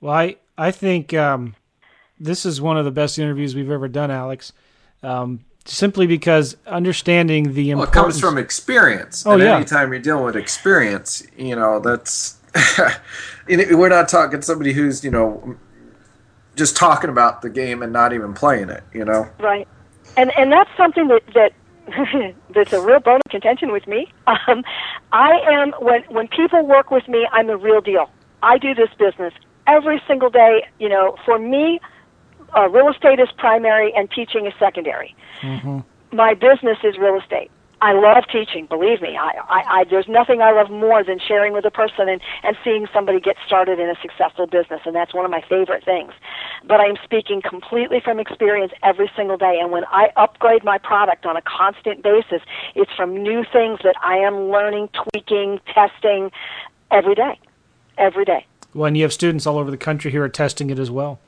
[0.00, 1.54] Well, I I think um,
[2.18, 4.52] this is one of the best interviews we've ever done, Alex.
[5.02, 9.26] Um, simply because understanding the Well, it comes from experience.
[9.26, 9.56] Oh, and yeah.
[9.56, 12.38] anytime you're dealing with experience, you know, that's.
[13.48, 15.56] we're not talking somebody who's, you know,
[16.54, 19.28] just talking about the game and not even playing it, you know?
[19.38, 19.68] right
[20.16, 21.52] and and that's something that that
[22.54, 24.08] that's a real bone of contention with me.
[24.26, 24.64] Um
[25.12, 28.10] I am when when people work with me I'm the real deal.
[28.42, 29.32] I do this business
[29.66, 30.64] every single day.
[30.78, 31.80] You know for me
[32.56, 35.14] uh, real estate is primary and teaching is secondary.
[36.12, 37.50] My business is real estate.
[37.82, 38.66] I love teaching.
[38.66, 42.08] Believe me, I, I, I there's nothing I love more than sharing with a person
[42.08, 45.42] and and seeing somebody get started in a successful business, and that's one of my
[45.46, 46.12] favorite things.
[46.66, 51.26] But I'm speaking completely from experience every single day, and when I upgrade my product
[51.26, 52.40] on a constant basis,
[52.74, 56.30] it's from new things that I am learning, tweaking, testing
[56.90, 57.38] every day,
[57.98, 58.46] every day.
[58.72, 61.18] Well, and you have students all over the country who are testing it as well.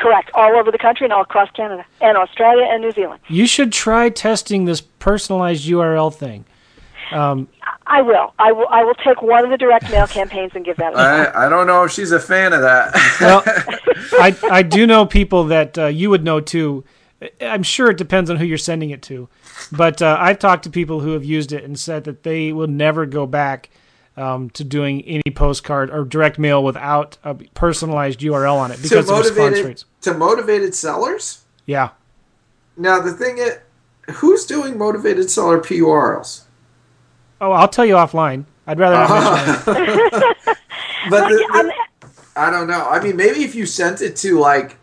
[0.00, 3.20] Correct, all over the country and all across Canada and Australia and New Zealand.
[3.28, 6.46] You should try testing this personalized URL thing.
[7.90, 8.32] I will.
[8.38, 8.68] I will.
[8.68, 10.92] I will take one of the direct mail campaigns and give that.
[10.92, 11.24] a try.
[11.24, 12.94] I, I don't know if she's a fan of that.
[13.20, 13.42] Well,
[14.12, 16.84] I I do know people that uh, you would know too.
[17.40, 19.28] I'm sure it depends on who you're sending it to,
[19.70, 22.68] but uh, I've talked to people who have used it and said that they will
[22.68, 23.68] never go back
[24.20, 28.82] um, to doing any postcard or direct mail without a personalized URL on it to
[28.82, 29.84] because of response rates.
[30.02, 31.44] to motivated sellers.
[31.66, 31.90] Yeah.
[32.76, 33.58] Now the thing is,
[34.16, 36.42] who's doing motivated seller PURLs?
[37.40, 38.44] Oh, I'll tell you offline.
[38.66, 40.36] I'd rather not mention it.
[41.08, 41.36] But the,
[42.02, 42.86] the- I don't know.
[42.88, 44.76] I mean, maybe if you sent it to like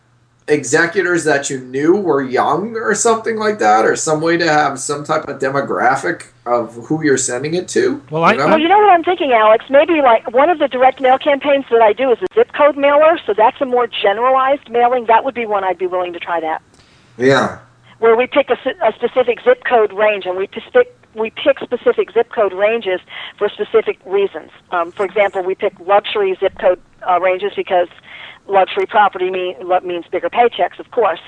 [0.47, 4.79] executors that you knew were young or something like that, or some way to have
[4.79, 8.01] some type of demographic of who you're sending it to.
[8.09, 8.47] Well, I- you know?
[8.47, 9.65] Well, you know what I'm thinking, Alex?
[9.69, 12.77] Maybe like one of the direct mail campaigns that I do is a zip code
[12.77, 15.05] mailer, so that's a more generalized mailing.
[15.05, 16.61] That would be one I'd be willing to try that,
[17.17, 17.59] yeah.
[17.99, 20.63] where we pick a specific zip code range and we pick
[21.13, 23.01] we pick specific zip code ranges
[23.37, 24.51] for specific reasons.
[24.71, 26.79] Um, for example, we pick luxury zip code
[27.09, 27.87] uh, ranges because
[28.47, 31.19] luxury property mean, means bigger paychecks, of course.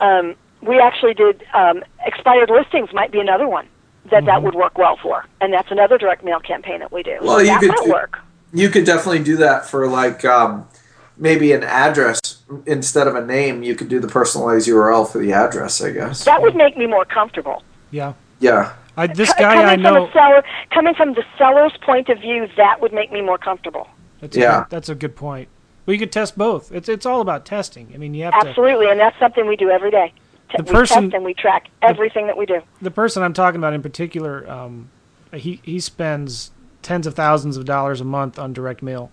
[0.00, 3.68] Um, we actually did um, expired listings might be another one
[4.10, 7.18] that that would work well for, and that's another direct mail campaign that we do.
[7.20, 8.18] Well, so you that could might do- work.
[8.54, 10.68] You could definitely do that for like um,
[11.16, 12.20] maybe an address
[12.66, 13.62] instead of a name.
[13.62, 16.24] You could do the personalized URL for the address, I guess.
[16.24, 17.62] That would make me more comfortable.
[17.90, 18.12] Yeah.
[18.40, 18.74] Yeah.
[18.96, 20.06] I, this Co- guy coming I from know.
[20.06, 23.88] a seller, coming from the seller's point of view, that would make me more comfortable.
[24.20, 24.58] That's a Yeah.
[24.60, 25.48] good, that's a good point.
[25.84, 26.70] Well, you could test both.
[26.72, 27.90] It's it's all about testing.
[27.94, 28.48] I mean, you have to.
[28.48, 30.12] Absolutely, and that's something we do every day.
[30.56, 32.60] The we person- test and we track everything that we do.
[32.80, 34.90] the person I'm talking about in particular, um,
[35.32, 36.50] he he spends
[36.82, 39.10] tens of thousands of dollars a month on direct mail,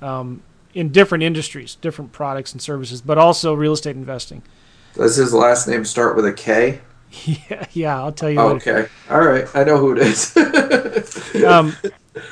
[0.00, 0.42] um,
[0.74, 4.42] in different industries, different products and services, but also real estate investing.
[4.94, 6.80] Does his last name start with a K?
[7.24, 8.38] Yeah, yeah, I'll tell you.
[8.38, 8.80] later.
[8.80, 8.88] Okay.
[9.08, 9.46] All right.
[9.54, 10.36] I know who it is.
[11.46, 11.74] Um,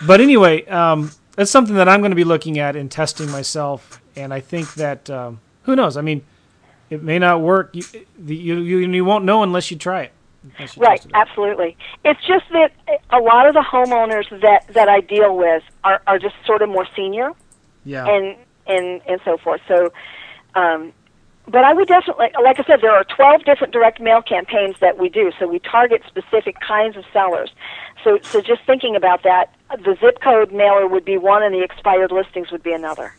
[0.07, 4.01] but anyway, um, that's something that I'm going to be looking at and testing myself,
[4.17, 5.97] and I think that um, who knows?
[5.97, 6.23] I mean,
[6.91, 7.71] it may not work.
[7.75, 7.85] You,
[8.19, 10.13] the, you you you won't know unless you try it.
[10.59, 11.11] You Right, it.
[11.15, 11.77] absolutely.
[12.05, 12.73] It's just that
[13.11, 16.69] a lot of the homeowners that that I deal with are are just sort of
[16.69, 17.33] more senior
[17.85, 18.07] Yeah.
[18.07, 18.37] and
[18.67, 19.61] and and so forth.
[19.67, 19.93] So,
[20.55, 20.93] um,
[21.49, 24.99] but I would definitely, like I said, there are 12 different direct mail campaigns that
[24.99, 25.31] we do.
[25.39, 27.51] So we target specific kinds of sellers.
[28.07, 31.65] So so just thinking about that, the zip code mailer would be one, and the
[31.65, 33.13] expired listings would be another.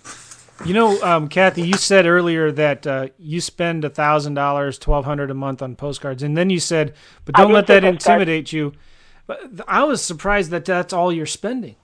[0.64, 5.04] You know, um, Kathy, you said earlier that uh, you spend a thousand dollars, twelve
[5.04, 6.94] hundred a month on postcards, and then you said,
[7.26, 8.06] "But don't let that postcards.
[8.06, 8.72] intimidate you."
[9.26, 11.76] But I was surprised that that's all you're spending.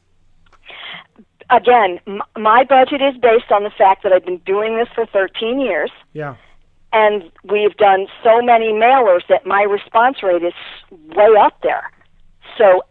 [1.50, 5.06] Again, m- my budget is based on the fact that I've been doing this for
[5.08, 5.92] 13 years.
[6.14, 6.36] Yeah,
[6.94, 10.54] and we've done so many mailers that my response rate is
[10.90, 11.92] way up there.
[12.58, 12.84] So,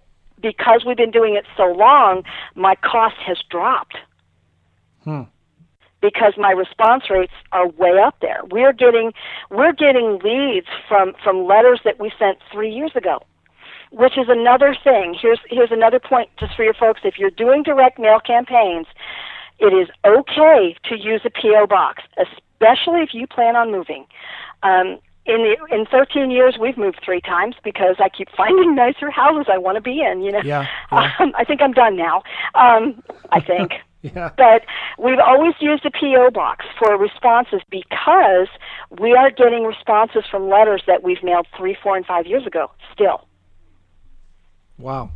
[0.43, 2.25] because we've been doing it so long,
[2.55, 3.97] my cost has dropped.
[5.05, 5.23] Hmm.
[6.01, 8.41] Because my response rates are way up there.
[8.51, 9.13] We're getting
[9.51, 13.23] we're getting leads from from letters that we sent three years ago,
[13.93, 15.17] which is another thing.
[15.21, 17.03] Here's here's another point just for your folks.
[17.05, 18.87] If you're doing direct mail campaigns,
[19.61, 24.05] it is okay to use a PO box, especially if you plan on moving.
[24.65, 29.11] Um, in the in 13 years we've moved three times because I keep finding nicer
[29.11, 30.23] houses I want to be in.
[30.23, 31.13] You know, yeah, yeah.
[31.19, 32.23] Um, I think I'm done now.
[32.55, 33.73] Um, I think.
[34.03, 34.31] yeah.
[34.37, 34.65] But
[34.99, 38.49] we've always used a PO box for responses because
[39.01, 42.71] we are getting responses from letters that we've mailed three, four, and five years ago.
[42.93, 43.27] Still.
[44.79, 45.11] Wow.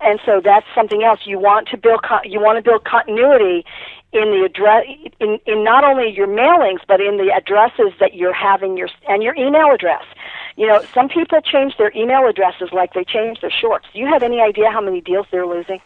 [0.00, 1.20] And so that's something else.
[1.24, 3.64] You want to build you want to build continuity
[4.12, 4.84] in the address
[5.20, 9.22] in, in not only your mailings but in the addresses that you're having your and
[9.22, 10.04] your email address.
[10.56, 13.86] You know, some people change their email addresses like they change their shorts.
[13.92, 15.80] Do you have any idea how many deals they're losing?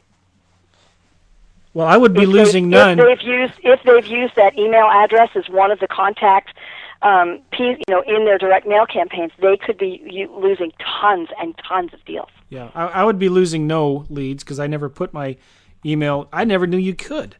[1.74, 2.98] Well, I would be if losing they, none.
[2.98, 6.56] If they've used if they've used that email address as one of the contact
[7.04, 11.92] um, you know, in their direct mail campaigns, they could be losing tons and tons
[11.92, 12.30] of deals.
[12.54, 15.36] Yeah, I, I would be losing no leads because I never put my
[15.84, 16.28] email.
[16.32, 17.34] I never knew you could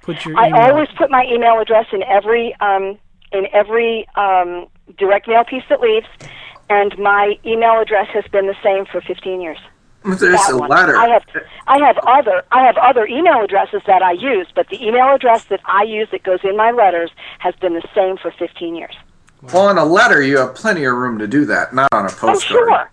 [0.00, 0.38] put your.
[0.38, 2.96] I always put my email address in every um,
[3.32, 6.06] in every um, direct mail piece that leaves,
[6.68, 9.58] and my email address has been the same for 15 years.
[10.04, 10.70] There's that a one.
[10.70, 10.96] letter.
[10.96, 11.24] I have
[11.66, 15.46] I have other I have other email addresses that I use, but the email address
[15.46, 17.10] that I use that goes in my letters
[17.40, 18.94] has been the same for 15 years.
[19.42, 22.08] Well, on a letter, you have plenty of room to do that, not on a
[22.08, 22.36] postcard.
[22.36, 22.90] Oh, sure.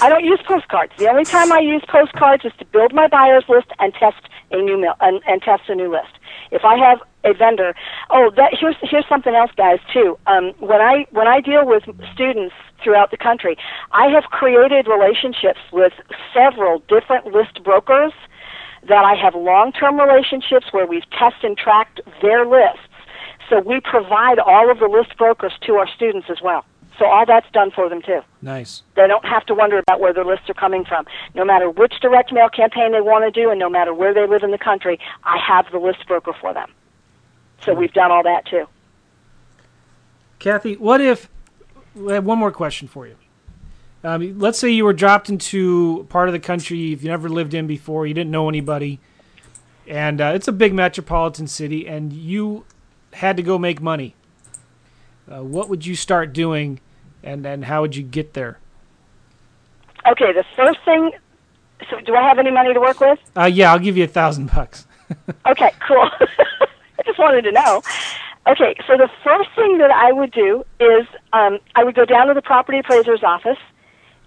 [0.00, 0.92] I don't use postcards.
[0.98, 4.56] The only time I use postcards is to build my buyers list and test a
[4.56, 6.12] new mail and, and test a new list.
[6.50, 7.74] If I have a vendor,
[8.10, 9.78] oh, that here's here's something else, guys.
[9.92, 10.18] Too.
[10.26, 13.56] Um, when I when I deal with students throughout the country,
[13.92, 15.92] I have created relationships with
[16.32, 18.12] several different list brokers
[18.88, 22.88] that I have long-term relationships where we've tested and tracked their lists
[23.48, 26.64] so we provide all of the list brokers to our students as well.
[26.98, 28.20] So all that's done for them too.
[28.42, 28.82] Nice.
[28.96, 31.06] They don't have to wonder about where their lists are coming from.
[31.34, 34.26] No matter which direct mail campaign they want to do and no matter where they
[34.26, 36.70] live in the country, I have the list broker for them.
[37.64, 38.66] So we've done all that too.
[40.38, 41.28] Kathy, what if
[42.06, 43.16] I have one more question for you.
[44.04, 47.66] Um, let's say you were dropped into part of the country you've never lived in
[47.66, 49.00] before, you didn't know anybody,
[49.88, 52.64] and uh, it's a big metropolitan city, and you
[53.14, 54.14] had to go make money,
[55.30, 56.78] uh, what would you start doing,
[57.22, 58.58] and then how would you get there?
[60.06, 61.12] Okay, the first thing.
[61.90, 63.18] So, do I have any money to work with?
[63.36, 64.86] Uh, yeah, I'll give you a thousand bucks.
[65.46, 66.10] okay, cool.
[66.98, 67.82] I just wanted to know.
[68.46, 72.28] Okay, so the first thing that I would do is um, I would go down
[72.28, 73.58] to the property appraiser's office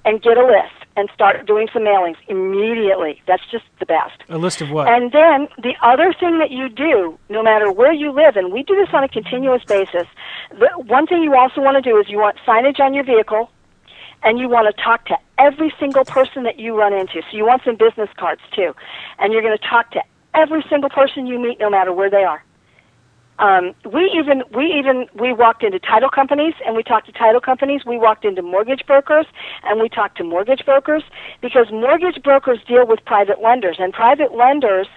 [0.05, 3.21] and get a list and start doing some mailings immediately.
[3.27, 4.21] That's just the best.
[4.29, 4.87] A list of what?
[4.87, 8.63] And then the other thing that you do, no matter where you live, and we
[8.63, 10.07] do this on a continuous basis,
[10.51, 13.49] the one thing you also want to do is you want signage on your vehicle
[14.23, 17.21] and you want to talk to every single person that you run into.
[17.31, 18.75] So you want some business cards too.
[19.19, 20.01] And you're going to talk to
[20.33, 22.43] every single person you meet no matter where they are.
[23.41, 27.41] Um, we even we even we walked into title companies and we talked to title
[27.41, 27.81] companies.
[27.85, 29.25] We walked into mortgage brokers
[29.63, 31.03] and we talked to mortgage brokers
[31.41, 34.87] because mortgage brokers deal with private lenders and private lenders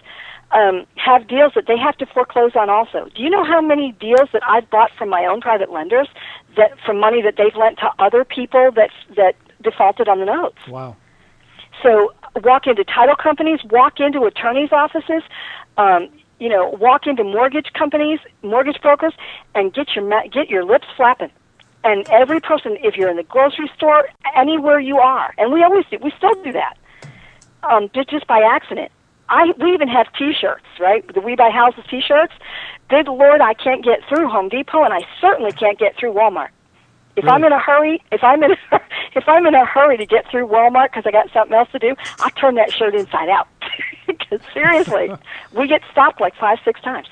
[0.53, 3.09] um, have deals that they have to foreclose on also.
[3.17, 6.09] Do you know how many deals that I've bought from my own private lenders
[6.59, 10.59] that from money that they've lent to other people that that defaulted on the notes?
[10.69, 10.97] Wow.
[11.83, 12.13] So
[12.43, 15.23] walk into title companies, walk into attorneys' offices.
[15.79, 16.09] Um,
[16.39, 19.15] you know, walk into mortgage companies, mortgage brokers,
[19.55, 21.31] and get your ma- get your lips flapping.
[21.85, 25.85] And every person, if you're in the grocery store, anywhere you are, and we always
[25.91, 26.77] do, we still do that,
[27.63, 28.91] um, just by accident.
[29.29, 31.07] I we even have T-shirts, right?
[31.13, 32.33] The We Buy Houses T-shirts.
[32.89, 36.49] Good Lord, I can't get through Home Depot, and I certainly can't get through Walmart.
[37.17, 37.35] If really?
[37.37, 38.57] I'm in a hurry, if I'm in a,
[39.15, 41.79] if I'm in a hurry to get through Walmart because I got something else to
[41.79, 43.49] do, I turn that shirt inside out.
[44.07, 45.11] Because seriously,
[45.55, 47.09] we get stopped like five, six times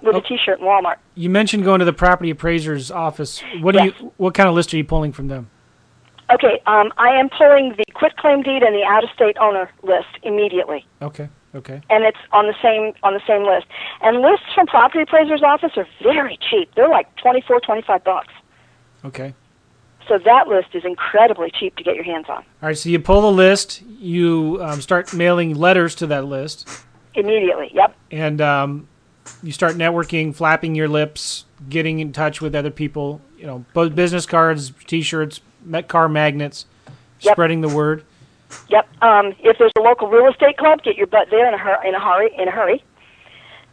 [0.00, 0.96] with oh, a T-shirt in Walmart.
[1.14, 3.42] You mentioned going to the property appraiser's office.
[3.60, 3.92] What yes.
[3.92, 4.12] do you?
[4.16, 5.50] What kind of list are you pulling from them?
[6.32, 10.86] Okay, um, I am pulling the quit claim deed and the out-of-state owner list immediately.
[11.02, 11.28] Okay.
[11.54, 11.80] Okay.
[11.88, 13.66] And it's on the same on the same list.
[14.00, 16.70] And lists from property appraiser's office are very cheap.
[16.74, 18.32] They're like twenty four, twenty five bucks.
[19.04, 19.34] Okay.
[20.08, 22.36] So that list is incredibly cheap to get your hands on.
[22.36, 26.68] All right, so you pull the list, you um, start mailing letters to that list.
[27.14, 27.96] Immediately, yep.
[28.10, 28.88] And um,
[29.42, 33.20] you start networking, flapping your lips, getting in touch with other people.
[33.38, 35.40] You know, both business cards, T-shirts,
[35.88, 36.66] car magnets,
[37.20, 37.34] yep.
[37.34, 38.04] spreading the word.
[38.68, 39.02] Yep.
[39.02, 41.82] Um, if there's a local real estate club, get your butt there in a, hur-
[41.84, 42.30] in a hurry.
[42.36, 42.84] In a hurry.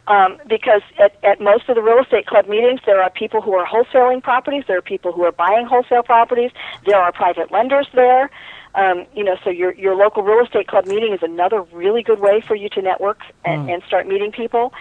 [0.08, 3.54] Um, because at, at most of the real estate club meetings, there are people who
[3.54, 6.50] are wholesaling properties, there are people who are buying wholesale properties,
[6.86, 8.28] there are private lenders there.
[8.74, 12.18] Um, you know, so your your local real estate club meeting is another really good
[12.20, 13.74] way for you to network and, Mm.
[13.74, 14.72] and start meeting people.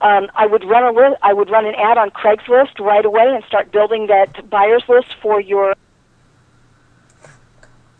[0.00, 3.34] Um, I would run a li- I would run an ad on Craigslist right away
[3.34, 5.74] and start building that buyers list for your.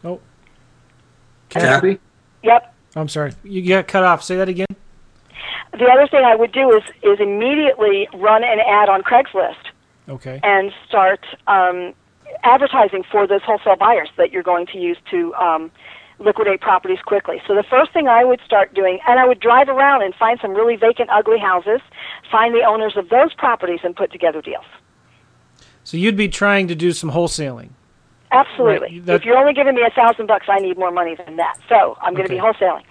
[0.04, 0.20] Oh,
[1.50, 1.98] Kathy?
[2.42, 2.74] Yep.
[2.96, 3.34] I'm sorry.
[3.42, 4.22] You got cut off.
[4.22, 4.66] Say that again.
[5.72, 9.70] The other thing I would do is is immediately run an ad on Craigslist
[10.08, 10.40] Okay.
[10.42, 11.94] and start um,
[12.42, 15.70] advertising for those wholesale buyers that you're going to use to um,
[16.18, 17.40] liquidate properties quickly.
[17.46, 20.38] So the first thing I would start doing, and I would drive around and find
[20.40, 21.80] some really vacant, ugly houses,
[22.30, 24.64] find the owners of those properties, and put together deals.
[25.84, 27.70] So you'd be trying to do some wholesaling.
[28.32, 28.98] Absolutely.
[28.98, 31.36] Right, that- if you're only giving me a thousand bucks, I need more money than
[31.36, 31.58] that.
[31.68, 32.82] So I'm going to be wholesaling.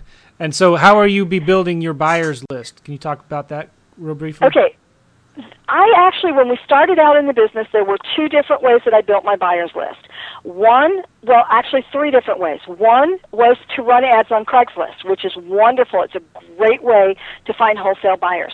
[0.42, 2.82] And so, how are you be building your buyers list?
[2.82, 4.48] Can you talk about that real briefly?
[4.48, 4.74] Okay.
[5.68, 8.92] I actually, when we started out in the business, there were two different ways that
[8.92, 10.00] I built my buyers list.
[10.42, 12.58] One, well, actually three different ways.
[12.66, 16.02] One was to run ads on Craigslist, which is wonderful.
[16.02, 16.22] It's a
[16.56, 17.14] great way
[17.44, 18.52] to find wholesale buyers.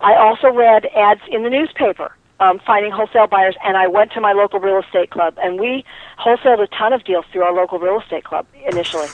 [0.00, 4.20] I also read ads in the newspaper, um, finding wholesale buyers, and I went to
[4.20, 5.84] my local real estate club, and we
[6.18, 9.06] wholesaled a ton of deals through our local real estate club initially.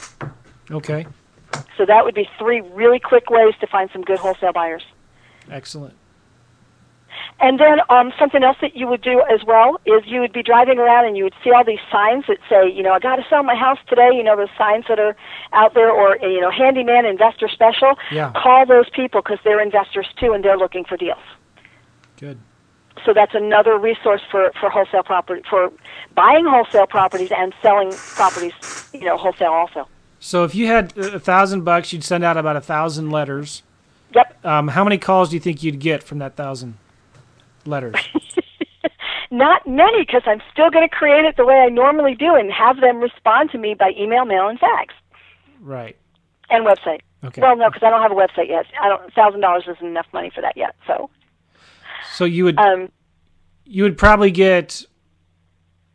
[0.71, 1.05] Okay.
[1.77, 4.83] So that would be three really quick ways to find some good wholesale buyers.
[5.49, 5.93] Excellent.
[7.39, 10.41] And then um, something else that you would do as well is you would be
[10.41, 13.17] driving around and you would see all these signs that say, you know, I got
[13.17, 14.09] to sell my house today.
[14.13, 15.15] You know, those signs that are
[15.51, 17.95] out there, or you know, handyman investor special.
[18.11, 18.31] Yeah.
[18.35, 21.23] Call those people because they're investors too, and they're looking for deals.
[22.17, 22.39] Good.
[23.05, 25.71] So that's another resource for for wholesale property for
[26.15, 28.53] buying wholesale properties and selling properties,
[28.93, 29.87] you know, wholesale also.
[30.25, 33.61] So, if you had a thousand bucks, you'd send out about a thousand letters.
[34.15, 34.43] Yep.
[34.43, 36.79] Um, how many calls do you think you'd get from that thousand
[37.63, 37.93] letters?
[39.31, 42.51] Not many because I'm still going to create it the way I normally do and
[42.51, 44.95] have them respond to me by email, mail, and fax
[45.61, 45.95] right.
[46.49, 47.01] and website.
[47.23, 47.43] Okay.
[47.43, 48.65] Well, no, because I don't have a website yet.
[48.81, 49.13] I don't.
[49.13, 50.75] Thousand dollars isn't enough money for that yet.
[50.87, 51.11] So,
[52.15, 52.91] So you would um,
[53.63, 54.85] you would probably get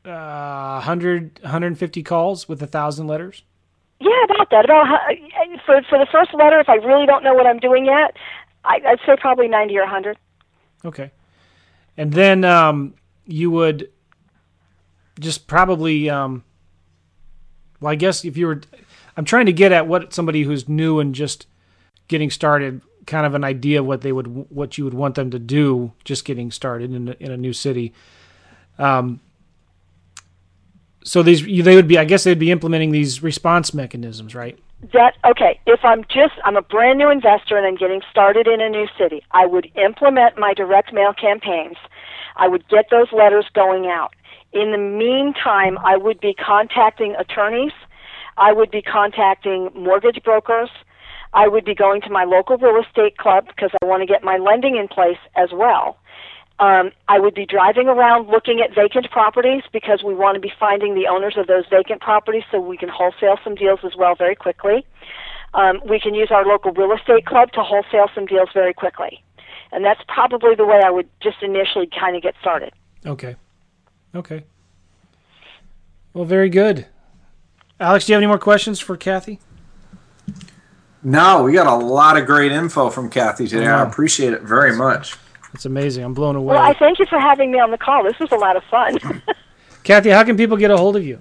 [0.05, 3.43] uh, 100 150 calls with a thousand letters.
[4.01, 4.65] Yeah, about that.
[4.65, 7.85] About hu- for for the first letter, if I really don't know what I'm doing
[7.85, 8.17] yet,
[8.65, 10.19] I, I'd say probably ninety or hundred.
[10.85, 11.11] Okay.
[11.97, 12.95] And then um,
[13.27, 13.91] you would
[15.19, 16.45] just probably, um,
[17.81, 18.63] well, I guess if you were,
[19.17, 21.47] I'm trying to get at what somebody who's new and just
[22.09, 25.31] getting started, kind of an idea of what they would, what you would want them
[25.31, 27.93] to do just getting started in a, in a new city.
[28.79, 29.21] Um,
[31.05, 34.59] so these, they would be, I guess they'd be implementing these response mechanisms, right?
[34.93, 35.61] That okay.
[35.67, 38.87] If I'm just I'm a brand new investor and I'm getting started in a new
[38.99, 41.77] city, I would implement my direct mail campaigns.
[42.37, 44.15] I would get those letters going out.
[44.53, 47.73] In the meantime, I would be contacting attorneys.
[48.39, 50.71] I would be contacting mortgage brokers.
[51.35, 54.25] I would be going to my local real estate club because I want to get
[54.25, 55.99] my lending in place as well.
[56.61, 60.53] Um, I would be driving around looking at vacant properties because we want to be
[60.61, 64.15] finding the owners of those vacant properties so we can wholesale some deals as well
[64.15, 64.85] very quickly.
[65.55, 69.25] Um, we can use our local real estate club to wholesale some deals very quickly.
[69.73, 72.73] And that's probably the way I would just initially kind of get started.
[73.07, 73.37] Okay.
[74.15, 74.45] Okay.
[76.13, 76.87] Well, very good.
[77.79, 79.41] Alex, do you have any more questions for Kathy?
[81.03, 83.67] No, we got a lot of great info from Kathy today.
[83.67, 85.17] I appreciate it very much.
[85.55, 86.05] It's amazing.
[86.05, 86.55] I'm blown away.
[86.55, 88.05] Well, I thank you for having me on the call.
[88.05, 88.99] This was a lot of fun.
[89.83, 91.19] Kathy, how can people get a hold of you?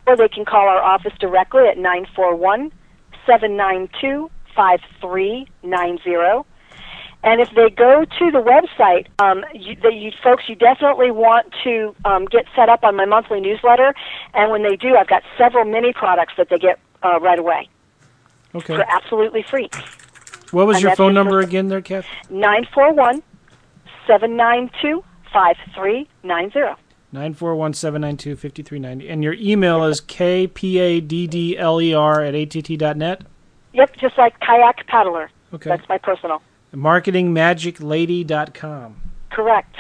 [0.08, 2.72] Or they can call our office directly at 941
[3.26, 6.44] 792 5390.
[7.24, 11.54] And if they go to the website, um, you, the, you folks, you definitely want
[11.64, 13.94] to um, get set up on my monthly newsletter.
[14.34, 17.70] And when they do, I've got several mini products that they get uh, right away
[18.56, 18.76] Okay.
[18.76, 19.70] for absolutely free.
[20.52, 22.08] What was and your phone number again there, Kathy?
[22.30, 23.22] 941
[24.08, 26.82] 792 5390.
[27.14, 29.12] 941-792-5390.
[29.12, 31.02] And your email is kpaddler
[32.26, 33.22] at att.net?
[33.74, 35.30] Yep, just like kayak paddler.
[35.54, 35.70] Okay.
[35.70, 36.42] That's my personal.
[36.74, 38.96] Marketingmagiclady.com.
[39.30, 39.76] Correct.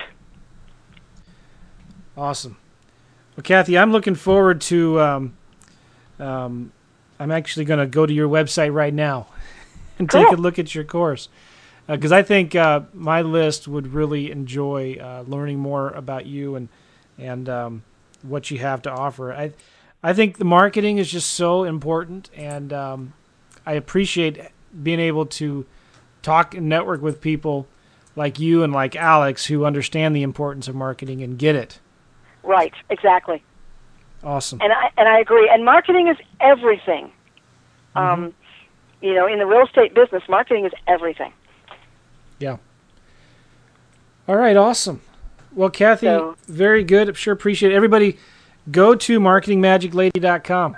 [2.17, 2.57] Awesome.
[3.35, 4.99] Well, Kathy, I'm looking forward to.
[4.99, 5.33] Um,
[6.19, 6.71] um,
[7.19, 9.27] I'm actually going to go to your website right now
[9.99, 10.23] and cool.
[10.23, 11.29] take a look at your course
[11.87, 16.55] because uh, I think uh, my list would really enjoy uh, learning more about you
[16.55, 16.69] and
[17.17, 17.83] and um,
[18.21, 19.33] what you have to offer.
[19.33, 19.53] I
[20.03, 23.13] I think the marketing is just so important, and um,
[23.65, 24.39] I appreciate
[24.83, 25.65] being able to
[26.21, 27.67] talk and network with people
[28.15, 31.79] like you and like Alex who understand the importance of marketing and get it.
[32.43, 33.43] Right, exactly.
[34.23, 34.59] Awesome.
[34.61, 35.49] And I and I agree.
[35.51, 37.11] And marketing is everything.
[37.95, 37.97] Mm-hmm.
[37.97, 38.33] Um,
[39.01, 41.33] you know, in the real estate business, marketing is everything.
[42.39, 42.57] Yeah.
[44.27, 45.01] All right, awesome.
[45.53, 47.09] Well, Kathy, So- very good.
[47.09, 47.75] I'm sure appreciate it.
[47.75, 48.17] Everybody
[48.69, 50.77] go to marketingmagiclady.com.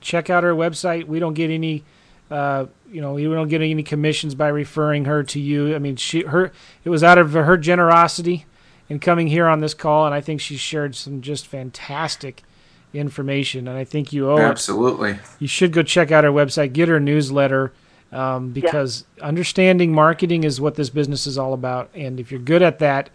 [0.00, 1.06] Check out our website.
[1.06, 1.84] We don't get any
[2.30, 5.74] uh, you know, we don't get any commissions by referring her to you.
[5.74, 6.52] I mean, she her
[6.84, 8.46] it was out of her generosity
[8.88, 12.44] in coming here on this call and I think she shared some just fantastic
[12.92, 15.18] information and I think you owe it Absolutely.
[15.40, 17.72] you should go check out her website, get her newsletter,
[18.12, 21.90] um, because understanding marketing is what this business is all about.
[21.94, 23.10] And if you're good at that,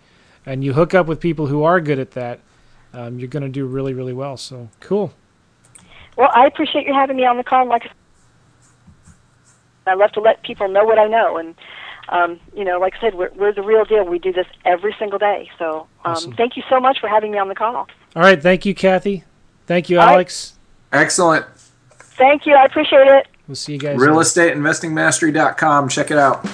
[0.45, 2.39] and you hook up with people who are good at that,
[2.93, 4.35] um, you're going to do really, really well.
[4.35, 5.14] So cool.
[6.18, 7.68] Well, I appreciate you having me on the call.
[7.68, 7.89] Like
[9.89, 11.55] I love to let people know what I know, and
[12.09, 14.03] um, you know, like I said, we're, we're the real deal.
[14.03, 15.49] We do this every single day.
[15.59, 16.33] So um, Awesome.
[16.33, 17.75] thank you so much for having me on the call.
[17.75, 17.87] All
[18.23, 19.23] right, thank you, Kathy.
[19.67, 20.13] Thank you, All right.
[20.13, 20.53] Alex.
[20.91, 21.45] Excellent.
[21.91, 22.55] Thank you.
[22.55, 23.27] I appreciate it.
[23.47, 23.97] We'll see you guys.
[23.99, 24.11] later.
[24.11, 25.89] Realestateinvestingmastery.com.
[25.89, 26.45] Check it out.